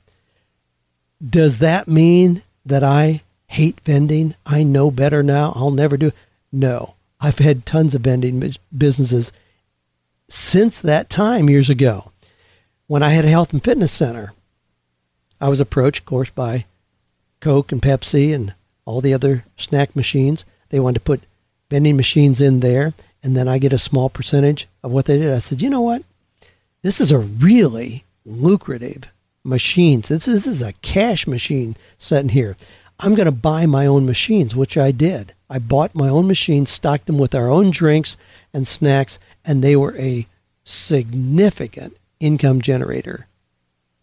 Does 1.27 1.59
that 1.59 1.87
mean 1.87 2.43
that 2.65 2.83
I 2.83 3.21
hate 3.47 3.79
vending? 3.81 4.35
I 4.45 4.63
know 4.63 4.91
better 4.91 5.23
now. 5.23 5.53
I'll 5.55 5.71
never 5.71 5.95
do. 5.95 6.11
No. 6.51 6.95
I've 7.21 7.39
had 7.39 7.65
tons 7.65 7.95
of 7.95 8.01
vending 8.01 8.53
businesses 8.77 9.31
since 10.29 10.81
that 10.81 11.09
time 11.09 11.49
years 11.49 11.69
ago. 11.69 12.11
When 12.87 13.03
I 13.03 13.09
had 13.09 13.25
a 13.25 13.29
health 13.29 13.53
and 13.53 13.63
fitness 13.63 13.91
center, 13.91 14.33
I 15.39 15.49
was 15.49 15.59
approached, 15.59 16.01
of 16.01 16.05
course, 16.05 16.29
by 16.29 16.65
Coke 17.39 17.71
and 17.71 17.81
Pepsi 17.81 18.33
and 18.33 18.53
all 18.85 19.01
the 19.01 19.13
other 19.13 19.45
snack 19.57 19.95
machines. 19.95 20.45
They 20.69 20.79
wanted 20.79 20.95
to 20.95 21.05
put 21.05 21.21
vending 21.69 21.97
machines 21.97 22.41
in 22.41 22.59
there, 22.59 22.93
and 23.21 23.35
then 23.35 23.47
I 23.47 23.57
get 23.57 23.73
a 23.73 23.77
small 23.77 24.09
percentage 24.09 24.67
of 24.83 24.91
what 24.91 25.05
they 25.05 25.17
did. 25.17 25.31
I 25.31 25.39
said, 25.39 25.61
you 25.61 25.69
know 25.69 25.81
what? 25.81 26.03
This 26.81 26.99
is 26.99 27.11
a 27.11 27.19
really 27.19 28.03
lucrative 28.25 29.05
machine. 29.43 30.01
This, 30.01 30.25
this 30.25 30.47
is 30.47 30.61
a 30.61 30.73
cash 30.73 31.27
machine 31.27 31.75
sitting 31.97 32.29
here. 32.29 32.55
I'm 32.99 33.15
going 33.15 33.25
to 33.25 33.31
buy 33.31 33.65
my 33.65 33.85
own 33.85 34.05
machines, 34.05 34.55
which 34.55 34.77
I 34.77 34.91
did. 34.91 35.33
I 35.49 35.59
bought 35.59 35.95
my 35.95 36.09
own 36.09 36.27
machines, 36.27 36.69
stocked 36.69 37.07
them 37.07 37.17
with 37.17 37.35
our 37.35 37.49
own 37.49 37.71
drinks 37.71 38.17
and 38.53 38.67
snacks, 38.67 39.19
and 39.45 39.63
they 39.63 39.75
were 39.75 39.95
a 39.97 40.27
significant 40.63 41.97
income 42.19 42.61
generator 42.61 43.27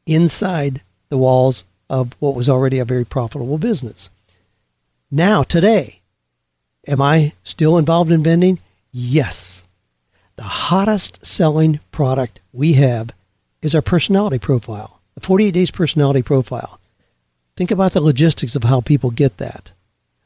inside 0.07 0.83
the 1.09 1.19
walls 1.19 1.65
of 1.89 2.15
what 2.19 2.35
was 2.35 2.49
already 2.49 2.79
a 2.79 2.85
very 2.85 3.05
profitable 3.05 3.59
business. 3.59 4.11
Now, 5.11 5.43
today, 5.43 6.01
am 6.87 7.03
I 7.03 7.33
still 7.43 7.79
involved 7.79 8.13
in 8.13 8.23
vending? 8.23 8.59
Yes. 8.93 9.67
The 10.37 10.43
hottest 10.45 11.25
selling 11.25 11.81
product 11.91 12.41
we 12.53 12.75
have 12.75 13.11
is 13.63 13.75
our 13.75 13.83
personality 13.83 14.39
profile, 14.39 15.01
the 15.15 15.21
48 15.21 15.51
days 15.51 15.71
personality 15.71 16.23
profile. 16.23 16.79
Think 17.57 17.71
about 17.71 17.93
the 17.93 18.01
logistics 18.01 18.57
of 18.57 18.65
how 18.65 18.81
people 18.81 19.11
get 19.11 19.37
that. 19.37 19.73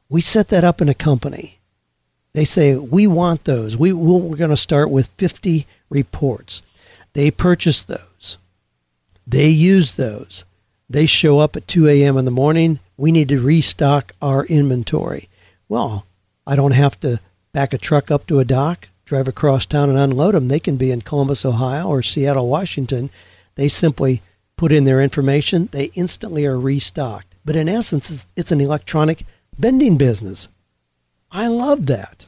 We 0.08 0.20
set 0.20 0.48
that 0.48 0.64
up 0.64 0.80
in 0.80 0.88
a 0.88 0.94
company. 0.94 1.58
They 2.34 2.44
say, 2.44 2.74
we 2.74 3.06
want 3.06 3.44
those. 3.44 3.76
We, 3.76 3.92
we're 3.92 4.36
going 4.36 4.50
to 4.50 4.56
start 4.56 4.90
with 4.90 5.06
50 5.16 5.66
reports. 5.88 6.62
They 7.12 7.30
purchase 7.30 7.80
those. 7.80 8.38
They 9.26 9.48
use 9.48 9.92
those. 9.92 10.44
They 10.90 11.06
show 11.06 11.38
up 11.38 11.56
at 11.56 11.68
2 11.68 11.88
a.m. 11.88 12.18
in 12.18 12.24
the 12.24 12.30
morning. 12.30 12.80
We 12.96 13.12
need 13.12 13.28
to 13.30 13.40
restock 13.40 14.12
our 14.20 14.44
inventory. 14.46 15.28
Well, 15.68 16.06
I 16.46 16.56
don't 16.56 16.72
have 16.72 17.00
to 17.00 17.20
back 17.52 17.72
a 17.72 17.78
truck 17.78 18.10
up 18.10 18.26
to 18.26 18.40
a 18.40 18.44
dock, 18.44 18.88
drive 19.04 19.28
across 19.28 19.64
town 19.64 19.88
and 19.88 19.98
unload 19.98 20.34
them. 20.34 20.48
They 20.48 20.60
can 20.60 20.76
be 20.76 20.90
in 20.90 21.00
Columbus, 21.02 21.44
Ohio 21.44 21.86
or 21.86 22.02
Seattle, 22.02 22.48
Washington. 22.48 23.10
They 23.54 23.68
simply 23.68 24.20
put 24.56 24.72
in 24.72 24.84
their 24.84 25.00
information. 25.00 25.68
They 25.72 25.92
instantly 25.94 26.44
are 26.46 26.58
restocked. 26.58 27.34
But 27.44 27.56
in 27.56 27.68
essence, 27.68 28.26
it's, 28.36 28.52
an 28.52 28.60
electronic 28.60 29.24
vending 29.58 29.96
business. 29.96 30.48
I 31.30 31.46
love 31.46 31.86
that. 31.86 32.23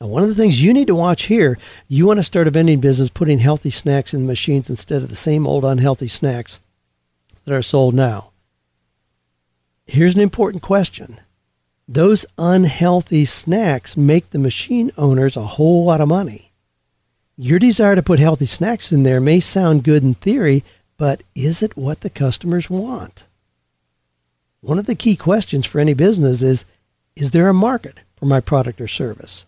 Now, 0.00 0.08
one 0.08 0.22
of 0.22 0.28
the 0.28 0.34
things 0.34 0.62
you 0.62 0.72
need 0.72 0.88
to 0.88 0.94
watch 0.94 1.24
here, 1.24 1.58
you 1.88 2.06
want 2.06 2.18
to 2.18 2.24
start 2.24 2.46
a 2.46 2.50
vending 2.50 2.80
business 2.80 3.08
putting 3.08 3.38
healthy 3.38 3.70
snacks 3.70 4.12
in 4.12 4.22
the 4.22 4.26
machines 4.26 4.68
instead 4.68 5.02
of 5.02 5.08
the 5.08 5.16
same 5.16 5.46
old 5.46 5.64
unhealthy 5.64 6.08
snacks 6.08 6.60
that 7.44 7.54
are 7.54 7.62
sold 7.62 7.94
now. 7.94 8.30
Here's 9.86 10.14
an 10.14 10.20
important 10.20 10.62
question. 10.62 11.20
Those 11.86 12.24
unhealthy 12.38 13.24
snacks 13.24 13.96
make 13.96 14.30
the 14.30 14.38
machine 14.38 14.90
owners 14.96 15.36
a 15.36 15.42
whole 15.42 15.84
lot 15.84 16.00
of 16.00 16.08
money. 16.08 16.50
Your 17.36 17.58
desire 17.58 17.94
to 17.94 18.02
put 18.02 18.18
healthy 18.18 18.46
snacks 18.46 18.92
in 18.92 19.02
there 19.02 19.20
may 19.20 19.40
sound 19.40 19.84
good 19.84 20.02
in 20.02 20.14
theory, 20.14 20.64
but 20.96 21.22
is 21.34 21.62
it 21.62 21.76
what 21.76 22.00
the 22.00 22.10
customers 22.10 22.70
want? 22.70 23.24
One 24.60 24.78
of 24.78 24.86
the 24.86 24.94
key 24.94 25.16
questions 25.16 25.66
for 25.66 25.78
any 25.78 25.92
business 25.92 26.40
is 26.40 26.64
Is 27.16 27.32
there 27.32 27.48
a 27.48 27.54
market 27.54 27.98
for 28.16 28.24
my 28.24 28.40
product 28.40 28.80
or 28.80 28.88
service? 28.88 29.44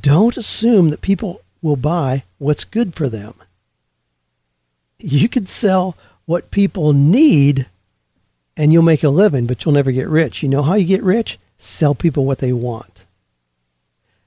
Don't 0.00 0.36
assume 0.36 0.90
that 0.90 1.02
people 1.02 1.42
will 1.60 1.76
buy 1.76 2.24
what's 2.38 2.64
good 2.64 2.94
for 2.94 3.08
them. 3.08 3.34
You 4.98 5.28
could 5.28 5.48
sell 5.48 5.96
what 6.26 6.50
people 6.50 6.92
need 6.92 7.66
and 8.56 8.72
you'll 8.72 8.82
make 8.82 9.02
a 9.02 9.08
living, 9.08 9.46
but 9.46 9.64
you'll 9.64 9.74
never 9.74 9.92
get 9.92 10.08
rich. 10.08 10.42
You 10.42 10.48
know 10.48 10.62
how 10.62 10.74
you 10.74 10.86
get 10.86 11.02
rich? 11.02 11.38
Sell 11.56 11.94
people 11.94 12.24
what 12.24 12.38
they 12.38 12.52
want. 12.52 13.04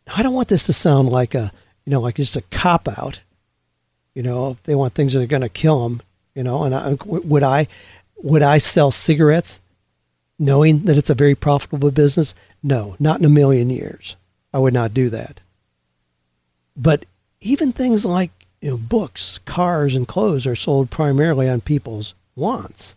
Now, 0.07 0.13
I 0.17 0.23
don't 0.23 0.33
want 0.33 0.47
this 0.47 0.63
to 0.65 0.73
sound 0.73 1.09
like 1.09 1.35
a, 1.35 1.51
you 1.85 1.91
know, 1.91 2.01
like 2.01 2.15
just 2.15 2.35
a 2.35 2.41
cop 2.41 2.87
out. 2.87 3.19
You 4.13 4.23
know, 4.23 4.57
they 4.63 4.75
want 4.75 4.93
things 4.93 5.13
that 5.13 5.21
are 5.21 5.27
going 5.27 5.41
to 5.41 5.49
kill 5.49 5.87
them. 5.87 6.01
You 6.33 6.43
know, 6.43 6.63
and 6.63 6.75
I, 6.75 6.97
would 7.05 7.43
I, 7.43 7.67
would 8.17 8.41
I 8.41 8.57
sell 8.57 8.91
cigarettes, 8.91 9.59
knowing 10.37 10.83
that 10.85 10.97
it's 10.97 11.09
a 11.09 11.15
very 11.15 11.35
profitable 11.35 11.91
business? 11.91 12.35
No, 12.61 12.95
not 12.99 13.19
in 13.19 13.25
a 13.25 13.29
million 13.29 13.69
years. 13.69 14.15
I 14.53 14.59
would 14.59 14.73
not 14.73 14.93
do 14.93 15.09
that. 15.09 15.39
But 16.75 17.05
even 17.41 17.71
things 17.71 18.05
like 18.05 18.31
you 18.61 18.71
know, 18.71 18.77
books, 18.77 19.39
cars, 19.45 19.95
and 19.95 20.07
clothes 20.07 20.47
are 20.47 20.55
sold 20.55 20.89
primarily 20.89 21.47
on 21.47 21.61
people's 21.61 22.13
wants. 22.35 22.95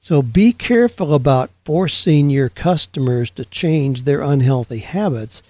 So 0.00 0.22
be 0.22 0.52
careful 0.52 1.12
about 1.12 1.50
forcing 1.64 2.30
your 2.30 2.48
customers 2.48 3.30
to 3.30 3.44
change 3.44 4.04
their 4.04 4.22
unhealthy 4.22 4.78
habits. 4.78 5.42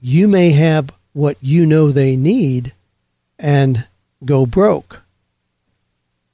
You 0.00 0.28
may 0.28 0.50
have 0.50 0.90
what 1.14 1.38
you 1.40 1.64
know 1.64 1.90
they 1.90 2.16
need 2.16 2.74
and 3.38 3.86
go 4.24 4.44
broke. 4.44 5.02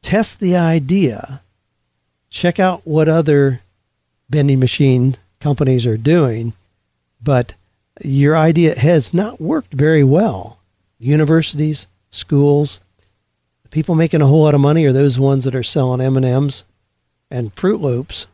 Test 0.03 0.41
the 0.41 0.57
idea. 0.57 1.43
Check 2.31 2.59
out 2.59 2.85
what 2.85 3.09
other 3.09 3.61
vending 4.29 4.59
machine 4.59 5.17
companies 5.39 5.87
are 5.87 5.97
doing, 5.97 6.55
but 7.23 7.55
your 8.05 8.37
idea 8.37 8.79
has 8.79 9.13
not 9.15 9.41
worked 9.41 9.73
very 9.73 10.05
well. 10.05 10.59
Universities, 10.99 11.87
schools, 12.11 12.81
the 13.63 13.69
people 13.69 13.95
making 13.95 14.23
a 14.23 14.27
whole 14.27 14.43
lot 14.43 14.55
of 14.55 14.61
money 14.61 14.85
are 14.85 14.93
those 14.93 15.19
ones 15.19 15.45
that 15.45 15.55
are 15.55 15.63
selling 15.63 16.01
M&Ms 16.01 16.65
and 17.31 17.55
Froot 17.55 17.81
Loops 17.81 18.27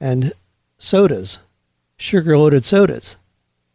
and 0.00 0.32
sodas, 0.78 1.38
sugar-loaded 1.96 2.64
sodas, 2.64 3.16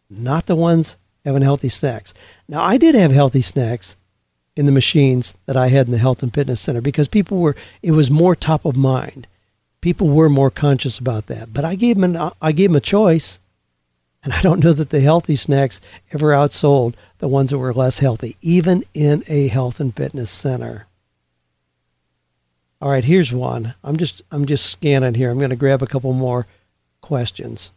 not 0.10 0.46
the 0.46 0.56
ones 0.56 0.96
having 1.24 1.42
healthy 1.42 1.70
snacks. 1.70 2.14
Now, 2.48 2.64
I 2.64 2.78
did 2.78 2.96
have 2.96 3.12
healthy 3.12 3.42
snacks 3.42 3.96
in 4.56 4.66
the 4.66 4.72
machines 4.72 5.34
that 5.46 5.58
I 5.58 5.68
had 5.68 5.88
in 5.88 5.92
the 5.92 5.98
health 5.98 6.24
and 6.24 6.34
fitness 6.34 6.62
center 6.62 6.82
because 6.82 7.08
people 7.08 7.40
were 7.40 7.56
it 7.82 7.92
was 7.92 8.10
more 8.10 8.36
top 8.36 8.66
of 8.66 8.76
mind. 8.76 9.28
People 9.82 10.08
were 10.08 10.30
more 10.30 10.50
conscious 10.50 10.98
about 10.98 11.28
that. 11.28 11.54
But 11.54 11.66
I 11.66 11.76
gave 11.76 12.00
them 12.00 12.16
an, 12.16 12.32
I 12.42 12.52
gave 12.52 12.70
them 12.70 12.78
a 12.78 12.82
choice. 12.82 13.40
And 14.26 14.34
I 14.34 14.42
don't 14.42 14.64
know 14.64 14.74
that 14.74 14.90
the 14.90 15.02
healthy 15.02 15.36
snacks 15.36 15.80
ever 16.12 16.32
outsold 16.32 16.96
the 17.20 17.28
ones 17.28 17.52
that 17.52 17.60
were 17.60 17.74
less 17.74 18.00
healthy, 18.00 18.38
even 18.42 18.84
in 18.96 19.24
a 19.28 19.48
health 19.48 19.80
and 19.80 19.96
fitness 19.96 20.32
center. 20.32 20.88
All 22.82 22.90
right, 22.90 23.04
here's 23.04 23.32
one. 23.32 23.76
I'm 23.84 23.98
just 23.98 24.24
I'm 24.32 24.48
just 24.48 24.66
scanning 24.66 25.14
here. 25.14 25.30
I'm 25.30 25.38
going 25.38 25.52
to 25.52 25.56
grab 25.56 25.84
a 25.84 25.88
couple 25.88 26.12
more 26.12 26.48
questions. 27.02 27.72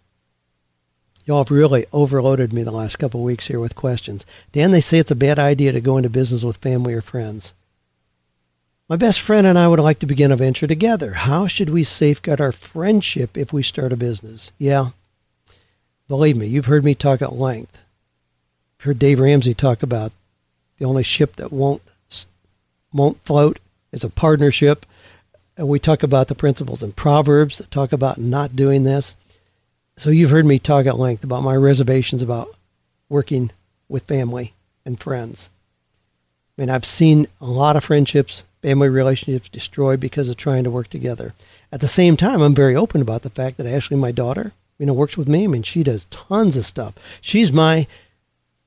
Y'all 1.26 1.44
have 1.44 1.50
really 1.50 1.84
overloaded 1.92 2.54
me 2.54 2.62
the 2.62 2.70
last 2.70 2.96
couple 2.96 3.22
weeks 3.22 3.48
here 3.48 3.60
with 3.60 3.76
questions. 3.76 4.24
Dan, 4.52 4.70
they 4.70 4.80
say 4.80 4.98
it's 4.98 5.10
a 5.10 5.14
bad 5.14 5.38
idea 5.38 5.72
to 5.72 5.80
go 5.82 5.98
into 5.98 6.08
business 6.08 6.42
with 6.42 6.56
family 6.56 6.94
or 6.94 7.02
friends. 7.02 7.52
My 8.88 8.96
best 8.96 9.20
friend 9.20 9.46
and 9.46 9.58
I 9.58 9.68
would 9.68 9.78
like 9.78 9.98
to 9.98 10.06
begin 10.06 10.32
a 10.32 10.36
venture 10.36 10.66
together. 10.66 11.12
How 11.12 11.46
should 11.46 11.68
we 11.68 11.84
safeguard 11.84 12.40
our 12.40 12.52
friendship 12.52 13.36
if 13.36 13.52
we 13.52 13.62
start 13.62 13.92
a 13.92 13.96
business? 13.96 14.50
Yeah, 14.56 14.90
Believe 16.08 16.36
me, 16.36 16.46
you've 16.46 16.66
heard 16.66 16.84
me 16.84 16.94
talk 16.94 17.20
at 17.20 17.34
length. 17.34 17.78
You've 18.78 18.84
heard 18.84 18.98
Dave 18.98 19.20
Ramsey 19.20 19.52
talk 19.52 19.82
about 19.82 20.12
the 20.78 20.86
only 20.86 21.02
ship 21.02 21.36
that 21.36 21.52
won't 21.52 21.82
won't 22.92 23.22
float 23.22 23.58
is 23.92 24.02
a 24.02 24.08
partnership. 24.08 24.86
And 25.56 25.68
we 25.68 25.78
talk 25.78 26.02
about 26.02 26.28
the 26.28 26.34
principles 26.34 26.82
in 26.82 26.92
Proverbs 26.92 27.58
that 27.58 27.70
talk 27.70 27.92
about 27.92 28.16
not 28.16 28.56
doing 28.56 28.84
this. 28.84 29.16
So 29.96 30.10
you've 30.10 30.30
heard 30.30 30.46
me 30.46 30.58
talk 30.58 30.86
at 30.86 30.98
length 30.98 31.24
about 31.24 31.42
my 31.42 31.56
reservations 31.56 32.22
about 32.22 32.48
working 33.08 33.50
with 33.88 34.04
family 34.04 34.54
and 34.86 34.98
friends. 34.98 35.50
I 36.56 36.62
mean, 36.62 36.70
I've 36.70 36.84
seen 36.84 37.26
a 37.40 37.46
lot 37.46 37.76
of 37.76 37.84
friendships, 37.84 38.44
family 38.62 38.88
relationships 38.88 39.48
destroyed 39.48 40.00
because 40.00 40.28
of 40.28 40.36
trying 40.36 40.64
to 40.64 40.70
work 40.70 40.88
together. 40.88 41.34
At 41.72 41.80
the 41.80 41.88
same 41.88 42.16
time, 42.16 42.40
I'm 42.40 42.54
very 42.54 42.76
open 42.76 43.02
about 43.02 43.22
the 43.22 43.30
fact 43.30 43.56
that 43.56 43.66
Ashley, 43.66 43.96
my 43.96 44.12
daughter, 44.12 44.52
you 44.78 44.86
know, 44.86 44.92
works 44.92 45.16
with 45.16 45.28
me. 45.28 45.44
I 45.44 45.46
mean, 45.48 45.62
she 45.62 45.82
does 45.82 46.06
tons 46.06 46.56
of 46.56 46.64
stuff. 46.64 46.94
She's 47.20 47.52
my 47.52 47.86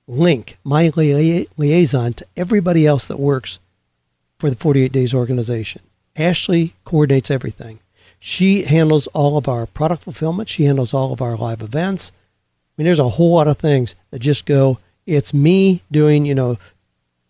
link, 0.08 0.58
my 0.64 0.92
lia- 0.96 1.46
liaison 1.58 2.14
to 2.14 2.26
everybody 2.36 2.86
else 2.86 3.08
that 3.08 3.20
works 3.20 3.60
for 4.38 4.50
the 4.50 4.56
48 4.56 4.92
Days 4.92 5.14
organization. 5.14 5.82
Ashley 6.16 6.74
coordinates 6.84 7.32
everything. 7.32 7.80
She 8.20 8.64
handles 8.64 9.08
all 9.08 9.38
of 9.38 9.48
our 9.48 9.66
product 9.66 10.04
fulfillment. 10.04 10.50
She 10.50 10.66
handles 10.66 10.94
all 10.94 11.14
of 11.14 11.22
our 11.22 11.38
live 11.38 11.62
events. 11.62 12.12
I 12.14 12.82
mean, 12.82 12.86
there's 12.86 13.00
a 13.00 13.10
whole 13.10 13.34
lot 13.36 13.48
of 13.48 13.58
things 13.58 13.96
that 14.12 14.20
just 14.20 14.46
go, 14.46 14.80
it's 15.06 15.34
me 15.34 15.82
doing, 15.92 16.26
you 16.26 16.36
know, 16.36 16.58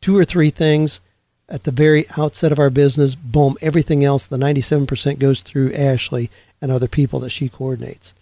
two 0.02 0.18
or 0.18 0.26
three 0.26 0.50
things 0.50 1.00
at 1.48 1.64
the 1.64 1.72
very 1.72 2.06
outset 2.18 2.52
of 2.52 2.60
our 2.60 2.70
business. 2.70 3.16
Boom, 3.16 3.58
everything 3.62 4.04
else, 4.04 4.26
the 4.26 4.38
97% 4.38 5.20
goes 5.20 5.42
through 5.42 5.74
Ashley 5.74 6.30
and 6.62 6.72
other 6.72 6.88
people 6.88 7.20
that 7.20 7.30
she 7.30 7.48
coordinates. 7.50 8.14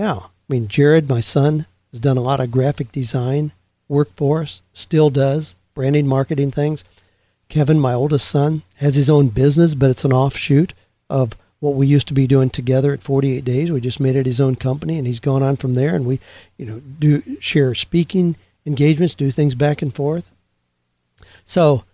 Yeah. 0.00 0.14
I 0.14 0.28
mean, 0.48 0.66
Jared, 0.66 1.10
my 1.10 1.20
son, 1.20 1.66
has 1.90 2.00
done 2.00 2.16
a 2.16 2.22
lot 2.22 2.40
of 2.40 2.50
graphic 2.50 2.90
design 2.90 3.52
work 3.86 4.08
for 4.16 4.40
us, 4.40 4.62
still 4.72 5.10
does, 5.10 5.56
branding, 5.74 6.06
marketing 6.06 6.52
things. 6.52 6.84
Kevin, 7.50 7.78
my 7.78 7.92
oldest 7.92 8.26
son, 8.26 8.62
has 8.76 8.94
his 8.94 9.10
own 9.10 9.28
business, 9.28 9.74
but 9.74 9.90
it's 9.90 10.06
an 10.06 10.12
offshoot 10.14 10.72
of 11.10 11.36
what 11.58 11.74
we 11.74 11.86
used 11.86 12.08
to 12.08 12.14
be 12.14 12.26
doing 12.26 12.48
together 12.48 12.94
at 12.94 13.02
48 13.02 13.44
Days. 13.44 13.70
We 13.70 13.82
just 13.82 14.00
made 14.00 14.16
it 14.16 14.24
his 14.24 14.40
own 14.40 14.56
company, 14.56 14.96
and 14.96 15.06
he's 15.06 15.20
gone 15.20 15.42
on 15.42 15.56
from 15.56 15.74
there. 15.74 15.94
And 15.94 16.06
we, 16.06 16.18
you 16.56 16.64
know, 16.64 16.80
do 16.98 17.22
share 17.38 17.74
speaking 17.74 18.36
engagements, 18.64 19.14
do 19.14 19.30
things 19.30 19.54
back 19.54 19.82
and 19.82 19.94
forth. 19.94 20.30
So, 21.44 21.84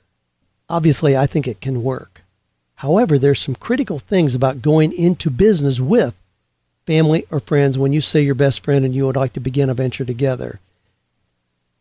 obviously, 0.68 1.16
I 1.16 1.26
think 1.26 1.48
it 1.48 1.60
can 1.60 1.82
work. 1.82 2.22
However, 2.76 3.18
there's 3.18 3.40
some 3.40 3.56
critical 3.56 3.98
things 3.98 4.36
about 4.36 4.62
going 4.62 4.92
into 4.92 5.28
business 5.28 5.80
with 5.80 6.14
family 6.86 7.26
or 7.30 7.40
friends 7.40 7.76
when 7.76 7.92
you 7.92 8.00
say 8.00 8.22
your 8.22 8.34
best 8.34 8.64
friend 8.64 8.84
and 8.84 8.94
you 8.94 9.06
would 9.06 9.16
like 9.16 9.32
to 9.34 9.40
begin 9.40 9.68
a 9.68 9.74
venture 9.74 10.04
together. 10.04 10.60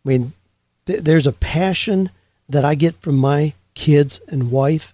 I 0.03 0.09
mean, 0.09 0.33
th- 0.85 1.01
there's 1.03 1.27
a 1.27 1.31
passion 1.31 2.09
that 2.49 2.65
I 2.65 2.75
get 2.75 2.95
from 3.01 3.15
my 3.15 3.53
kids 3.75 4.19
and 4.27 4.51
wife 4.51 4.93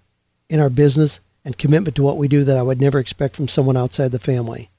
in 0.50 0.60
our 0.60 0.70
business 0.70 1.20
and 1.44 1.58
commitment 1.58 1.96
to 1.96 2.04
what 2.04 2.18
we 2.18 2.28
do 2.28 2.44
that 2.44 2.58
I 2.58 2.62
would 2.62 2.80
never 2.80 3.00
expect 3.00 3.36
from 3.36 3.48
someone 3.48 3.78
outside 3.78 4.12
the 4.12 4.20
family. 4.20 4.70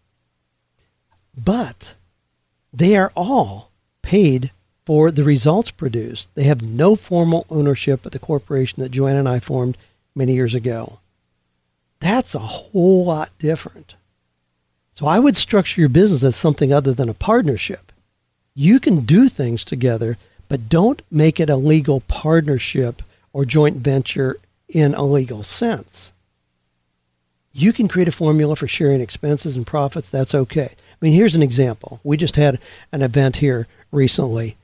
But 1.37 1.95
they 2.73 2.97
are 2.97 3.13
all 3.17 3.71
paid 4.03 4.51
for 4.85 5.11
the 5.11 5.25
results 5.25 5.71
produced. 5.71 6.29
They 6.35 6.45
have 6.45 6.63
no 6.63 6.97
formal 6.97 7.47
ownership 7.49 8.05
at 8.05 8.13
the 8.13 8.19
corporation 8.19 8.83
that 8.83 8.91
Joanne 8.91 9.17
and 9.17 9.29
I 9.29 9.39
formed 9.39 9.77
many 10.15 10.35
years 10.35 10.55
ago. 10.55 10.99
That's 12.01 12.35
a 12.35 12.41
whole 12.41 13.07
lot 13.07 13.31
different. 13.39 13.95
So 14.93 15.07
I 15.07 15.19
would 15.19 15.37
structure 15.37 15.81
your 15.81 15.89
business 15.89 16.23
as 16.23 16.37
something 16.37 16.73
other 16.73 16.93
than 16.93 17.09
a 17.09 17.15
partnership. 17.15 17.93
You 18.55 18.79
can 18.79 19.01
do 19.01 19.29
things 19.29 19.65
together, 19.65 20.19
but 20.49 20.69
don't 20.69 21.03
make 21.11 21.41
it 21.41 21.49
a 21.49 21.57
legal 21.57 22.01
partnership 22.01 23.03
or 23.33 23.45
joint 23.45 23.79
venture 23.79 24.37
in 24.69 24.95
a 24.95 25.03
legal 25.03 25.43
sense. 25.43 26.13
You 27.53 27.73
can 27.73 27.89
create 27.89 28.09
a 28.09 28.13
formula 28.13 28.57
for 28.57 28.67
sharing 28.67 29.01
expenses 29.01 29.57
and 29.57 29.67
profits. 29.67 30.09
That's 30.09 30.35
okay. 30.35 30.71
I 30.73 30.97
mean, 31.01 31.13
here's 31.13 31.35
an 31.35 31.43
example. 31.43 32.01
We 32.03 32.17
just 32.17 32.37
had 32.37 32.59
an 32.93 33.03
event 33.03 33.37
here 33.37 33.67
recently 33.91 34.57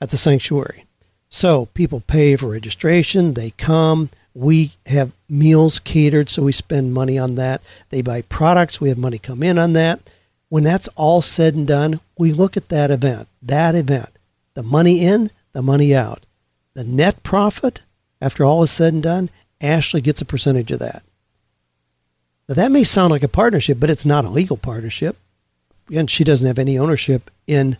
at 0.00 0.10
the 0.10 0.16
sanctuary. 0.16 0.84
So 1.28 1.66
people 1.74 2.00
pay 2.00 2.36
for 2.36 2.48
registration, 2.48 3.34
they 3.34 3.50
come, 3.50 4.10
we 4.34 4.72
have 4.86 5.12
meals 5.28 5.78
catered, 5.78 6.28
so 6.28 6.42
we 6.42 6.52
spend 6.52 6.94
money 6.94 7.18
on 7.18 7.34
that. 7.36 7.60
They 7.90 8.02
buy 8.02 8.22
products, 8.22 8.80
we 8.80 8.88
have 8.88 8.98
money 8.98 9.18
come 9.18 9.42
in 9.42 9.58
on 9.58 9.72
that. 9.74 10.00
when 10.48 10.64
that's 10.64 10.88
all 10.96 11.20
said 11.20 11.54
and 11.54 11.66
done, 11.66 12.00
we 12.16 12.32
look 12.32 12.56
at 12.56 12.70
that 12.70 12.90
event, 12.90 13.28
that 13.42 13.74
event, 13.74 14.08
the 14.54 14.62
money 14.62 15.04
in, 15.04 15.30
the 15.52 15.62
money 15.62 15.94
out. 15.94 16.24
The 16.74 16.84
net 16.84 17.22
profit, 17.22 17.82
after 18.20 18.44
all 18.44 18.62
is 18.62 18.70
said 18.70 18.94
and 18.94 19.02
done, 19.02 19.30
Ashley 19.60 20.00
gets 20.00 20.20
a 20.20 20.24
percentage 20.24 20.70
of 20.70 20.78
that. 20.78 21.02
Now, 22.48 22.54
that 22.54 22.70
may 22.70 22.84
sound 22.84 23.10
like 23.10 23.24
a 23.24 23.28
partnership, 23.28 23.78
but 23.80 23.90
it's 23.90 24.04
not 24.06 24.24
a 24.24 24.30
legal 24.30 24.56
partnership. 24.56 25.16
And 25.92 26.08
she 26.08 26.22
doesn't 26.22 26.46
have 26.46 26.58
any 26.58 26.78
ownership 26.78 27.30
in 27.46 27.76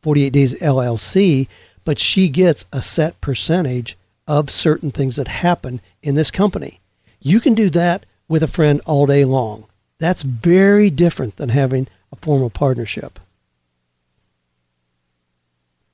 48 0.00 0.30
Days 0.30 0.54
LLC, 0.54 1.48
but 1.84 1.98
she 1.98 2.28
gets 2.28 2.64
a 2.72 2.80
set 2.80 3.20
percentage 3.20 3.97
of 4.28 4.50
certain 4.50 4.92
things 4.92 5.16
that 5.16 5.26
happen 5.26 5.80
in 6.02 6.14
this 6.14 6.30
company. 6.30 6.78
You 7.18 7.40
can 7.40 7.54
do 7.54 7.70
that 7.70 8.04
with 8.28 8.42
a 8.42 8.46
friend 8.46 8.80
all 8.86 9.06
day 9.06 9.24
long. 9.24 9.64
That's 9.98 10.22
very 10.22 10.90
different 10.90 11.36
than 11.36 11.48
having 11.48 11.88
a 12.12 12.16
formal 12.16 12.50
partnership. 12.50 13.18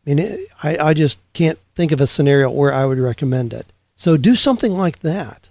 I 0.07 0.15
mean, 0.15 0.47
I, 0.63 0.77
I 0.77 0.95
just 0.95 1.19
can't 1.33 1.59
think 1.75 1.93
of 1.93 2.01
a 2.01 2.07
scenario 2.07 2.51
where 2.51 2.75
I 2.75 2.85
would 2.85 2.99
recommend 2.99 3.55
it. 3.55 3.67
So 3.97 4.17
do 4.17 4.35
something 4.35 4.73
like 4.73 4.99
that. 4.99 5.49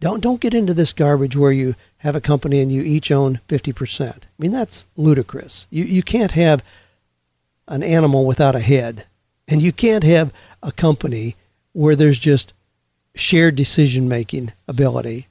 Don't 0.00 0.20
don't 0.20 0.40
get 0.40 0.54
into 0.54 0.74
this 0.74 0.92
garbage 0.92 1.34
where 1.34 1.50
you 1.50 1.74
have 1.98 2.14
a 2.14 2.20
company 2.20 2.60
and 2.60 2.70
you 2.70 2.82
each 2.82 3.10
own 3.10 3.40
50%. 3.48 4.10
I 4.10 4.18
mean, 4.38 4.52
that's 4.52 4.86
ludicrous. 4.96 5.66
You 5.70 5.84
you 5.84 6.02
can't 6.02 6.32
have 6.32 6.62
an 7.66 7.82
animal 7.82 8.26
without 8.26 8.54
a 8.54 8.60
head. 8.60 9.06
And 9.48 9.62
you 9.62 9.72
can't 9.72 10.04
have 10.04 10.32
a 10.62 10.72
company 10.72 11.36
where 11.74 11.94
there's 11.94 12.18
just 12.18 12.54
shared 13.14 13.54
decision 13.54 14.08
making 14.08 14.52
ability. 14.66 15.28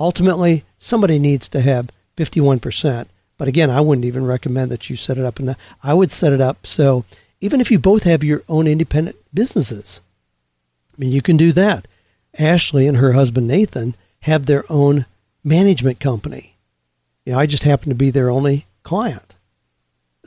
Ultimately, 0.00 0.64
somebody 0.78 1.20
needs 1.20 1.48
to 1.48 1.60
have 1.60 1.90
51%. 2.16 3.06
But 3.38 3.48
again, 3.48 3.70
I 3.70 3.80
wouldn't 3.80 4.04
even 4.04 4.26
recommend 4.26 4.70
that 4.70 4.90
you 4.90 4.96
set 4.96 5.18
it 5.18 5.24
up 5.24 5.38
in 5.38 5.46
that. 5.46 5.58
I 5.82 5.94
would 5.94 6.10
set 6.10 6.32
it 6.32 6.40
up 6.40 6.66
so 6.66 7.04
even 7.40 7.60
if 7.60 7.70
you 7.70 7.78
both 7.78 8.04
have 8.04 8.24
your 8.24 8.42
own 8.48 8.66
independent 8.66 9.16
businesses, 9.32 10.00
I 10.92 10.96
mean, 10.98 11.12
you 11.12 11.20
can 11.20 11.36
do 11.36 11.52
that. 11.52 11.86
Ashley 12.38 12.86
and 12.86 12.96
her 12.96 13.12
husband 13.12 13.46
Nathan 13.46 13.94
have 14.20 14.46
their 14.46 14.64
own 14.70 15.06
management 15.44 16.00
company. 16.00 16.56
You 17.24 17.32
know, 17.32 17.38
I 17.38 17.46
just 17.46 17.64
happen 17.64 17.90
to 17.90 17.94
be 17.94 18.10
their 18.10 18.30
only 18.30 18.66
client. 18.82 19.34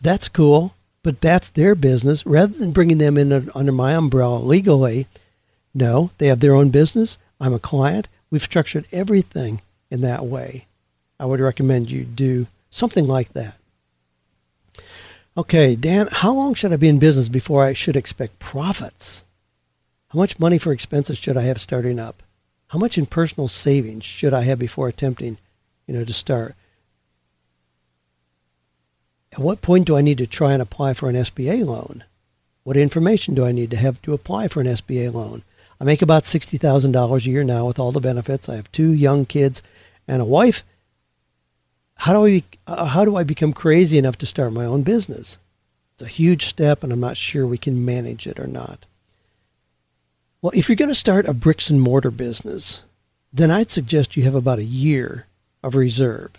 That's 0.01 0.29
cool, 0.29 0.75
but 1.03 1.21
that's 1.21 1.49
their 1.49 1.73
business. 1.73 2.25
Rather 2.25 2.53
than 2.53 2.71
bringing 2.71 2.97
them 2.97 3.17
in 3.17 3.49
under 3.55 3.71
my 3.71 3.93
umbrella 3.93 4.37
legally, 4.37 5.07
no, 5.77 6.09
they 6.17 6.25
have 6.25 6.39
their 6.39 6.55
own 6.55 6.69
business. 6.69 7.19
I'm 7.39 7.53
a 7.53 7.59
client. 7.59 8.07
We've 8.31 8.41
structured 8.41 8.87
everything 8.91 9.61
in 9.91 10.01
that 10.01 10.25
way. 10.25 10.65
I 11.19 11.25
would 11.25 11.39
recommend 11.39 11.91
you 11.91 12.03
do 12.03 12.47
something 12.71 13.07
like 13.07 13.33
that. 13.33 13.57
Okay, 15.37 15.75
Dan, 15.75 16.09
how 16.11 16.33
long 16.33 16.55
should 16.55 16.73
I 16.73 16.77
be 16.77 16.87
in 16.87 16.97
business 16.97 17.29
before 17.29 17.63
I 17.63 17.73
should 17.73 17.95
expect 17.95 18.39
profits? 18.39 19.23
How 20.09 20.17
much 20.17 20.39
money 20.39 20.57
for 20.57 20.71
expenses 20.71 21.19
should 21.19 21.37
I 21.37 21.43
have 21.43 21.61
starting 21.61 21.99
up? 21.99 22.23
How 22.69 22.79
much 22.79 22.97
in 22.97 23.05
personal 23.05 23.47
savings 23.47 24.03
should 24.03 24.33
I 24.33 24.41
have 24.41 24.57
before 24.57 24.87
attempting, 24.87 25.37
you 25.85 25.93
know, 25.93 26.03
to 26.03 26.13
start? 26.13 26.55
At 29.31 29.39
what 29.39 29.61
point 29.61 29.85
do 29.85 29.95
I 29.95 30.01
need 30.01 30.17
to 30.17 30.25
try 30.25 30.53
and 30.53 30.61
apply 30.61 30.95
for 30.95 31.07
an 31.07 31.15
SBA 31.15 31.63
loan? 31.63 32.03
What 32.63 32.77
information 32.77 33.35
do 33.35 33.45
I 33.45 33.51
need 33.51 33.69
to 33.69 33.77
have 33.77 34.01
to 34.01 34.13
apply 34.13 34.47
for 34.47 34.61
an 34.61 34.67
SBA 34.67 35.13
loan? 35.13 35.43
I 35.79 35.83
make 35.83 36.01
about 36.01 36.23
$60,000 36.23 37.17
a 37.17 37.29
year 37.29 37.43
now 37.43 37.65
with 37.65 37.79
all 37.79 37.91
the 37.91 37.99
benefits. 37.99 38.49
I 38.49 38.55
have 38.55 38.71
two 38.71 38.91
young 38.91 39.25
kids 39.25 39.61
and 40.07 40.21
a 40.21 40.25
wife. 40.25 40.63
How 41.95 42.13
do 42.13 42.25
I 42.25 42.43
uh, 42.67 42.85
how 42.85 43.05
do 43.05 43.15
I 43.15 43.23
become 43.23 43.53
crazy 43.53 43.97
enough 43.97 44.17
to 44.19 44.25
start 44.25 44.53
my 44.53 44.65
own 44.65 44.83
business? 44.83 45.39
It's 45.95 46.03
a 46.03 46.07
huge 46.07 46.45
step 46.45 46.83
and 46.83 46.93
I'm 46.93 46.99
not 46.99 47.17
sure 47.17 47.45
we 47.45 47.57
can 47.57 47.83
manage 47.83 48.27
it 48.27 48.39
or 48.39 48.47
not. 48.47 48.85
Well, 50.41 50.51
if 50.53 50.69
you're 50.69 50.75
going 50.75 50.89
to 50.89 50.95
start 50.95 51.27
a 51.27 51.33
bricks 51.33 51.69
and 51.69 51.81
mortar 51.81 52.11
business, 52.11 52.83
then 53.33 53.49
I'd 53.49 53.71
suggest 53.71 54.15
you 54.15 54.23
have 54.23 54.35
about 54.35 54.59
a 54.59 54.63
year 54.63 55.25
of 55.63 55.73
reserve, 55.73 56.31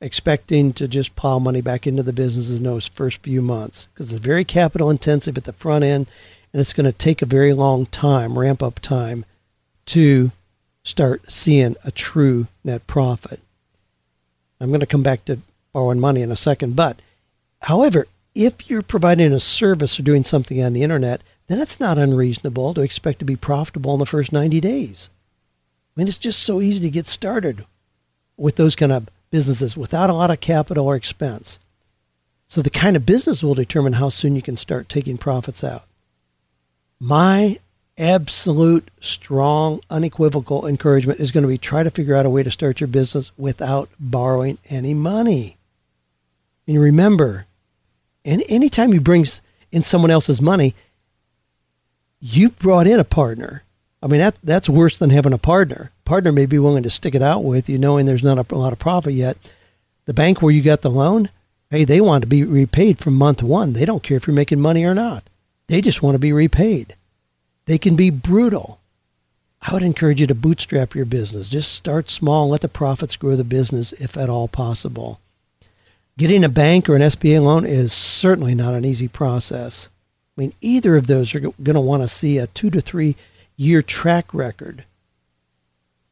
expecting 0.00 0.72
to 0.72 0.88
just 0.88 1.14
pile 1.14 1.38
money 1.38 1.60
back 1.60 1.86
into 1.86 2.02
the 2.02 2.12
business 2.14 2.50
in 2.56 2.64
those 2.64 2.86
first 2.86 3.22
few 3.22 3.42
months 3.42 3.88
because 3.92 4.10
it's 4.10 4.24
very 4.24 4.44
capital 4.44 4.88
intensive 4.88 5.36
at 5.36 5.44
the 5.44 5.52
front 5.52 5.84
end 5.84 6.06
and 6.52 6.60
it's 6.60 6.72
going 6.72 6.90
to 6.90 6.96
take 6.96 7.22
a 7.22 7.26
very 7.26 7.52
long 7.52 7.86
time, 7.86 8.38
ramp 8.38 8.62
up 8.62 8.80
time, 8.80 9.24
to 9.86 10.30
start 10.82 11.30
seeing 11.30 11.76
a 11.84 11.90
true 11.90 12.46
net 12.64 12.86
profit. 12.86 13.40
I'm 14.60 14.70
going 14.70 14.80
to 14.80 14.86
come 14.86 15.02
back 15.02 15.24
to 15.26 15.38
borrowing 15.72 16.00
money 16.00 16.22
in 16.22 16.32
a 16.32 16.36
second, 16.36 16.76
but 16.76 17.00
however, 17.62 18.06
if 18.34 18.70
you're 18.70 18.82
providing 18.82 19.32
a 19.32 19.40
service 19.40 19.98
or 19.98 20.02
doing 20.02 20.24
something 20.24 20.62
on 20.62 20.72
the 20.72 20.82
internet, 20.82 21.22
then 21.48 21.60
it's 21.60 21.80
not 21.80 21.98
unreasonable 21.98 22.74
to 22.74 22.82
expect 22.82 23.18
to 23.18 23.24
be 23.24 23.36
profitable 23.36 23.94
in 23.94 23.98
the 23.98 24.06
first 24.06 24.32
90 24.32 24.60
days. 24.60 25.10
I 25.96 26.00
mean, 26.00 26.08
it's 26.08 26.18
just 26.18 26.42
so 26.42 26.60
easy 26.60 26.80
to 26.80 26.90
get 26.90 27.08
started 27.08 27.64
with 28.36 28.56
those 28.56 28.76
kind 28.76 28.92
of 28.92 29.08
businesses 29.30 29.76
without 29.76 30.10
a 30.10 30.14
lot 30.14 30.30
of 30.30 30.40
capital 30.40 30.86
or 30.86 30.94
expense. 30.94 31.58
So 32.46 32.62
the 32.62 32.70
kind 32.70 32.96
of 32.96 33.04
business 33.04 33.42
will 33.42 33.54
determine 33.54 33.94
how 33.94 34.08
soon 34.08 34.36
you 34.36 34.42
can 34.42 34.56
start 34.56 34.88
taking 34.88 35.18
profits 35.18 35.64
out. 35.64 35.87
My 37.00 37.58
absolute, 37.96 38.90
strong, 39.00 39.80
unequivocal 39.90 40.66
encouragement 40.66 41.20
is 41.20 41.32
going 41.32 41.42
to 41.42 41.48
be 41.48 41.58
try 41.58 41.82
to 41.82 41.90
figure 41.90 42.16
out 42.16 42.26
a 42.26 42.30
way 42.30 42.42
to 42.42 42.50
start 42.50 42.80
your 42.80 42.88
business 42.88 43.30
without 43.36 43.88
borrowing 43.98 44.58
any 44.68 44.94
money. 44.94 45.56
And 46.66 46.80
remember, 46.80 47.46
any 48.24 48.44
anytime 48.48 48.92
you 48.92 49.00
bring 49.00 49.26
in 49.72 49.82
someone 49.82 50.10
else's 50.10 50.40
money, 50.40 50.74
you 52.20 52.50
brought 52.50 52.86
in 52.86 53.00
a 53.00 53.04
partner. 53.04 53.62
I 54.02 54.06
mean, 54.06 54.20
that 54.20 54.36
that's 54.44 54.68
worse 54.68 54.96
than 54.96 55.10
having 55.10 55.32
a 55.32 55.38
partner. 55.38 55.90
Partner 56.04 56.32
may 56.32 56.46
be 56.46 56.58
willing 56.58 56.82
to 56.82 56.90
stick 56.90 57.14
it 57.14 57.22
out 57.22 57.44
with 57.44 57.68
you, 57.68 57.78
knowing 57.78 58.06
there's 58.06 58.22
not 58.22 58.38
a, 58.38 58.54
a 58.54 58.56
lot 58.56 58.72
of 58.72 58.78
profit 58.78 59.14
yet. 59.14 59.36
The 60.06 60.14
bank 60.14 60.40
where 60.40 60.52
you 60.52 60.62
got 60.62 60.82
the 60.82 60.90
loan, 60.90 61.30
hey, 61.70 61.84
they 61.84 62.00
want 62.00 62.22
to 62.22 62.28
be 62.28 62.44
repaid 62.44 62.98
from 62.98 63.14
month 63.14 63.42
one. 63.42 63.72
They 63.72 63.84
don't 63.84 64.02
care 64.02 64.16
if 64.16 64.26
you're 64.26 64.34
making 64.34 64.60
money 64.60 64.84
or 64.84 64.94
not. 64.94 65.24
They 65.68 65.80
just 65.80 66.02
want 66.02 66.14
to 66.14 66.18
be 66.18 66.32
repaid. 66.32 66.96
They 67.66 67.78
can 67.78 67.96
be 67.96 68.10
brutal. 68.10 68.80
I 69.60 69.74
would 69.74 69.82
encourage 69.82 70.20
you 70.20 70.26
to 70.26 70.34
bootstrap 70.34 70.94
your 70.94 71.04
business. 71.04 71.48
Just 71.48 71.72
start 71.72 72.10
small 72.10 72.44
and 72.44 72.52
let 72.52 72.62
the 72.62 72.68
profits 72.68 73.16
grow 73.16 73.36
the 73.36 73.44
business 73.44 73.92
if 73.92 74.16
at 74.16 74.30
all 74.30 74.48
possible. 74.48 75.20
Getting 76.16 76.42
a 76.42 76.48
bank 76.48 76.88
or 76.88 76.96
an 76.96 77.02
SBA 77.02 77.42
loan 77.42 77.66
is 77.66 77.92
certainly 77.92 78.54
not 78.54 78.74
an 78.74 78.84
easy 78.84 79.08
process. 79.08 79.88
I 80.36 80.40
mean, 80.40 80.52
either 80.60 80.96
of 80.96 81.06
those 81.06 81.34
are 81.34 81.40
going 81.40 81.74
to 81.74 81.80
want 81.80 82.02
to 82.02 82.08
see 82.08 82.38
a 82.38 82.46
two 82.46 82.70
to 82.70 82.80
three 82.80 83.16
year 83.56 83.82
track 83.82 84.32
record 84.32 84.84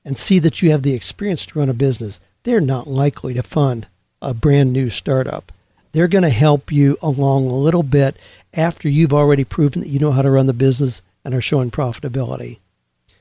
and 0.04 0.18
see 0.18 0.38
that 0.40 0.62
you 0.62 0.70
have 0.70 0.82
the 0.82 0.94
experience 0.94 1.46
to 1.46 1.58
run 1.58 1.68
a 1.68 1.74
business. 1.74 2.20
They're 2.42 2.60
not 2.60 2.86
likely 2.86 3.34
to 3.34 3.42
fund 3.42 3.86
a 4.20 4.34
brand 4.34 4.72
new 4.72 4.90
startup. 4.90 5.50
They're 5.92 6.08
going 6.08 6.22
to 6.22 6.30
help 6.30 6.70
you 6.70 6.98
along 7.00 7.46
a 7.46 7.56
little 7.56 7.82
bit 7.82 8.16
after 8.56 8.88
you've 8.88 9.12
already 9.12 9.44
proven 9.44 9.82
that 9.82 9.88
you 9.88 9.98
know 9.98 10.12
how 10.12 10.22
to 10.22 10.30
run 10.30 10.46
the 10.46 10.52
business 10.52 11.02
and 11.24 11.34
are 11.34 11.40
showing 11.40 11.70
profitability. 11.70 12.58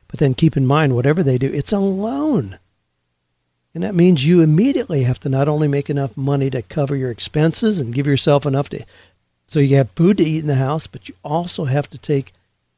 But 0.07 0.19
then 0.19 0.33
keep 0.33 0.55
in 0.55 0.65
mind, 0.65 0.95
whatever 0.95 1.23
they 1.23 1.37
do, 1.37 1.51
it's 1.51 1.71
a 1.71 1.79
loan. 1.79 2.59
And 3.73 3.83
that 3.83 3.95
means 3.95 4.25
you 4.25 4.41
immediately 4.41 5.03
have 5.03 5.19
to 5.21 5.29
not 5.29 5.47
only 5.47 5.67
make 5.67 5.89
enough 5.89 6.15
money 6.15 6.49
to 6.51 6.61
cover 6.61 6.95
your 6.95 7.11
expenses 7.11 7.79
and 7.79 7.93
give 7.93 8.07
yourself 8.07 8.45
enough 8.45 8.69
to 8.69 8.85
so 9.47 9.59
you 9.59 9.75
have 9.75 9.91
food 9.91 10.17
to 10.17 10.23
eat 10.23 10.39
in 10.39 10.47
the 10.47 10.55
house, 10.55 10.87
but 10.87 11.07
you 11.07 11.15
also 11.23 11.65
have 11.65 11.89
to 11.91 11.97
take 11.97 12.33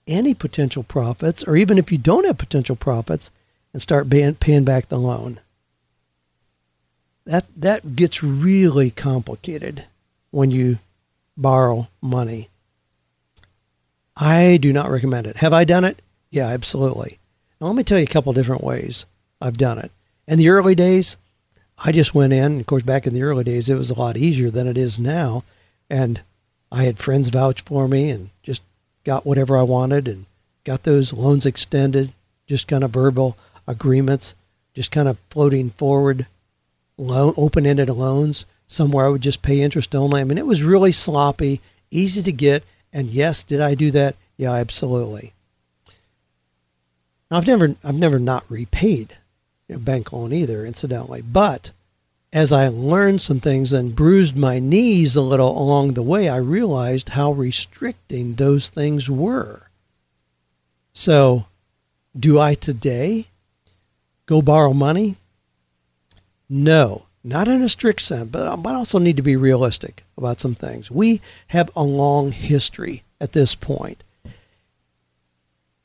any 0.05 0.33
potential 0.33 0.83
profits, 0.83 1.43
or 1.43 1.55
even 1.55 1.77
if 1.77 1.91
you 1.91 1.97
don't 1.97 2.25
have 2.25 2.37
potential 2.37 2.75
profits, 2.75 3.29
and 3.73 3.81
start 3.81 4.09
paying, 4.09 4.35
paying 4.35 4.63
back 4.63 4.87
the 4.87 4.97
loan. 4.97 5.39
That 7.25 7.45
that 7.57 7.95
gets 7.95 8.23
really 8.23 8.89
complicated 8.89 9.85
when 10.31 10.49
you 10.49 10.79
borrow 11.37 11.87
money. 12.01 12.49
I 14.15 14.57
do 14.57 14.73
not 14.73 14.89
recommend 14.89 15.27
it. 15.27 15.37
Have 15.37 15.53
I 15.53 15.63
done 15.63 15.85
it? 15.85 16.01
Yeah, 16.31 16.47
absolutely. 16.47 17.19
Now 17.61 17.67
let 17.67 17.75
me 17.75 17.83
tell 17.83 17.99
you 17.99 18.03
a 18.03 18.07
couple 18.07 18.33
different 18.33 18.63
ways 18.63 19.05
I've 19.39 19.57
done 19.57 19.77
it. 19.77 19.91
In 20.27 20.39
the 20.39 20.49
early 20.49 20.75
days, 20.75 21.15
I 21.77 21.91
just 21.91 22.15
went 22.15 22.33
in. 22.33 22.59
Of 22.59 22.65
course, 22.65 22.83
back 22.83 23.05
in 23.05 23.13
the 23.13 23.21
early 23.21 23.43
days, 23.43 23.69
it 23.69 23.75
was 23.75 23.91
a 23.91 23.99
lot 23.99 24.17
easier 24.17 24.49
than 24.49 24.67
it 24.67 24.77
is 24.77 24.97
now, 24.97 25.43
and 25.89 26.21
I 26.71 26.83
had 26.83 26.97
friends 26.97 27.29
vouch 27.29 27.61
for 27.61 27.87
me 27.87 28.09
and 28.09 28.29
just 28.43 28.61
got 29.03 29.25
whatever 29.25 29.57
I 29.57 29.63
wanted 29.63 30.07
and 30.07 30.25
got 30.63 30.83
those 30.83 31.13
loans 31.13 31.45
extended, 31.45 32.11
just 32.45 32.67
kind 32.67 32.83
of 32.83 32.91
verbal 32.91 33.37
agreements, 33.67 34.35
just 34.73 34.91
kind 34.91 35.07
of 35.07 35.17
floating 35.29 35.69
forward 35.69 36.25
loan 36.97 37.33
open-ended 37.37 37.89
loans. 37.89 38.45
Somewhere 38.67 39.05
I 39.05 39.09
would 39.09 39.21
just 39.21 39.41
pay 39.41 39.61
interest 39.61 39.95
only. 39.95 40.21
I 40.21 40.23
mean, 40.23 40.37
it 40.37 40.45
was 40.45 40.63
really 40.63 40.91
sloppy, 40.91 41.61
easy 41.89 42.21
to 42.21 42.31
get, 42.31 42.63
and 42.91 43.09
yes, 43.09 43.43
did 43.43 43.61
I 43.61 43.75
do 43.75 43.91
that? 43.91 44.15
Yeah, 44.35 44.53
absolutely. 44.53 45.33
Now, 47.29 47.37
I've 47.37 47.47
never 47.47 47.75
I've 47.83 47.95
never 47.95 48.19
not 48.19 48.45
repaid 48.49 49.15
a 49.69 49.77
bank 49.77 50.13
loan 50.13 50.31
either, 50.31 50.65
incidentally, 50.65 51.21
but 51.21 51.71
as 52.31 52.51
I 52.53 52.67
learned 52.67 53.21
some 53.21 53.39
things 53.39 53.73
and 53.73 53.95
bruised 53.95 54.35
my 54.35 54.59
knees 54.59 55.15
a 55.15 55.21
little 55.21 55.57
along 55.57 55.93
the 55.93 56.01
way, 56.01 56.29
I 56.29 56.37
realized 56.37 57.09
how 57.09 57.31
restricting 57.31 58.35
those 58.35 58.69
things 58.69 59.09
were. 59.09 59.63
So, 60.93 61.45
do 62.17 62.39
I 62.39 62.53
today 62.53 63.27
go 64.25 64.41
borrow 64.41 64.73
money? 64.73 65.17
No, 66.49 67.06
not 67.27 67.47
in 67.47 67.61
a 67.61 67.69
strict 67.69 68.01
sense, 68.01 68.29
but 68.29 68.47
I 68.47 68.73
also 68.73 68.99
need 68.99 69.17
to 69.17 69.23
be 69.23 69.35
realistic 69.35 70.03
about 70.17 70.39
some 70.39 70.55
things. 70.55 70.89
We 70.89 71.21
have 71.47 71.69
a 71.75 71.83
long 71.83 72.31
history 72.31 73.03
at 73.19 73.33
this 73.33 73.53
point. 73.53 74.03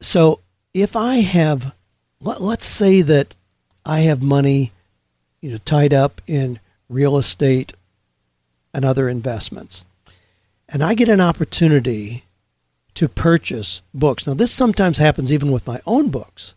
So, 0.01 0.41
if 0.73 0.97
I 0.97 1.17
have, 1.17 1.75
let, 2.21 2.41
us 2.41 2.65
say 2.65 3.03
that 3.03 3.35
I 3.85 4.01
have 4.01 4.23
money 4.23 4.73
you 5.41 5.51
know, 5.51 5.59
tied 5.65 5.93
up 5.93 6.21
in 6.27 6.61
real 6.89 7.19
estate 7.19 7.75
and 8.73 8.85
other 8.85 9.09
investments. 9.09 9.85
And 10.69 10.83
I 10.83 10.95
get 10.95 11.09
an 11.09 11.21
opportunity 11.21 12.25
to 12.95 13.09
purchase 13.09 13.83
books. 13.93 14.27
Now, 14.27 14.35
this 14.35 14.53
sometimes 14.53 14.99
happens 14.99 15.33
even 15.33 15.51
with 15.51 15.67
my 15.67 15.81
own 15.87 16.09
books, 16.09 16.55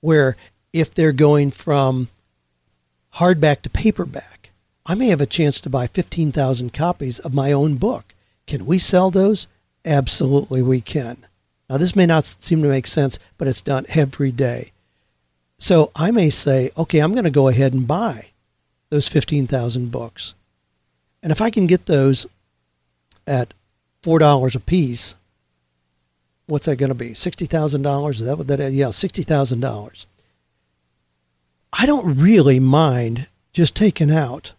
where 0.00 0.36
if 0.72 0.94
they're 0.94 1.12
going 1.12 1.50
from 1.50 2.08
hardback 3.18 3.62
to 3.62 3.70
paperback, 3.70 4.50
I 4.86 4.94
may 4.94 5.08
have 5.08 5.20
a 5.20 5.26
chance 5.26 5.60
to 5.60 5.70
buy 5.70 5.86
15,000 5.86 6.72
copies 6.72 7.18
of 7.18 7.34
my 7.34 7.52
own 7.52 7.76
book. 7.76 8.14
Can 8.46 8.64
we 8.64 8.78
sell 8.78 9.10
those? 9.10 9.46
Absolutely, 9.84 10.62
we 10.62 10.80
can. 10.80 11.26
Now, 11.68 11.76
this 11.76 11.96
may 11.96 12.06
not 12.06 12.24
seem 12.24 12.62
to 12.62 12.68
make 12.68 12.86
sense, 12.86 13.18
but 13.36 13.48
it's 13.48 13.60
done 13.60 13.86
every 13.90 14.30
day. 14.32 14.72
So 15.58 15.90
I 15.94 16.10
may 16.10 16.30
say, 16.30 16.70
okay, 16.76 17.00
I'm 17.00 17.12
going 17.12 17.24
to 17.24 17.30
go 17.30 17.48
ahead 17.48 17.72
and 17.72 17.86
buy 17.86 18.28
those 18.90 19.08
15,000 19.08 19.90
books. 19.90 20.34
And 21.22 21.32
if 21.32 21.40
I 21.40 21.50
can 21.50 21.66
get 21.66 21.86
those 21.86 22.26
at 23.26 23.52
$4 24.02 24.54
a 24.54 24.60
piece, 24.60 25.16
what's 26.46 26.66
that 26.66 26.76
going 26.76 26.88
to 26.88 26.94
be? 26.94 27.10
$60,000? 27.10 28.10
Is 28.10 28.20
that 28.20 28.38
what 28.38 28.46
that 28.46 28.60
is? 28.60 28.74
Yeah, 28.74 28.86
$60,000. 28.86 30.06
I 31.72 31.86
don't 31.86 32.18
really 32.18 32.60
mind 32.60 33.26
just 33.52 33.74
taking 33.74 34.10
out, 34.10 34.52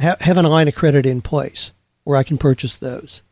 ha- 0.00 0.16
having 0.20 0.44
a 0.44 0.48
line 0.48 0.68
of 0.68 0.74
credit 0.74 1.06
in 1.06 1.22
place 1.22 1.72
where 2.04 2.16
I 2.16 2.22
can 2.22 2.38
purchase 2.38 2.76
those 2.76 3.22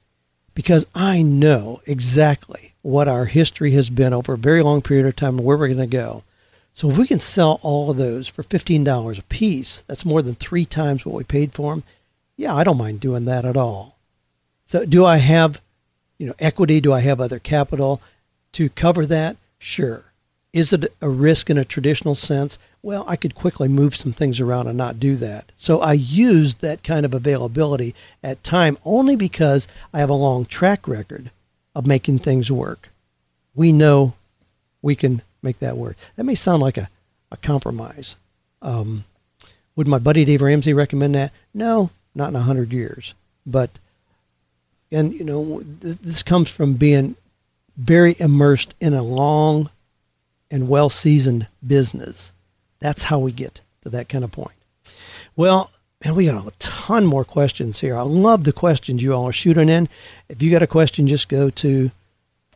because 0.54 0.86
I 0.94 1.22
know 1.22 1.82
exactly 1.86 2.74
what 2.82 3.08
our 3.08 3.24
history 3.26 3.72
has 3.72 3.90
been 3.90 4.12
over 4.12 4.34
a 4.34 4.38
very 4.38 4.62
long 4.62 4.82
period 4.82 5.06
of 5.06 5.16
time 5.16 5.38
and 5.38 5.44
where 5.44 5.56
we're 5.56 5.68
going 5.68 5.78
to 5.78 5.86
go. 5.86 6.22
So 6.72 6.90
if 6.90 6.98
we 6.98 7.06
can 7.06 7.20
sell 7.20 7.60
all 7.62 7.90
of 7.90 7.96
those 7.96 8.26
for 8.26 8.42
$15 8.42 9.18
a 9.18 9.22
piece, 9.22 9.84
that's 9.86 10.04
more 10.04 10.22
than 10.22 10.34
three 10.34 10.64
times 10.64 11.06
what 11.06 11.14
we 11.14 11.24
paid 11.24 11.52
for 11.52 11.72
them. 11.72 11.84
Yeah, 12.36 12.54
I 12.54 12.64
don't 12.64 12.78
mind 12.78 13.00
doing 13.00 13.26
that 13.26 13.44
at 13.44 13.56
all. 13.56 13.96
So 14.64 14.84
do 14.84 15.04
I 15.04 15.18
have, 15.18 15.60
you 16.18 16.26
know, 16.26 16.34
equity? 16.38 16.80
Do 16.80 16.92
I 16.92 17.00
have 17.00 17.20
other 17.20 17.38
capital 17.38 18.00
to 18.52 18.68
cover 18.70 19.06
that? 19.06 19.36
Sure. 19.58 20.04
Is 20.54 20.72
it 20.72 20.94
a 21.00 21.08
risk 21.08 21.50
in 21.50 21.58
a 21.58 21.64
traditional 21.64 22.14
sense? 22.14 22.58
Well, 22.80 23.04
I 23.08 23.16
could 23.16 23.34
quickly 23.34 23.66
move 23.66 23.96
some 23.96 24.12
things 24.12 24.38
around 24.38 24.68
and 24.68 24.78
not 24.78 25.00
do 25.00 25.16
that. 25.16 25.50
So 25.56 25.80
I 25.80 25.94
used 25.94 26.60
that 26.60 26.84
kind 26.84 27.04
of 27.04 27.12
availability 27.12 27.92
at 28.22 28.44
time 28.44 28.78
only 28.84 29.16
because 29.16 29.66
I 29.92 29.98
have 29.98 30.10
a 30.10 30.14
long 30.14 30.44
track 30.44 30.86
record 30.86 31.32
of 31.74 31.88
making 31.88 32.20
things 32.20 32.52
work. 32.52 32.90
We 33.52 33.72
know 33.72 34.14
we 34.80 34.94
can 34.94 35.22
make 35.42 35.58
that 35.58 35.76
work. 35.76 35.96
That 36.14 36.22
may 36.22 36.36
sound 36.36 36.62
like 36.62 36.78
a, 36.78 36.88
a 37.32 37.36
compromise. 37.36 38.14
Um, 38.62 39.06
would 39.74 39.88
my 39.88 39.98
buddy 39.98 40.24
Dave 40.24 40.40
Ramsey 40.40 40.72
recommend 40.72 41.16
that? 41.16 41.32
No, 41.52 41.90
not 42.14 42.28
in 42.28 42.36
a 42.36 42.42
hundred 42.42 42.72
years. 42.72 43.12
But, 43.44 43.70
and 44.92 45.14
you 45.14 45.24
know, 45.24 45.64
th- 45.80 45.98
this 46.00 46.22
comes 46.22 46.48
from 46.48 46.74
being 46.74 47.16
very 47.76 48.14
immersed 48.20 48.74
in 48.80 48.94
a 48.94 49.02
long 49.02 49.68
and 50.54 50.68
well 50.68 50.88
seasoned 50.88 51.48
business. 51.66 52.32
That's 52.78 53.04
how 53.04 53.18
we 53.18 53.32
get 53.32 53.60
to 53.82 53.88
that 53.88 54.08
kind 54.08 54.22
of 54.22 54.30
point. 54.30 54.56
Well, 55.34 55.72
man, 56.04 56.14
we 56.14 56.26
got 56.26 56.46
a 56.46 56.56
ton 56.60 57.04
more 57.04 57.24
questions 57.24 57.80
here. 57.80 57.96
I 57.96 58.02
love 58.02 58.44
the 58.44 58.52
questions 58.52 59.02
you 59.02 59.12
all 59.12 59.26
are 59.26 59.32
shooting 59.32 59.68
in. 59.68 59.88
If 60.28 60.42
you 60.42 60.52
got 60.52 60.62
a 60.62 60.68
question, 60.68 61.08
just 61.08 61.28
go 61.28 61.50
to 61.50 61.90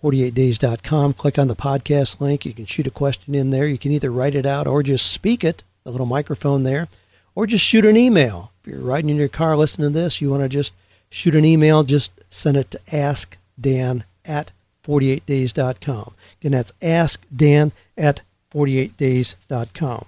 48days.com. 0.00 1.14
Click 1.14 1.40
on 1.40 1.48
the 1.48 1.56
podcast 1.56 2.20
link. 2.20 2.46
You 2.46 2.52
can 2.52 2.66
shoot 2.66 2.86
a 2.86 2.92
question 2.92 3.34
in 3.34 3.50
there. 3.50 3.66
You 3.66 3.78
can 3.78 3.90
either 3.90 4.12
write 4.12 4.36
it 4.36 4.46
out 4.46 4.68
or 4.68 4.84
just 4.84 5.10
speak 5.10 5.42
it, 5.42 5.64
the 5.82 5.90
little 5.90 6.06
microphone 6.06 6.62
there, 6.62 6.86
or 7.34 7.48
just 7.48 7.64
shoot 7.64 7.84
an 7.84 7.96
email. 7.96 8.52
If 8.62 8.70
you're 8.70 8.80
riding 8.80 9.10
in 9.10 9.16
your 9.16 9.26
car 9.26 9.56
listening 9.56 9.92
to 9.92 9.98
this, 9.98 10.20
you 10.20 10.30
want 10.30 10.44
to 10.44 10.48
just 10.48 10.72
shoot 11.10 11.34
an 11.34 11.44
email, 11.44 11.82
just 11.82 12.12
send 12.30 12.56
it 12.56 12.70
to 12.70 12.80
askdan 12.92 14.04
at 14.24 14.52
48days.com. 14.88 16.14
Again, 16.40 16.52
that's 16.52 16.72
askdan 16.80 17.72
at 17.96 18.22
48days.com. 18.52 20.06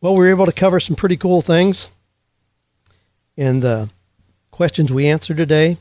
Well, 0.00 0.14
we 0.14 0.18
were 0.20 0.30
able 0.30 0.46
to 0.46 0.52
cover 0.52 0.80
some 0.80 0.96
pretty 0.96 1.16
cool 1.16 1.42
things 1.42 1.88
in 3.36 3.60
the 3.60 3.88
questions 4.50 4.92
we 4.92 5.06
answered 5.06 5.36
today. 5.36 5.76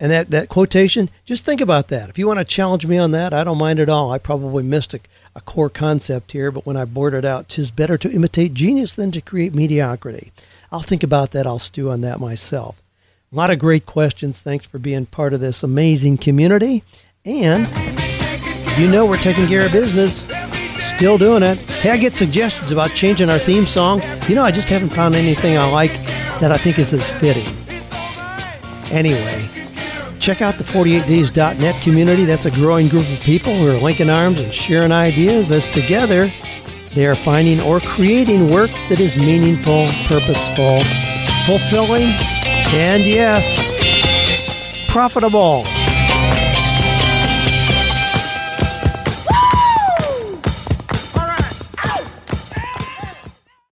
And 0.00 0.10
that, 0.10 0.30
that 0.30 0.48
quotation, 0.48 1.10
just 1.24 1.44
think 1.44 1.60
about 1.60 1.86
that. 1.88 2.08
If 2.08 2.18
you 2.18 2.26
want 2.26 2.40
to 2.40 2.44
challenge 2.44 2.84
me 2.84 2.98
on 2.98 3.12
that, 3.12 3.32
I 3.32 3.44
don't 3.44 3.58
mind 3.58 3.78
at 3.78 3.88
all. 3.88 4.10
I 4.10 4.18
probably 4.18 4.64
missed 4.64 4.94
a, 4.94 5.00
a 5.36 5.40
core 5.40 5.70
concept 5.70 6.32
here, 6.32 6.50
but 6.50 6.66
when 6.66 6.76
I 6.76 6.84
bored 6.84 7.24
out, 7.24 7.48
tis 7.48 7.70
better 7.70 7.96
to 7.98 8.10
imitate 8.10 8.52
genius 8.52 8.94
than 8.94 9.12
to 9.12 9.20
create 9.20 9.54
mediocrity. 9.54 10.32
I'll 10.72 10.80
think 10.80 11.04
about 11.04 11.30
that. 11.30 11.46
I'll 11.46 11.60
stew 11.60 11.90
on 11.90 12.00
that 12.00 12.18
myself. 12.18 12.82
A 13.32 13.36
lot 13.36 13.50
of 13.50 13.60
great 13.60 13.86
questions. 13.86 14.40
Thanks 14.40 14.66
for 14.66 14.78
being 14.78 15.06
part 15.06 15.32
of 15.32 15.40
this 15.40 15.62
amazing 15.62 16.18
community. 16.18 16.82
And 17.24 17.68
you 18.78 18.88
know 18.88 19.06
we're 19.06 19.16
taking 19.16 19.46
care 19.46 19.66
of 19.66 19.72
business. 19.72 20.28
Still 20.96 21.18
doing 21.18 21.42
it. 21.42 21.58
Hey, 21.58 21.90
I 21.90 21.96
get 21.96 22.12
suggestions 22.12 22.72
about 22.72 22.90
changing 22.90 23.30
our 23.30 23.38
theme 23.38 23.66
song. 23.66 24.02
You 24.28 24.34
know, 24.34 24.44
I 24.44 24.50
just 24.50 24.68
haven't 24.68 24.90
found 24.90 25.14
anything 25.14 25.56
I 25.56 25.70
like 25.70 25.92
that 26.40 26.50
I 26.52 26.58
think 26.58 26.78
is 26.78 26.92
as 26.92 27.10
fitting. 27.12 27.46
Anyway, 28.90 29.48
Check 30.22 30.40
out 30.40 30.54
the 30.54 30.62
48days.net 30.62 31.82
community. 31.82 32.24
That's 32.24 32.46
a 32.46 32.50
growing 32.52 32.86
group 32.86 33.10
of 33.10 33.18
people 33.22 33.52
who 33.56 33.68
are 33.68 33.80
linking 33.80 34.08
arms 34.08 34.38
and 34.38 34.54
sharing 34.54 34.92
ideas 34.92 35.50
as 35.50 35.66
together 35.66 36.30
they 36.94 37.06
are 37.06 37.16
finding 37.16 37.60
or 37.60 37.80
creating 37.80 38.48
work 38.48 38.70
that 38.88 39.00
is 39.00 39.18
meaningful, 39.18 39.88
purposeful, 40.06 40.80
fulfilling, 41.44 42.14
and 42.72 43.02
yes, 43.02 43.58
profitable. 44.88 45.64